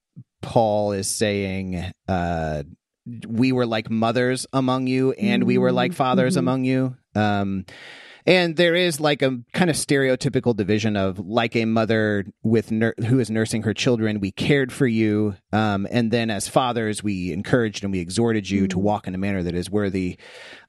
Paul 0.42 0.92
is 0.94 1.10
saying, 1.16 1.92
uh, 2.08 2.64
"We 3.28 3.52
were 3.52 3.66
like 3.66 3.90
mothers 3.90 4.46
among 4.52 4.88
you, 4.88 5.12
and 5.14 5.44
we 5.44 5.58
were 5.58 5.72
like 5.72 5.94
fathers 5.94 6.36
Mhm. 6.36 6.40
among 6.40 6.64
you." 6.66 6.96
Um, 7.16 7.66
and 8.26 8.56
there 8.56 8.76
is 8.76 9.00
like 9.00 9.22
a 9.22 9.40
kind 9.54 9.70
of 9.70 9.76
stereotypical 9.76 10.56
division 10.56 10.96
of 10.96 11.20
like 11.20 11.56
a 11.56 11.66
mother 11.66 12.26
with 12.44 12.72
nur- 12.72 12.94
who 13.08 13.20
is 13.20 13.30
nursing 13.30 13.64
her 13.64 13.74
children 13.74 14.20
we 14.20 14.32
cared 14.32 14.72
for 14.72 14.88
you 14.88 15.36
um, 15.54 15.88
and 15.92 16.12
then 16.12 16.30
as 16.30 16.48
fathers 16.48 17.04
we 17.04 17.32
encouraged 17.32 17.84
and 17.84 17.92
we 17.92 18.00
exhorted 18.00 18.50
you 18.50 18.68
to 18.68 18.78
Mhm. 18.78 18.82
walk 18.82 19.08
in 19.08 19.16
a 19.16 19.18
manner 19.18 19.44
that 19.44 19.56
is 19.56 19.70
worthy 19.70 20.18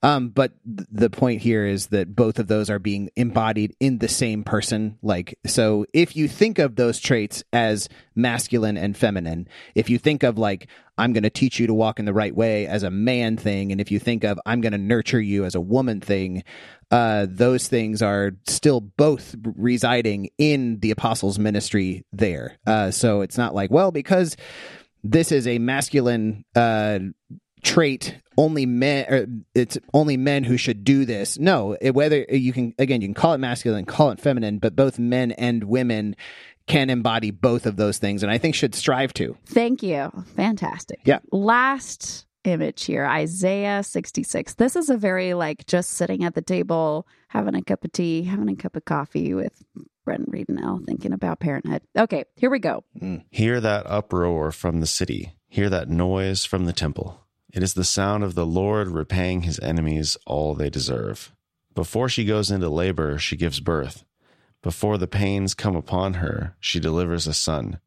um, 0.03 0.31
but 0.31 0.53
th- 0.65 0.89
the 0.91 1.11
point 1.11 1.43
here 1.43 1.65
is 1.67 1.89
that 1.89 2.15
both 2.17 2.39
of 2.39 2.49
those 2.49 2.69
are 2.71 2.79
being 2.79 3.11
embodied 3.17 3.75
in 3.81 3.99
the 3.99 4.09
same 4.09 4.43
person 4.45 4.99
like 5.03 5.39
so 5.47 5.85
if 5.93 6.17
you 6.17 6.29
think 6.29 6.59
of 6.59 6.77
those 6.77 6.99
traits 6.99 7.45
as 7.53 7.89
masculine 8.15 8.77
and 8.77 8.97
feminine 8.97 9.47
if 9.75 9.89
you 9.91 9.99
think 9.99 10.23
of 10.23 10.39
like 10.39 10.67
i'm 11.03 11.13
going 11.13 11.23
to 11.23 11.31
teach 11.31 11.59
you 11.59 11.67
to 11.67 11.75
walk 11.75 11.99
in 11.99 12.05
the 12.05 12.13
right 12.13 12.35
way 12.35 12.67
as 12.67 12.83
a 12.83 12.91
man 12.91 13.37
thing 13.37 13.73
and 13.73 13.81
if 13.81 13.91
you 13.91 13.99
think 13.99 14.25
of 14.25 14.39
i'm 14.47 14.61
going 14.61 14.73
to 14.73 14.79
nurture 14.79 15.21
you 15.21 15.45
as 15.45 15.55
a 15.55 15.61
woman 15.61 16.01
thing 16.01 16.43
uh, 16.93 17.27
those 17.29 17.69
things 17.69 18.03
are 18.03 18.33
still 18.47 18.83
both 18.83 19.35
residing 19.43 20.29
in 20.37 20.79
the 20.81 20.91
apostles' 20.91 21.39
ministry 21.39 22.05
there. 22.13 22.59
Uh, 22.67 22.91
so 22.91 23.23
it's 23.23 23.39
not 23.39 23.55
like, 23.55 23.71
well, 23.71 23.91
because 23.91 24.37
this 25.03 25.33
is 25.33 25.47
a 25.47 25.59
masculine 25.59 26.45
uh, 26.55 26.99
trait, 27.63 28.15
only 28.37 28.67
men, 28.67 29.07
or 29.09 29.27
it's 29.55 29.79
only 29.95 30.19
men 30.19 30.45
who 30.45 30.59
should 30.59 30.85
do 30.85 31.07
this. 31.07 31.39
No, 31.39 31.79
it, 31.81 31.95
whether 31.95 32.27
you 32.29 32.53
can, 32.53 32.75
again, 32.79 33.01
you 33.01 33.09
can 33.09 33.15
call 33.15 33.33
it 33.33 33.39
masculine, 33.39 33.87
call 33.87 34.11
it 34.11 34.21
feminine, 34.21 34.59
but 34.59 34.77
both 34.77 34.99
men 34.99 35.33
and 35.33 35.65
women 35.65 36.15
can 36.67 36.91
embody 36.91 37.31
both 37.31 37.67
of 37.67 37.77
those 37.77 37.99
things, 37.99 38.23
and 38.23 38.31
I 38.31 38.39
think 38.39 38.55
should 38.55 38.75
strive 38.75 39.13
to. 39.15 39.37
Thank 39.47 39.83
you. 39.83 40.11
Fantastic. 40.37 41.01
Yeah. 41.05 41.21
Last 41.31 42.27
image 42.45 42.85
here 42.85 43.07
Isaiah 43.07 43.83
66. 43.83 44.55
This 44.55 44.77
is 44.77 44.91
a 44.91 44.97
very 44.97 45.35
like 45.35 45.67
just 45.67 45.93
sitting 45.93 46.25
at 46.25 46.35
the 46.35 46.43
table, 46.43 47.07
having 47.29 47.55
a 47.55 47.63
cup 47.63 47.85
of 47.85 47.93
tea, 47.93 48.23
having 48.23 48.49
a 48.49 48.57
cup 48.57 48.77
of 48.77 48.85
coffee 48.85 49.35
with 49.35 49.63
Brent 50.05 50.31
Reednell, 50.31 50.85
thinking 50.85 51.13
about 51.13 51.41
parenthood. 51.41 51.83
Okay, 51.97 52.25
here 52.37 52.51
we 52.51 52.59
go. 52.59 52.85
Mm. 53.01 53.25
Hear 53.31 53.61
that 53.61 53.87
uproar 53.87 54.51
from 54.51 54.81
the 54.81 54.87
city. 54.87 55.35
Hear 55.49 55.71
that 55.71 55.89
noise 55.89 56.45
from 56.45 56.65
the 56.65 56.73
temple. 56.73 57.21
It 57.53 57.63
is 57.63 57.75
the 57.75 57.85
sound 57.85 58.25
of 58.25 58.35
the 58.35 58.47
Lord 58.47 58.89
repaying 58.89 59.43
his 59.43 59.61
enemies 59.61 60.17
all 60.27 60.55
they 60.55 60.71
deserve. 60.71 61.33
Before 61.75 62.09
she 62.09 62.25
goes 62.25 62.51
into 62.51 62.69
labor, 62.69 63.19
she 63.19 63.37
gives 63.37 63.61
birth. 63.61 64.05
Before 64.63 64.97
the 64.97 65.09
pains 65.09 65.55
come 65.55 65.75
upon 65.75 66.15
her, 66.15 66.57
she 66.61 66.79
delivers 66.79 67.27
a 67.27 67.35
son. 67.35 67.81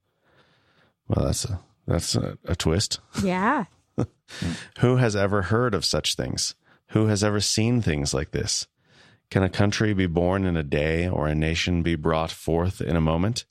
Well, 1.08 1.26
that's 1.26 1.46
a 1.46 1.62
that's 1.88 2.16
a, 2.16 2.38
a 2.46 2.56
twist. 2.56 3.00
Yeah. 3.24 3.66
Who 4.80 4.98
has 4.98 5.16
ever 5.16 5.44
heard 5.44 5.74
of 5.74 5.86
such 5.86 6.16
things? 6.16 6.56
Who 6.90 7.08
has 7.08 7.24
ever 7.24 7.40
seen 7.40 7.82
things 7.82 8.14
like 8.14 8.32
this? 8.32 8.68
Can 9.30 9.44
a 9.44 9.50
country 9.50 9.94
be 9.94 10.08
born 10.08 10.46
in 10.46 10.58
a 10.58 10.64
day 10.64 11.08
or 11.08 11.28
a 11.28 11.36
nation 11.36 11.82
be 11.82 11.96
brought 11.96 12.32
forth 12.32 12.82
in 12.82 12.96
a 12.96 13.02
moment? 13.02 13.46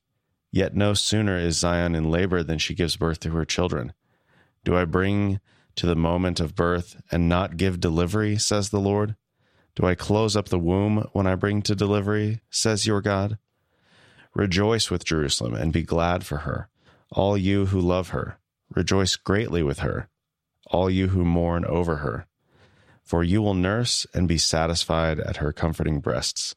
Yet 0.52 0.76
no 0.76 0.94
sooner 0.94 1.36
is 1.36 1.58
Zion 1.58 1.94
in 1.94 2.10
labor 2.10 2.42
than 2.42 2.58
she 2.58 2.74
gives 2.74 2.96
birth 2.96 3.20
to 3.20 3.30
her 3.30 3.44
children. 3.44 3.92
Do 4.64 4.76
I 4.76 4.84
bring 4.84 5.40
to 5.76 5.86
the 5.86 5.96
moment 5.96 6.40
of 6.40 6.54
birth 6.54 7.00
and 7.10 7.28
not 7.28 7.56
give 7.56 7.80
delivery, 7.80 8.36
says 8.36 8.70
the 8.70 8.80
Lord? 8.80 9.16
Do 9.76 9.86
I 9.86 9.94
close 9.94 10.36
up 10.36 10.48
the 10.48 10.58
womb 10.58 11.08
when 11.12 11.26
I 11.26 11.34
bring 11.34 11.62
to 11.62 11.74
delivery, 11.74 12.40
says 12.48 12.86
your 12.86 13.00
God? 13.00 13.38
Rejoice 14.34 14.90
with 14.90 15.04
Jerusalem 15.04 15.54
and 15.54 15.72
be 15.72 15.82
glad 15.82 16.24
for 16.24 16.38
her, 16.38 16.68
all 17.10 17.36
you 17.36 17.66
who 17.66 17.80
love 17.80 18.10
her. 18.10 18.38
Rejoice 18.74 19.16
greatly 19.16 19.62
with 19.62 19.80
her, 19.80 20.08
all 20.68 20.88
you 20.88 21.08
who 21.08 21.24
mourn 21.24 21.64
over 21.64 21.96
her. 21.96 22.26
For 23.02 23.22
you 23.22 23.42
will 23.42 23.54
nurse 23.54 24.06
and 24.14 24.26
be 24.26 24.38
satisfied 24.38 25.20
at 25.20 25.36
her 25.38 25.52
comforting 25.52 26.00
breasts. 26.00 26.54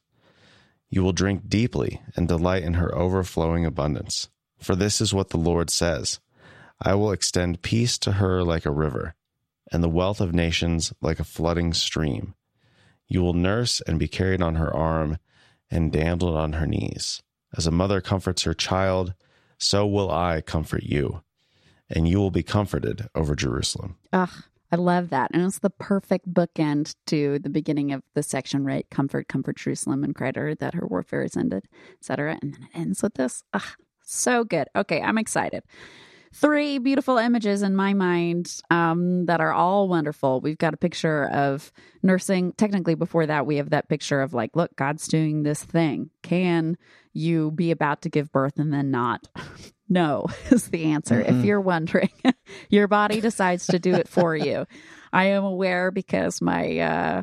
You 0.88 1.02
will 1.02 1.12
drink 1.12 1.48
deeply 1.48 2.00
and 2.16 2.26
delight 2.26 2.62
in 2.62 2.74
her 2.74 2.94
overflowing 2.94 3.66
abundance. 3.66 4.28
For 4.58 4.74
this 4.74 5.00
is 5.00 5.12
what 5.12 5.30
the 5.30 5.36
Lord 5.38 5.70
says 5.70 6.20
I 6.80 6.94
will 6.94 7.12
extend 7.12 7.62
peace 7.62 7.98
to 7.98 8.12
her 8.12 8.44
like 8.44 8.64
a 8.64 8.70
river, 8.70 9.14
and 9.72 9.82
the 9.82 9.88
wealth 9.88 10.20
of 10.20 10.32
nations 10.32 10.92
like 11.00 11.20
a 11.20 11.24
flooding 11.24 11.74
stream. 11.74 12.34
You 13.08 13.22
will 13.22 13.32
nurse 13.32 13.80
and 13.80 13.98
be 13.98 14.08
carried 14.08 14.42
on 14.42 14.56
her 14.56 14.74
arm 14.74 15.18
and 15.70 15.92
dandled 15.92 16.36
on 16.36 16.54
her 16.54 16.66
knees. 16.66 17.22
As 17.56 17.66
a 17.66 17.70
mother 17.70 18.00
comforts 18.00 18.42
her 18.42 18.54
child, 18.54 19.14
so 19.58 19.86
will 19.86 20.10
I 20.10 20.40
comfort 20.42 20.82
you, 20.84 21.22
and 21.88 22.06
you 22.06 22.18
will 22.18 22.30
be 22.30 22.42
comforted 22.42 23.08
over 23.14 23.34
Jerusalem. 23.34 23.96
Ugh, 24.12 24.44
I 24.70 24.76
love 24.76 25.08
that. 25.10 25.30
And 25.32 25.44
it's 25.44 25.58
the 25.58 25.70
perfect 25.70 26.32
bookend 26.32 26.94
to 27.06 27.38
the 27.38 27.48
beginning 27.48 27.92
of 27.92 28.02
the 28.14 28.22
section, 28.22 28.64
right? 28.64 28.86
Comfort, 28.90 29.28
comfort 29.28 29.56
Jerusalem 29.56 30.04
and 30.04 30.14
her 30.36 30.54
that 30.54 30.74
her 30.74 30.86
warfare 30.86 31.22
is 31.22 31.36
ended, 31.36 31.64
etc. 32.00 32.38
And 32.42 32.54
then 32.54 32.62
it 32.64 32.78
ends 32.78 33.02
with 33.02 33.14
this. 33.14 33.42
Ugh, 33.54 33.62
so 34.02 34.44
good. 34.44 34.68
Okay, 34.76 35.00
I'm 35.00 35.18
excited. 35.18 35.62
Three 36.32 36.78
beautiful 36.78 37.18
images 37.18 37.62
in 37.62 37.74
my 37.74 37.94
mind 37.94 38.60
um, 38.70 39.26
that 39.26 39.40
are 39.40 39.52
all 39.52 39.88
wonderful. 39.88 40.40
We've 40.40 40.58
got 40.58 40.74
a 40.74 40.78
picture 40.78 41.26
of 41.28 41.72
nursing. 42.02 42.52
Technically, 42.52 42.94
before 42.94 43.26
that, 43.26 43.46
we 43.46 43.56
have 43.56 43.70
that 43.70 43.88
picture 43.88 44.20
of 44.20 44.34
like, 44.34 44.54
look, 44.54 44.74
God's 44.76 45.08
doing 45.08 45.42
this 45.42 45.62
thing. 45.62 46.10
Can 46.22 46.76
you 47.12 47.50
be 47.50 47.70
about 47.70 48.02
to 48.02 48.10
give 48.10 48.30
birth 48.32 48.58
and 48.58 48.72
then 48.72 48.90
not? 48.90 49.28
No, 49.88 50.26
is 50.50 50.68
the 50.68 50.84
answer. 50.84 51.22
Mm-mm. 51.22 51.38
If 51.38 51.44
you're 51.44 51.60
wondering, 51.60 52.10
your 52.68 52.88
body 52.88 53.20
decides 53.20 53.66
to 53.68 53.78
do 53.78 53.94
it 53.94 54.08
for 54.08 54.36
you. 54.36 54.66
I 55.12 55.26
am 55.26 55.44
aware 55.44 55.90
because 55.90 56.42
my 56.42 56.78
uh, 56.78 57.22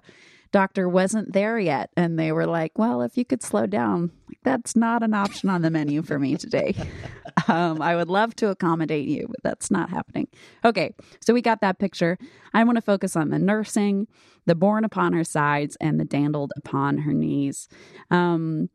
doctor 0.55 0.87
wasn't 0.87 1.33
there 1.33 1.59
yet. 1.59 1.89
And 1.97 2.17
they 2.17 2.31
were 2.31 2.45
like, 2.45 2.79
well, 2.79 3.01
if 3.01 3.17
you 3.17 3.25
could 3.25 3.43
slow 3.43 3.65
down, 3.65 4.11
that's 4.45 4.73
not 4.73 5.03
an 5.03 5.13
option 5.13 5.49
on 5.49 5.61
the 5.63 5.69
menu 5.69 6.01
for 6.01 6.17
me 6.17 6.37
today. 6.37 6.73
um, 7.49 7.81
I 7.81 7.97
would 7.97 8.07
love 8.07 8.37
to 8.37 8.47
accommodate 8.47 9.05
you, 9.05 9.27
but 9.27 9.43
that's 9.43 9.69
not 9.69 9.89
happening. 9.89 10.29
Okay, 10.63 10.95
so 11.19 11.33
we 11.33 11.41
got 11.41 11.59
that 11.59 11.77
picture. 11.77 12.17
I 12.53 12.63
want 12.63 12.77
to 12.77 12.81
focus 12.81 13.17
on 13.17 13.31
the 13.31 13.37
nursing, 13.37 14.07
the 14.45 14.55
born 14.55 14.85
upon 14.85 15.11
her 15.11 15.25
sides, 15.25 15.75
and 15.81 15.99
the 15.99 16.05
dandled 16.05 16.53
upon 16.55 16.99
her 16.99 17.11
knees. 17.11 17.67
Um, 18.09 18.69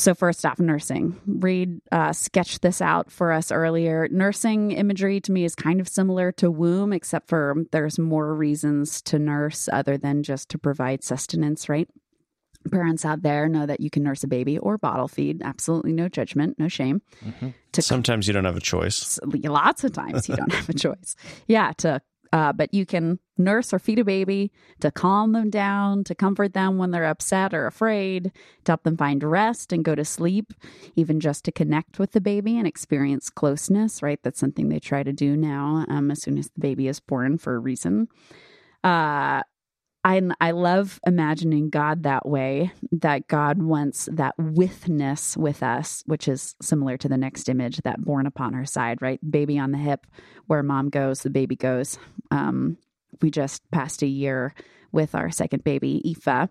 so, 0.00 0.14
first 0.14 0.44
off, 0.44 0.58
nursing. 0.58 1.20
Reed 1.26 1.80
uh, 1.92 2.12
sketched 2.12 2.62
this 2.62 2.80
out 2.80 3.10
for 3.10 3.32
us 3.32 3.52
earlier. 3.52 4.08
Nursing 4.10 4.72
imagery 4.72 5.20
to 5.20 5.32
me 5.32 5.44
is 5.44 5.54
kind 5.54 5.80
of 5.80 5.88
similar 5.88 6.32
to 6.32 6.50
womb, 6.50 6.92
except 6.92 7.28
for 7.28 7.54
there's 7.72 7.98
more 7.98 8.34
reasons 8.34 9.02
to 9.02 9.18
nurse 9.18 9.68
other 9.72 9.96
than 9.96 10.22
just 10.22 10.48
to 10.50 10.58
provide 10.58 11.04
sustenance, 11.04 11.68
right? 11.68 11.88
Parents 12.70 13.04
out 13.06 13.22
there 13.22 13.48
know 13.48 13.64
that 13.64 13.80
you 13.80 13.88
can 13.88 14.02
nurse 14.02 14.22
a 14.22 14.28
baby 14.28 14.58
or 14.58 14.76
bottle 14.76 15.08
feed. 15.08 15.40
Absolutely 15.42 15.92
no 15.92 16.08
judgment, 16.08 16.58
no 16.58 16.68
shame. 16.68 17.00
To 17.72 17.82
Sometimes 17.82 18.26
you 18.26 18.34
don't 18.34 18.44
have 18.44 18.56
a 18.56 18.60
choice. 18.60 19.18
lots 19.24 19.82
of 19.84 19.92
times 19.92 20.28
you 20.28 20.36
don't 20.36 20.52
have 20.60 20.68
a 20.68 20.74
choice. 20.74 21.16
Yeah, 21.46 21.72
to 21.78 22.02
uh, 22.32 22.52
but 22.52 22.72
you 22.72 22.86
can 22.86 23.18
nurse 23.36 23.72
or 23.72 23.78
feed 23.78 23.98
a 23.98 24.04
baby 24.04 24.52
to 24.80 24.90
calm 24.90 25.32
them 25.32 25.50
down, 25.50 26.04
to 26.04 26.14
comfort 26.14 26.52
them 26.52 26.78
when 26.78 26.90
they're 26.90 27.04
upset 27.04 27.52
or 27.52 27.66
afraid, 27.66 28.30
to 28.64 28.72
help 28.72 28.84
them 28.84 28.96
find 28.96 29.24
rest 29.24 29.72
and 29.72 29.84
go 29.84 29.94
to 29.94 30.04
sleep, 30.04 30.52
even 30.94 31.18
just 31.18 31.44
to 31.44 31.52
connect 31.52 31.98
with 31.98 32.12
the 32.12 32.20
baby 32.20 32.56
and 32.56 32.66
experience 32.66 33.30
closeness, 33.30 34.02
right? 34.02 34.20
That's 34.22 34.38
something 34.38 34.68
they 34.68 34.78
try 34.78 35.02
to 35.02 35.12
do 35.12 35.36
now 35.36 35.84
um, 35.88 36.10
as 36.10 36.22
soon 36.22 36.38
as 36.38 36.50
the 36.50 36.60
baby 36.60 36.86
is 36.86 37.00
born 37.00 37.38
for 37.38 37.54
a 37.54 37.58
reason. 37.58 38.08
Uh, 38.84 39.42
I, 40.02 40.22
I 40.40 40.52
love 40.52 40.98
imagining 41.06 41.68
God 41.68 42.04
that 42.04 42.26
way, 42.26 42.72
that 42.90 43.28
God 43.28 43.62
wants 43.62 44.08
that 44.12 44.34
withness 44.38 45.36
with 45.36 45.62
us, 45.62 46.02
which 46.06 46.26
is 46.26 46.56
similar 46.62 46.96
to 46.96 47.08
the 47.08 47.18
next 47.18 47.48
image, 47.48 47.78
that 47.78 48.00
born 48.00 48.26
upon 48.26 48.54
her 48.54 48.64
side, 48.64 49.02
right? 49.02 49.20
Baby 49.30 49.58
on 49.58 49.72
the 49.72 49.78
hip, 49.78 50.06
where 50.46 50.62
mom 50.62 50.88
goes, 50.88 51.20
the 51.20 51.30
baby 51.30 51.54
goes. 51.54 51.98
Um, 52.30 52.78
we 53.20 53.30
just 53.30 53.62
passed 53.70 54.02
a 54.02 54.06
year 54.06 54.54
with 54.90 55.14
our 55.14 55.30
second 55.30 55.64
baby, 55.64 56.00
Aoife, 56.04 56.48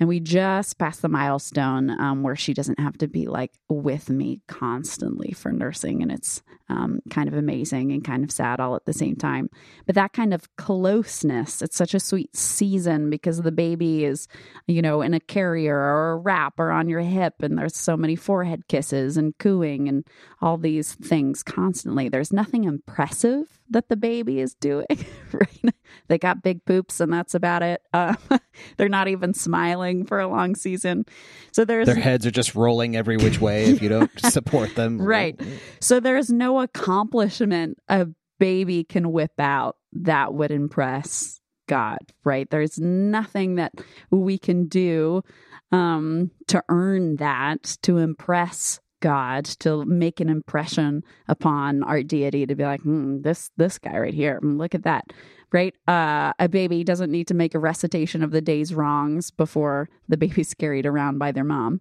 and 0.00 0.08
we 0.08 0.18
just 0.18 0.78
passed 0.78 1.02
the 1.02 1.10
milestone 1.10 1.90
um, 2.00 2.22
where 2.22 2.34
she 2.34 2.54
doesn't 2.54 2.80
have 2.80 2.96
to 2.98 3.06
be 3.06 3.26
like 3.26 3.52
with 3.68 4.08
me 4.08 4.40
constantly 4.48 5.32
for 5.32 5.52
nursing. 5.52 6.00
And 6.00 6.10
it's 6.10 6.42
um, 6.70 7.00
kind 7.10 7.28
of 7.28 7.34
amazing 7.34 7.92
and 7.92 8.02
kind 8.02 8.24
of 8.24 8.32
sad 8.32 8.60
all 8.60 8.74
at 8.74 8.86
the 8.86 8.94
same 8.94 9.14
time. 9.14 9.50
But 9.84 9.96
that 9.96 10.14
kind 10.14 10.32
of 10.32 10.56
closeness, 10.56 11.60
it's 11.60 11.76
such 11.76 11.92
a 11.92 12.00
sweet 12.00 12.34
season 12.34 13.10
because 13.10 13.42
the 13.42 13.52
baby 13.52 14.06
is, 14.06 14.26
you 14.66 14.80
know, 14.80 15.02
in 15.02 15.12
a 15.12 15.20
carrier 15.20 15.76
or 15.76 16.12
a 16.12 16.16
wrap 16.16 16.58
or 16.58 16.70
on 16.70 16.88
your 16.88 17.00
hip. 17.00 17.34
And 17.42 17.58
there's 17.58 17.76
so 17.76 17.94
many 17.94 18.16
forehead 18.16 18.68
kisses 18.68 19.18
and 19.18 19.36
cooing 19.36 19.86
and 19.86 20.06
all 20.40 20.56
these 20.56 20.94
things 20.94 21.42
constantly. 21.42 22.08
There's 22.08 22.32
nothing 22.32 22.64
impressive 22.64 23.60
that 23.68 23.90
the 23.90 23.96
baby 23.96 24.40
is 24.40 24.54
doing, 24.54 24.86
right? 25.32 25.74
They 26.08 26.18
got 26.18 26.42
big 26.42 26.64
poops 26.64 27.00
and 27.00 27.12
that's 27.12 27.34
about 27.34 27.62
it. 27.62 27.82
Uh, 27.92 28.14
they're 28.76 28.88
not 28.88 29.08
even 29.08 29.34
smiling 29.34 30.04
for 30.04 30.20
a 30.20 30.28
long 30.28 30.54
season. 30.54 31.04
So 31.52 31.64
there's 31.64 31.86
Their 31.86 31.96
heads 31.96 32.26
are 32.26 32.30
just 32.30 32.54
rolling 32.54 32.96
every 32.96 33.16
which 33.16 33.40
way 33.40 33.64
if 33.66 33.82
you 33.82 33.88
don't 33.88 34.10
support 34.30 34.74
them. 34.74 35.00
Right. 35.00 35.40
So 35.80 36.00
there's 36.00 36.30
no 36.30 36.60
accomplishment 36.60 37.78
a 37.88 38.08
baby 38.38 38.84
can 38.84 39.12
whip 39.12 39.38
out 39.38 39.76
that 39.92 40.34
would 40.34 40.50
impress 40.50 41.40
God, 41.68 41.98
right? 42.24 42.50
There's 42.50 42.78
nothing 42.78 43.54
that 43.54 43.72
we 44.10 44.38
can 44.38 44.66
do 44.66 45.22
um, 45.70 46.32
to 46.48 46.64
earn 46.68 47.16
that, 47.16 47.76
to 47.82 47.98
impress 47.98 48.80
God, 49.00 49.44
to 49.60 49.84
make 49.84 50.20
an 50.20 50.28
impression 50.28 51.02
upon 51.28 51.82
our 51.82 52.02
deity, 52.02 52.44
to 52.44 52.54
be 52.54 52.64
like, 52.64 52.80
hmm, 52.80 53.22
this 53.22 53.50
this 53.56 53.78
guy 53.78 53.96
right 53.98 54.14
here, 54.14 54.40
mm, 54.42 54.58
look 54.58 54.74
at 54.74 54.82
that, 54.82 55.12
right? 55.52 55.74
Uh, 55.88 56.32
a 56.38 56.48
baby 56.48 56.84
doesn't 56.84 57.10
need 57.10 57.26
to 57.28 57.34
make 57.34 57.54
a 57.54 57.58
recitation 57.58 58.22
of 58.22 58.30
the 58.30 58.40
day's 58.40 58.74
wrongs 58.74 59.30
before 59.30 59.88
the 60.08 60.16
baby's 60.16 60.54
carried 60.58 60.86
around 60.86 61.18
by 61.18 61.32
their 61.32 61.44
mom. 61.44 61.80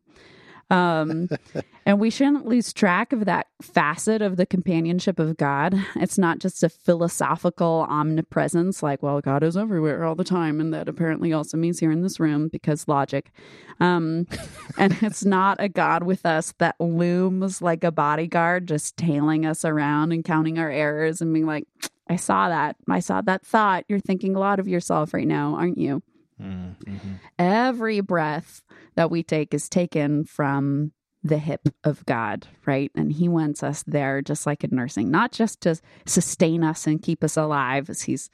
Um, 0.70 1.30
and 1.86 2.00
we 2.00 2.10
shouldn't 2.10 2.46
lose 2.46 2.74
track 2.74 3.12
of 3.12 3.26
that 3.26 3.48
facet 3.62 4.22
of 4.22 4.38
the 4.38 4.46
companionship 4.46 5.20
of 5.20 5.38
God. 5.38 5.76
It's 5.96 6.18
not 6.18 6.40
just 6.40 6.64
a 6.64 6.70
philosophical 6.70 7.86
omnipresence, 7.90 8.84
like, 8.84 9.02
well, 9.02 9.22
God 9.22 9.44
is 9.44 9.58
everywhere 9.58 10.04
all 10.04 10.16
the 10.16 10.24
time. 10.24 10.60
And 10.60 10.74
that 10.74 10.88
apparently 10.88 11.34
also 11.34 11.58
means 11.58 11.80
here 11.80 11.92
in 11.92 12.02
this 12.02 12.20
room 12.20 12.48
because 12.50 12.88
logic. 12.88 13.32
Um, 13.80 14.28
and 14.78 14.98
it's 15.02 15.26
not 15.26 15.58
a 15.60 15.70
God 15.70 16.04
with 16.04 16.26
us 16.26 16.54
that 16.60 16.76
looms 16.80 17.62
like 17.62 17.84
a 17.84 17.92
bodyguard, 17.92 18.68
just 18.68 18.98
tailing 18.98 19.46
us 19.46 19.66
around 19.66 20.12
and 20.12 20.24
counting 20.24 20.60
our 20.60 20.70
errors 20.70 21.22
and 21.22 21.34
being 21.34 21.48
like, 21.48 21.66
I 22.10 22.16
saw 22.16 22.50
that. 22.50 22.76
I 22.90 23.00
saw 23.00 23.22
that 23.22 23.46
thought. 23.46 23.86
You're 23.88 24.00
thinking 24.00 24.36
a 24.36 24.40
lot 24.40 24.60
of 24.60 24.68
yourself 24.68 25.14
right 25.14 25.28
now, 25.28 25.56
aren't 25.56 25.78
you? 25.78 26.02
Mm-hmm. 26.42 27.14
Every 27.38 28.02
breath 28.02 28.64
that 28.96 29.12
we 29.12 29.24
take 29.24 29.54
is 29.54 29.70
taken 29.70 30.26
from 30.26 30.92
the 31.24 31.38
hip 31.38 31.68
of 31.84 32.06
God, 32.06 32.48
right? 32.66 32.92
And 32.96 33.12
He 33.12 33.28
wants 33.28 33.62
us 33.62 33.84
there, 33.86 34.22
just 34.22 34.46
like 34.46 34.64
in 34.64 34.72
nursing, 34.72 35.12
not 35.12 35.32
just 35.32 35.62
to 35.62 35.80
sustain 36.06 36.64
us 36.64 36.88
and 36.88 37.02
keep 37.02 37.24
us 37.24 37.38
alive, 37.38 37.90
as 37.90 38.02
He's, 38.02 38.30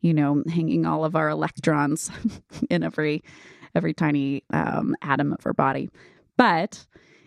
you 0.00 0.14
know, 0.14 0.42
hanging 0.48 0.86
all 0.86 1.04
of 1.04 1.16
our 1.16 1.28
electrons 1.28 2.10
in 2.70 2.82
every 2.82 3.24
every 3.74 3.92
tiny 3.92 4.42
um, 4.52 4.96
atom 5.02 5.32
of 5.32 5.44
our 5.44 5.52
body, 5.52 5.88
but 6.36 6.86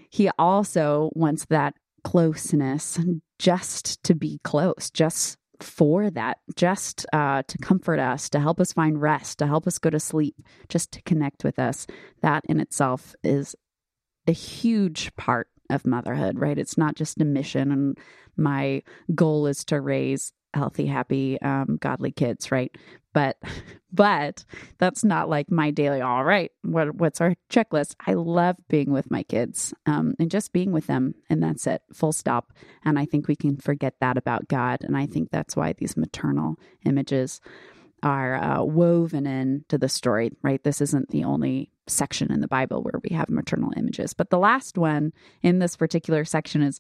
He 0.09 0.29
also 0.39 1.11
wants 1.13 1.45
that 1.45 1.75
closeness, 2.03 2.99
just 3.39 4.01
to 4.03 4.15
be 4.15 4.39
close, 4.43 4.89
just 4.91 5.37
for 5.63 6.09
that, 6.09 6.37
just 6.55 7.05
uh, 7.13 7.43
to 7.47 7.57
comfort 7.57 7.99
us, 7.99 8.29
to 8.29 8.39
help 8.39 8.59
us 8.59 8.73
find 8.73 9.01
rest, 9.01 9.39
to 9.39 9.47
help 9.47 9.67
us 9.67 9.77
go 9.77 9.89
to 9.89 9.99
sleep, 9.99 10.35
just 10.67 10.91
to 10.93 11.01
connect 11.03 11.43
with 11.43 11.59
us. 11.59 11.87
That 12.21 12.43
in 12.47 12.59
itself 12.59 13.15
is 13.23 13.55
a 14.27 14.31
huge 14.31 15.15
part 15.15 15.47
of 15.69 15.85
motherhood, 15.85 16.39
right? 16.39 16.57
It's 16.57 16.77
not 16.77 16.95
just 16.95 17.21
a 17.21 17.25
mission, 17.25 17.71
and 17.71 17.97
my 18.37 18.83
goal 19.13 19.47
is 19.47 19.63
to 19.65 19.81
raise 19.81 20.33
healthy, 20.53 20.87
happy, 20.87 21.39
um, 21.41 21.77
godly 21.79 22.11
kids, 22.11 22.51
right? 22.51 22.75
But, 23.19 23.37
but 23.91 24.45
that's 24.77 25.03
not 25.03 25.29
like 25.29 25.51
my 25.51 25.71
daily. 25.71 26.01
All 26.01 26.23
right, 26.23 26.51
what 26.61 26.95
what's 26.95 27.19
our 27.19 27.35
checklist? 27.49 27.95
I 28.05 28.13
love 28.13 28.55
being 28.69 28.91
with 28.91 29.11
my 29.11 29.23
kids, 29.23 29.73
um, 29.85 30.13
and 30.19 30.31
just 30.31 30.53
being 30.53 30.71
with 30.71 30.87
them, 30.87 31.15
and 31.29 31.43
that's 31.43 31.67
it, 31.67 31.81
full 31.93 32.13
stop. 32.13 32.53
And 32.85 32.97
I 32.97 33.05
think 33.05 33.27
we 33.27 33.35
can 33.35 33.57
forget 33.57 33.95
that 33.99 34.17
about 34.17 34.47
God, 34.47 34.79
and 34.81 34.95
I 34.95 35.05
think 35.05 35.31
that's 35.31 35.55
why 35.55 35.73
these 35.73 35.97
maternal 35.97 36.55
images 36.85 37.41
are 38.01 38.35
uh, 38.35 38.63
woven 38.63 39.27
into 39.27 39.77
the 39.77 39.89
story, 39.89 40.31
right? 40.41 40.63
This 40.63 40.79
isn't 40.79 41.09
the 41.09 41.25
only 41.25 41.71
section 41.89 42.31
in 42.31 42.41
the 42.41 42.47
Bible 42.47 42.81
where 42.81 42.99
we 43.03 43.15
have 43.15 43.29
maternal 43.29 43.71
images. 43.75 44.13
But 44.13 44.29
the 44.29 44.39
last 44.39 44.77
one 44.77 45.13
in 45.41 45.59
this 45.59 45.75
particular 45.75 46.25
section 46.25 46.61
is 46.61 46.79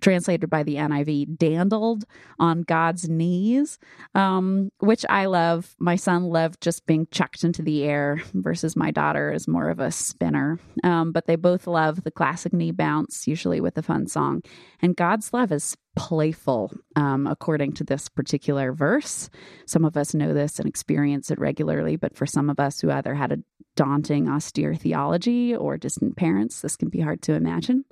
translated 0.00 0.50
by 0.50 0.62
the 0.62 0.76
NIV, 0.76 1.38
dandled 1.38 2.04
on 2.38 2.62
God's 2.62 3.08
knees, 3.08 3.78
um, 4.14 4.70
which 4.78 5.04
I 5.08 5.26
love. 5.26 5.74
My 5.78 5.96
son 5.96 6.24
loved 6.24 6.60
just 6.60 6.86
being 6.86 7.06
chucked 7.10 7.44
into 7.44 7.62
the 7.62 7.84
air 7.84 8.22
versus 8.34 8.76
my 8.76 8.90
daughter 8.90 9.32
is 9.32 9.48
more 9.48 9.70
of 9.70 9.80
a 9.80 9.90
spinner. 9.90 10.58
Um, 10.84 11.12
but 11.12 11.26
they 11.26 11.36
both 11.36 11.66
love 11.66 12.04
the 12.04 12.10
classic 12.10 12.52
knee 12.52 12.72
bounce, 12.72 13.26
usually 13.26 13.60
with 13.60 13.76
a 13.78 13.82
fun 13.82 14.06
song. 14.06 14.42
And 14.80 14.96
God's 14.96 15.32
love 15.32 15.52
is 15.52 15.76
playful, 15.96 16.72
um, 16.96 17.26
according 17.26 17.72
to 17.74 17.84
this 17.84 18.08
particular 18.08 18.72
verse. 18.72 19.28
Some 19.66 19.84
of 19.84 19.96
us 19.96 20.14
know 20.14 20.32
this 20.32 20.58
and 20.58 20.68
experience 20.68 21.30
it 21.30 21.38
regularly, 21.38 21.96
but 21.96 22.16
for 22.16 22.26
some 22.26 22.48
of 22.48 22.58
us 22.58 22.80
who 22.80 22.90
either 22.90 23.14
had 23.14 23.32
a 23.32 23.38
daunting, 23.76 24.28
austere 24.28 24.74
theology 24.74 25.54
or 25.54 25.76
distant 25.76 26.16
parents, 26.16 26.60
this 26.60 26.76
can 26.76 26.88
be 26.88 27.00
hard 27.00 27.22
to 27.22 27.34
imagine. 27.34 27.84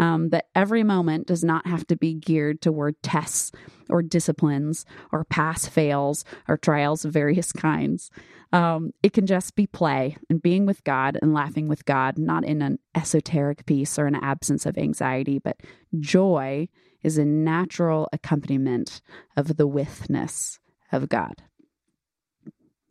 Um, 0.00 0.28
that 0.28 0.44
every 0.54 0.84
moment 0.84 1.26
does 1.26 1.42
not 1.42 1.66
have 1.66 1.84
to 1.88 1.96
be 1.96 2.14
geared 2.14 2.62
toward 2.62 3.02
tests 3.02 3.50
or 3.90 4.00
disciplines 4.00 4.86
or 5.10 5.24
pass 5.24 5.66
fails 5.66 6.24
or 6.46 6.56
trials 6.56 7.04
of 7.04 7.12
various 7.12 7.50
kinds. 7.50 8.08
Um, 8.52 8.92
it 9.02 9.12
can 9.12 9.26
just 9.26 9.56
be 9.56 9.66
play 9.66 10.16
and 10.30 10.40
being 10.40 10.66
with 10.66 10.84
God 10.84 11.18
and 11.20 11.34
laughing 11.34 11.66
with 11.66 11.84
God, 11.84 12.16
not 12.16 12.44
in 12.44 12.62
an 12.62 12.78
esoteric 12.94 13.66
peace 13.66 13.98
or 13.98 14.06
an 14.06 14.14
absence 14.14 14.66
of 14.66 14.78
anxiety, 14.78 15.40
but 15.40 15.56
joy 15.98 16.68
is 17.02 17.18
a 17.18 17.24
natural 17.24 18.08
accompaniment 18.12 19.00
of 19.36 19.56
the 19.56 19.66
withness 19.66 20.58
of 20.90 21.08
God. 21.08 21.42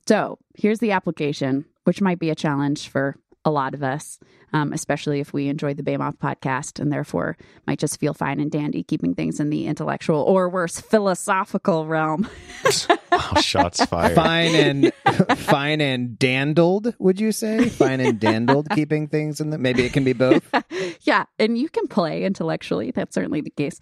So 0.07 0.37
here's 0.55 0.79
the 0.79 0.91
application, 0.91 1.65
which 1.83 2.01
might 2.01 2.19
be 2.19 2.29
a 2.29 2.35
challenge 2.35 2.87
for 2.87 3.17
a 3.47 3.49
lot 3.49 3.73
of 3.73 3.81
us, 3.81 4.19
um, 4.51 4.73
especially 4.73 5.21
if 5.21 5.31
we 5.31 5.47
enjoy 5.47 5.73
the 5.73 5.81
BEMA 5.81 6.17
podcast 6.17 6.81
and 6.81 6.91
therefore 6.91 7.37
might 7.65 7.79
just 7.79 7.97
feel 7.97 8.13
fine 8.13 8.41
and 8.41 8.51
dandy 8.51 8.83
keeping 8.83 9.15
things 9.15 9.39
in 9.39 9.49
the 9.49 9.67
intellectual 9.67 10.19
or 10.19 10.49
worse, 10.49 10.81
philosophical 10.81 11.85
realm. 11.85 12.29
wow, 13.11 13.33
shots 13.39 13.85
fired. 13.85 14.15
Fine 14.15 14.55
and 14.55 14.93
fine 15.37 15.79
and 15.79 16.19
dandled, 16.19 16.93
would 16.99 17.21
you 17.21 17.31
say? 17.31 17.69
Fine 17.69 18.01
and 18.01 18.19
dandled, 18.19 18.69
keeping 18.71 19.07
things 19.07 19.39
in 19.39 19.49
the 19.49 19.57
maybe 19.57 19.85
it 19.85 19.93
can 19.93 20.03
be 20.03 20.13
both. 20.13 20.43
yeah, 21.03 21.23
and 21.39 21.57
you 21.57 21.69
can 21.69 21.87
play 21.87 22.25
intellectually. 22.25 22.91
That's 22.91 23.15
certainly 23.15 23.39
the 23.39 23.49
case. 23.51 23.79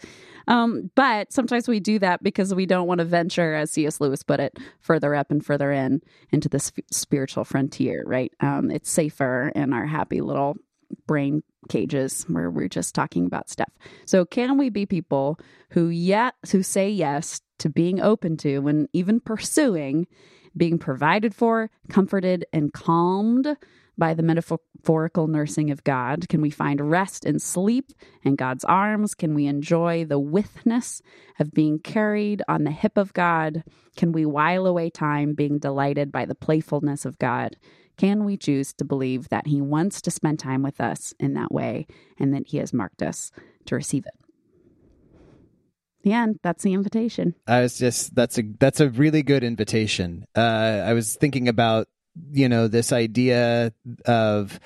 Um, 0.48 0.92
but 0.96 1.32
sometimes 1.34 1.68
we 1.68 1.80
do 1.80 2.00
that 2.00 2.24
because 2.24 2.54
we 2.54 2.66
don't 2.66 2.88
want 2.88 3.00
to 3.00 3.06
venture, 3.06 3.56
as 3.56 3.72
C.S. 3.72 4.00
Lewis 4.00 4.24
put 4.24 4.40
it, 4.40 4.58
further 4.80 5.16
up 5.16 5.32
and 5.32 5.46
further 5.46 5.72
in 5.72 6.02
into 6.32 6.50
this 6.50 6.66
sp- 6.72 6.88
spiritual 6.92 7.46
frontier, 7.46 8.04
right? 8.06 8.32
Um, 8.40 8.70
it's 8.72 8.90
safer 8.90 9.52
in 9.56 9.74
our 9.74 9.86
happy 9.86 10.22
little 10.22 10.58
brain 11.08 11.44
cages 11.70 12.26
where 12.28 12.50
we're 12.50 12.68
just 12.68 12.94
talking 12.94 13.26
about 13.26 13.50
stuff. 13.50 13.70
So 14.06 14.26
can 14.26 14.58
we 14.58 14.70
be 14.70 14.86
people 14.86 15.40
who 15.72 15.90
yet 15.90 16.36
who 16.52 16.62
say 16.62 16.90
yes 16.90 17.42
to 17.60 17.70
being 17.70 18.02
open 18.02 18.38
to 18.38 18.68
and 18.68 18.88
even 18.94 19.20
pursuing 19.20 20.08
being 20.58 20.78
provided 20.78 21.36
for, 21.36 21.70
comforted 21.90 22.46
and 22.54 22.72
calmed 22.72 23.58
by 23.98 24.14
the 24.14 24.24
metaphorical 24.24 25.28
nursing 25.28 25.72
of 25.72 25.84
God? 25.84 26.28
Can 26.30 26.42
we 26.42 26.50
find 26.50 26.92
rest 26.92 27.26
and 27.26 27.42
sleep 27.42 27.92
in 28.24 28.36
God's 28.36 28.66
arms? 28.66 29.14
Can 29.16 29.34
we 29.34 29.46
enjoy 29.48 30.06
the 30.06 30.20
withness 30.20 31.02
of 31.40 31.52
being 31.52 31.80
carried 31.80 32.42
on 32.48 32.64
the 32.64 32.72
hip 32.72 32.98
of 32.98 33.14
God? 33.14 33.64
Can 33.96 34.12
we 34.12 34.26
while 34.26 34.66
away 34.66 34.90
time 34.90 35.34
being 35.34 35.60
delighted 35.60 36.12
by 36.12 36.26
the 36.26 36.36
playfulness 36.36 37.06
of 37.06 37.20
God? 37.20 37.58
Can 37.98 38.26
we 38.26 38.38
choose 38.38 38.74
to 38.74 38.86
believe 38.86 39.30
that 39.30 39.48
He 39.48 39.62
wants 39.62 40.02
to 40.02 40.12
spend 40.12 40.40
time 40.40 40.64
with 40.64 40.82
us 40.82 41.14
in 41.20 41.34
that 41.34 41.52
way 41.52 41.88
and 42.20 42.34
that 42.34 42.48
He 42.48 42.58
has 42.58 42.74
marked 42.74 43.02
us 43.02 43.32
to 43.66 43.76
receive 43.76 44.06
it? 44.06 44.14
The 46.04 46.14
end. 46.14 46.40
That's 46.44 46.62
the 46.62 46.74
invitation. 46.74 47.34
I 47.48 47.62
was 47.62 47.80
just 47.80 48.14
that's 48.14 48.38
a 48.38 48.44
that's 48.60 48.80
a 48.80 48.90
really 48.90 49.24
good 49.24 49.44
invitation. 49.44 50.26
Uh, 50.36 50.84
I 50.86 50.94
was 50.94 51.16
thinking 51.16 51.48
about 51.48 51.88
you 52.32 52.50
know 52.50 52.68
this 52.68 52.92
idea 52.92 53.74
of 54.06 54.60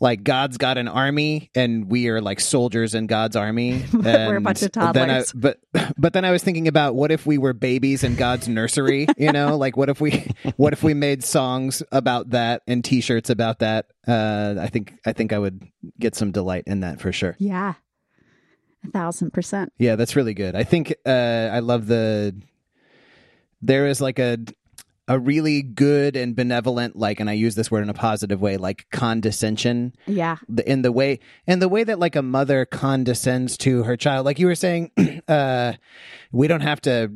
like 0.00 0.22
God's 0.22 0.58
got 0.58 0.78
an 0.78 0.88
army 0.88 1.50
and 1.54 1.90
we 1.90 2.08
are 2.08 2.20
like 2.20 2.40
soldiers 2.40 2.94
in 2.94 3.06
God's 3.06 3.36
army. 3.36 3.84
We're 3.92 4.36
a 4.36 4.40
bunch 4.40 4.62
of 4.62 4.72
then 4.72 4.86
I, 4.86 4.92
toddlers. 4.92 5.32
but 5.32 5.58
but 5.98 6.12
then 6.12 6.24
I 6.24 6.30
was 6.30 6.42
thinking 6.42 6.68
about 6.68 6.94
what 6.94 7.10
if 7.10 7.26
we 7.26 7.38
were 7.38 7.52
babies 7.52 8.04
in 8.04 8.14
God's 8.14 8.48
nursery, 8.48 9.06
you 9.16 9.32
know? 9.32 9.56
Like 9.56 9.76
what 9.76 9.88
if 9.88 10.00
we 10.00 10.30
what 10.56 10.72
if 10.72 10.82
we 10.82 10.94
made 10.94 11.24
songs 11.24 11.82
about 11.90 12.30
that 12.30 12.62
and 12.66 12.84
t-shirts 12.84 13.30
about 13.30 13.58
that? 13.60 13.86
Uh 14.06 14.54
I 14.60 14.68
think 14.68 14.94
I 15.04 15.12
think 15.12 15.32
I 15.32 15.38
would 15.38 15.66
get 15.98 16.14
some 16.14 16.30
delight 16.30 16.64
in 16.66 16.80
that 16.80 17.00
for 17.00 17.12
sure. 17.12 17.34
Yeah. 17.38 17.74
A 18.86 18.90
thousand 18.90 19.32
percent. 19.32 19.72
Yeah, 19.78 19.96
that's 19.96 20.14
really 20.14 20.34
good. 20.34 20.54
I 20.54 20.64
think 20.64 20.94
uh 21.04 21.50
I 21.52 21.58
love 21.58 21.86
the 21.86 22.40
there 23.60 23.88
is 23.88 24.00
like 24.00 24.20
a 24.20 24.38
a 25.08 25.18
really 25.18 25.62
good 25.62 26.14
and 26.16 26.36
benevolent 26.36 26.94
like 26.94 27.18
and 27.18 27.28
I 27.30 27.32
use 27.32 27.54
this 27.54 27.70
word 27.70 27.82
in 27.82 27.88
a 27.88 27.94
positive 27.94 28.40
way 28.40 28.56
like 28.58 28.86
condescension 28.92 29.94
Yeah. 30.06 30.36
in 30.66 30.82
the 30.82 30.92
way 30.92 31.18
in 31.46 31.58
the 31.58 31.68
way 31.68 31.82
that 31.82 31.98
like 31.98 32.14
a 32.14 32.22
mother 32.22 32.64
condescends 32.66 33.56
to 33.58 33.82
her 33.84 33.96
child 33.96 34.26
like 34.26 34.38
you 34.38 34.46
were 34.46 34.54
saying 34.54 34.90
uh 35.28 35.72
we 36.30 36.46
don't 36.46 36.60
have 36.60 36.80
to 36.82 37.10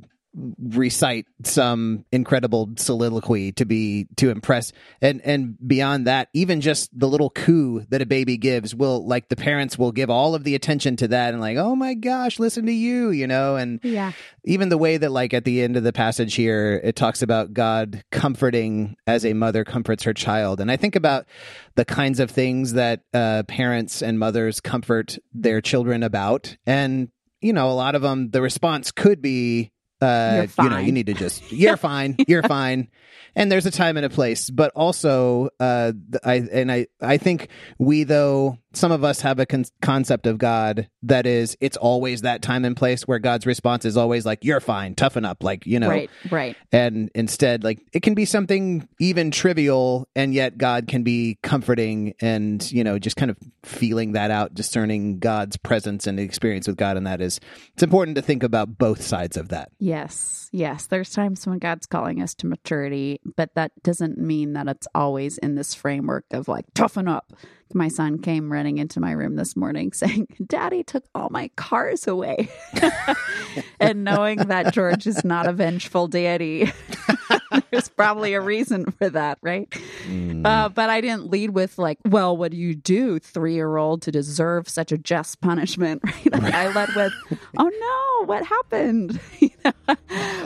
recite 0.59 1.27
some 1.45 2.05
incredible 2.11 2.71
soliloquy 2.77 3.53
to 3.53 3.65
be 3.67 4.07
to 4.17 4.31
impress. 4.31 4.73
And 5.01 5.21
and 5.23 5.57
beyond 5.67 6.07
that 6.07 6.29
even 6.33 6.61
just 6.61 6.89
the 6.99 7.07
little 7.09 7.31
coo 7.31 7.85
that 7.91 8.01
a 8.01 8.07
baby 8.07 8.37
gives 8.39 8.75
will 8.75 9.07
like 9.07 9.29
the 9.29 9.37
parents 9.37 9.79
will 9.79 9.93
give 9.93 10.09
all 10.11 10.35
of 10.35 10.45
the 10.45 10.55
attention 10.55 10.97
to 10.97 11.09
that 11.09 11.33
and 11.35 11.41
like 11.41 11.59
oh 11.59 11.77
my 11.77 11.95
gosh 11.95 12.39
listen 12.39 12.67
to 12.67 12.73
you 12.73 13.11
you 13.11 13.27
know? 13.27 13.57
And 13.57 13.81
Yeah. 13.83 14.13
even 14.45 14.69
the 14.71 14.79
way 14.79 14.97
that 14.97 15.11
like 15.11 15.35
at 15.35 15.45
the 15.45 15.61
end 15.63 15.77
of 15.77 15.83
the 15.85 15.93
passage 15.93 16.35
here 16.35 16.81
it 16.83 16.97
talks 16.97 17.21
about 17.23 17.53
god 17.53 18.03
comforting 18.11 18.97
as 19.07 19.27
a 19.27 19.35
mother 19.35 19.65
comforts 19.65 20.05
her 20.05 20.15
child. 20.15 20.61
And 20.61 20.71
i 20.71 20.77
think 20.77 20.97
about 20.97 21.27
the 21.75 21.85
kinds 21.85 22.21
of 22.21 22.31
things 22.31 22.73
that 22.75 23.01
uh, 23.15 23.43
parents 23.49 24.03
and 24.03 24.19
mothers 24.19 24.61
comfort 24.61 25.19
their 25.33 25.61
children 25.61 26.03
about. 26.03 26.57
And 26.67 27.09
you 27.41 27.53
know 27.53 27.69
a 27.71 27.73
lot 27.73 27.95
of 27.95 28.03
them 28.03 28.31
the 28.31 28.41
response 28.41 28.91
could 28.93 29.21
be 29.21 29.73
uh, 30.03 30.47
you 30.63 30.69
know, 30.69 30.79
you 30.79 30.93
need 30.93 31.07
to 31.07 31.15
just, 31.15 31.53
you're 31.53 31.77
fine, 31.77 32.17
you're 32.27 32.43
fine. 32.49 32.89
And 33.35 33.51
there's 33.51 33.65
a 33.65 33.71
time 33.71 33.97
and 33.97 34.05
a 34.05 34.11
place, 34.11 34.51
but 34.51 34.73
also, 34.75 35.49
uh, 35.59 35.93
I, 36.23 36.35
and 36.35 36.71
I, 36.71 36.89
I 37.01 37.17
think 37.17 37.49
we, 37.79 38.05
though, 38.05 38.59
some 38.75 38.93
of 38.93 39.05
us 39.05 39.21
have 39.21 39.39
a 39.39 39.47
con- 39.47 39.65
concept 39.81 40.27
of 40.27 40.39
God 40.39 40.89
that 41.03 41.27
is, 41.27 41.57
it's 41.61 41.77
always 41.77 42.23
that 42.23 42.43
time 42.43 42.65
and 42.65 42.77
place 42.77 43.03
where 43.03 43.19
God's 43.19 43.47
response 43.47 43.85
is 43.85 43.97
always 43.97 44.25
like, 44.25 44.45
you're 44.45 44.61
fine, 44.61 44.95
toughen 44.95 45.25
up, 45.25 45.43
like, 45.43 45.67
you 45.67 45.79
know, 45.81 45.89
Right. 45.89 46.11
Right. 46.31 46.57
and 46.73 47.11
instead 47.15 47.65
like 47.65 47.81
it 47.93 48.03
can 48.03 48.15
be 48.15 48.25
something 48.25 48.89
even 48.99 49.31
trivial 49.31 50.09
and 50.17 50.33
yet 50.35 50.57
god 50.57 50.87
can 50.89 51.03
be 51.03 51.39
comforting 51.43 52.15
and 52.21 52.71
you 52.73 52.83
know 52.85 52.99
just 52.99 53.17
kind 53.17 53.31
of 53.31 53.37
feeling 53.63 54.13
that 54.13 54.31
out 54.31 54.55
discerning 54.55 55.19
god's 55.19 55.57
presence 55.57 56.07
and 56.07 56.19
experience 56.19 56.67
with 56.67 56.77
god 56.77 56.97
and 56.97 57.07
that 57.07 57.21
is 57.21 57.41
it's 57.75 57.83
important 57.83 58.17
to 58.17 58.23
think 58.23 58.43
about 58.43 58.79
both 58.79 59.03
sides 59.03 59.37
of 59.37 59.49
that 59.51 59.71
Yes. 59.79 60.42
Yes. 60.55 60.87
There's 60.87 61.11
times 61.11 61.47
when 61.47 61.59
God's 61.59 61.87
calling 61.87 62.21
us 62.21 62.35
to 62.37 62.47
maturity, 62.47 63.21
but 63.37 63.55
that 63.55 63.73
doesn't 63.83 64.19
mean 64.19 64.53
that 64.53 64.69
it's 64.69 64.87
always 64.95 65.39
in 65.39 65.55
this 65.55 65.73
framework 65.75 66.27
of 66.31 66.47
like, 66.47 66.67
toughen 66.75 67.09
up. 67.09 67.33
My 67.73 67.89
son 67.89 68.19
came 68.19 68.53
running 68.53 68.77
into 68.77 69.01
my 69.01 69.13
room 69.13 69.37
this 69.37 69.57
morning 69.57 69.93
saying, 69.95 70.29
Daddy 70.47 70.83
took 70.83 71.05
all 71.15 71.31
my 71.31 71.49
cars 71.57 72.07
away. 72.07 72.51
and 73.81 74.05
knowing 74.05 74.37
that 74.49 74.75
George 74.75 75.07
is 75.07 75.25
not 75.25 75.47
a 75.47 75.55
vengeful 75.55 76.07
deity, 76.07 76.71
there's 77.73 77.89
probably 77.89 78.35
a 78.35 78.41
reason 78.41 78.85
for 78.93 79.09
that, 79.11 79.39
right? 79.43 79.67
Uh, 80.45 80.69
but 80.69 80.91
I 80.91 81.01
didn't 81.01 81.31
lead 81.31 81.51
with, 81.51 81.79
like, 81.79 81.99
well, 82.05 82.37
what 82.37 82.53
do 82.53 82.57
you 82.57 82.75
do, 82.75 83.19
three 83.19 83.55
year 83.55 83.77
old, 83.77 84.03
to 84.03 84.13
deserve 84.13 84.69
such 84.69 84.93
a 84.93 84.99
just 84.99 85.41
punishment, 85.41 86.03
right? 86.33 86.55
I 86.55 86.73
led 86.73 86.91
with, 86.95 87.13
oh 87.59 87.69
no, 88.21 88.27
what 88.27 88.45
happened? 88.47 89.19
You 89.41 89.51
know? 89.65 89.73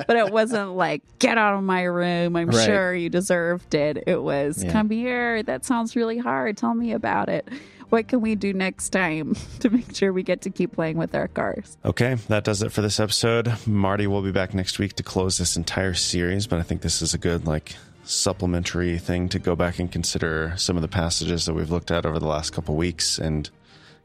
but 0.06 0.16
it 0.16 0.30
wasn't 0.32 0.72
like, 0.76 1.02
get 1.18 1.38
out 1.38 1.54
of 1.56 1.62
my 1.62 1.82
room. 1.84 2.36
I'm 2.36 2.48
Right. 2.48 2.64
sure 2.66 2.94
you 2.94 3.08
deserved 3.08 3.74
it. 3.74 4.04
It 4.06 4.22
was, 4.22 4.62
Yeah. 4.62 4.72
come 4.72 4.90
here. 4.90 5.42
That 5.42 5.64
sounds 5.64 5.96
really 5.96 6.18
hard. 6.18 6.56
Tell 6.58 6.74
me 6.74 6.92
about 6.92 7.28
it. 7.30 7.48
What 7.88 8.08
can 8.08 8.20
we 8.20 8.34
do 8.34 8.52
next 8.52 8.90
time 8.90 9.36
to 9.60 9.70
make 9.70 9.94
sure 9.94 10.12
we 10.12 10.22
get 10.22 10.42
to 10.42 10.50
keep 10.50 10.72
playing 10.72 10.96
with 10.96 11.14
our 11.14 11.28
cars? 11.28 11.76
Okay, 11.84 12.14
that 12.28 12.44
does 12.44 12.62
it 12.62 12.72
for 12.72 12.82
this 12.82 12.98
episode. 12.98 13.52
Marty 13.66 14.06
will 14.06 14.22
be 14.22 14.32
back 14.32 14.54
next 14.54 14.78
week 14.78 14.94
to 14.94 15.02
close 15.02 15.38
this 15.38 15.56
entire 15.56 15.94
series, 15.94 16.46
but 16.46 16.58
I 16.58 16.62
think 16.62 16.80
this 16.80 17.00
is 17.00 17.14
a 17.14 17.18
good 17.18 17.46
like 17.46 17.76
supplementary 18.04 18.98
thing 18.98 19.28
to 19.28 19.38
go 19.38 19.56
back 19.56 19.78
and 19.78 19.90
consider 19.90 20.54
some 20.56 20.76
of 20.76 20.82
the 20.82 20.88
passages 20.88 21.44
that 21.46 21.54
we've 21.54 21.70
looked 21.70 21.90
at 21.90 22.06
over 22.06 22.18
the 22.18 22.26
last 22.26 22.52
couple 22.52 22.76
weeks 22.76 23.18
and 23.18 23.50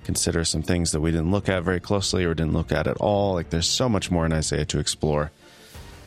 consider 0.03 0.43
some 0.43 0.63
things 0.63 0.91
that 0.91 1.01
we 1.01 1.11
didn't 1.11 1.31
look 1.31 1.47
at 1.49 1.63
very 1.63 1.79
closely 1.79 2.25
or 2.25 2.33
didn't 2.33 2.53
look 2.53 2.71
at 2.71 2.87
at 2.87 2.97
all. 2.97 3.33
Like 3.33 3.49
there's 3.49 3.67
so 3.67 3.87
much 3.87 4.09
more 4.09 4.25
in 4.25 4.33
Isaiah 4.33 4.65
to 4.65 4.79
explore. 4.79 5.31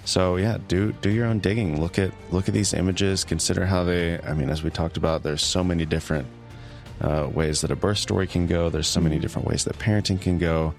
So 0.04 0.36
yeah, 0.36 0.58
do 0.68 0.92
do 0.92 1.10
your 1.10 1.26
own 1.26 1.38
digging. 1.38 1.80
Look 1.80 1.98
at 1.98 2.12
look 2.30 2.48
at 2.48 2.54
these 2.54 2.74
images. 2.74 3.24
Consider 3.24 3.64
how 3.66 3.84
they. 3.84 4.20
I 4.20 4.34
mean, 4.34 4.50
as 4.50 4.62
we 4.62 4.70
talked 4.70 4.96
about, 4.96 5.22
there's 5.22 5.42
so 5.42 5.64
many 5.64 5.86
different 5.86 6.26
uh, 7.01 7.28
ways 7.32 7.61
that 7.62 7.70
a 7.70 7.76
birth 7.76 7.99
story 7.99 8.26
can 8.26 8.47
go. 8.47 8.70
There's 8.70 8.86
so 8.86 9.01
many 9.01 9.18
different 9.18 9.49
ways 9.49 9.64
that 9.64 9.78
parenting 9.78 10.20
can 10.20 10.38
go. 10.38 10.74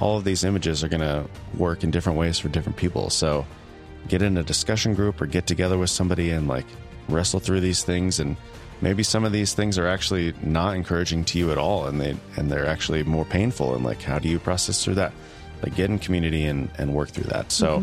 All 0.00 0.16
of 0.16 0.24
these 0.24 0.44
images 0.44 0.84
are 0.84 0.88
going 0.88 1.00
to 1.00 1.26
work 1.56 1.84
in 1.84 1.90
different 1.90 2.18
ways 2.18 2.38
for 2.38 2.48
different 2.48 2.76
people. 2.76 3.10
So 3.10 3.46
get 4.08 4.22
in 4.22 4.36
a 4.38 4.42
discussion 4.42 4.94
group 4.94 5.20
or 5.20 5.26
get 5.26 5.46
together 5.46 5.78
with 5.78 5.90
somebody 5.90 6.30
and 6.30 6.48
like 6.48 6.66
wrestle 7.08 7.40
through 7.40 7.60
these 7.60 7.82
things. 7.84 8.20
And 8.20 8.36
maybe 8.80 9.02
some 9.02 9.24
of 9.24 9.32
these 9.32 9.54
things 9.54 9.78
are 9.78 9.86
actually 9.86 10.34
not 10.42 10.76
encouraging 10.76 11.24
to 11.26 11.38
you 11.38 11.50
at 11.50 11.58
all 11.58 11.86
and 11.86 12.00
they 12.00 12.16
and 12.36 12.50
they're 12.50 12.66
actually 12.66 13.02
more 13.02 13.24
painful. 13.24 13.74
And 13.74 13.84
like 13.84 14.02
how 14.02 14.18
do 14.18 14.28
you 14.28 14.38
process 14.38 14.84
through 14.84 14.94
that? 14.96 15.12
Like 15.62 15.74
get 15.74 15.90
in 15.90 15.98
community 15.98 16.44
and 16.44 16.70
and 16.78 16.94
work 16.94 17.10
through 17.10 17.24
that. 17.24 17.50
So 17.50 17.82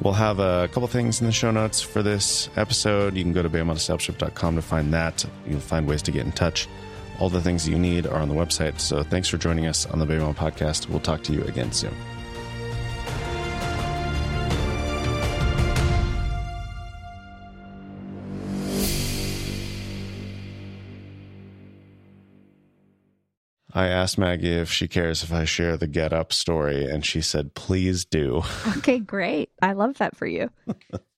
we'll 0.00 0.14
have 0.14 0.38
a 0.38 0.68
couple 0.68 0.88
things 0.88 1.20
in 1.20 1.26
the 1.26 1.32
show 1.32 1.50
notes 1.50 1.80
for 1.82 2.02
this 2.02 2.48
episode. 2.56 3.16
You 3.16 3.22
can 3.22 3.32
go 3.32 3.42
to 3.42 3.50
bemadiscipleship.com 3.50 4.56
to 4.56 4.62
find 4.62 4.94
that. 4.94 5.24
You'll 5.46 5.60
find 5.60 5.86
ways 5.86 6.02
to 6.02 6.12
get 6.12 6.24
in 6.24 6.32
touch 6.32 6.68
all 7.18 7.28
the 7.28 7.40
things 7.40 7.64
that 7.64 7.70
you 7.70 7.78
need 7.78 8.06
are 8.06 8.20
on 8.20 8.28
the 8.28 8.34
website 8.34 8.78
so 8.80 9.02
thanks 9.02 9.28
for 9.28 9.38
joining 9.38 9.66
us 9.66 9.86
on 9.86 9.98
the 9.98 10.06
BEMA 10.06 10.34
podcast 10.34 10.88
we'll 10.88 11.00
talk 11.00 11.22
to 11.22 11.32
you 11.32 11.42
again 11.44 11.72
soon 11.72 11.94
I 23.74 23.88
asked 23.88 24.18
Maggie 24.18 24.52
if 24.52 24.70
she 24.70 24.86
cares 24.86 25.22
if 25.22 25.32
I 25.32 25.44
share 25.44 25.78
the 25.78 25.86
get 25.86 26.12
up 26.12 26.32
story, 26.32 26.84
and 26.84 27.06
she 27.06 27.22
said, 27.22 27.54
please 27.54 28.04
do. 28.04 28.42
Okay, 28.76 28.98
great. 28.98 29.50
I 29.62 29.72
love 29.72 29.96
that 29.98 30.14
for 30.14 30.26
you. 30.26 30.50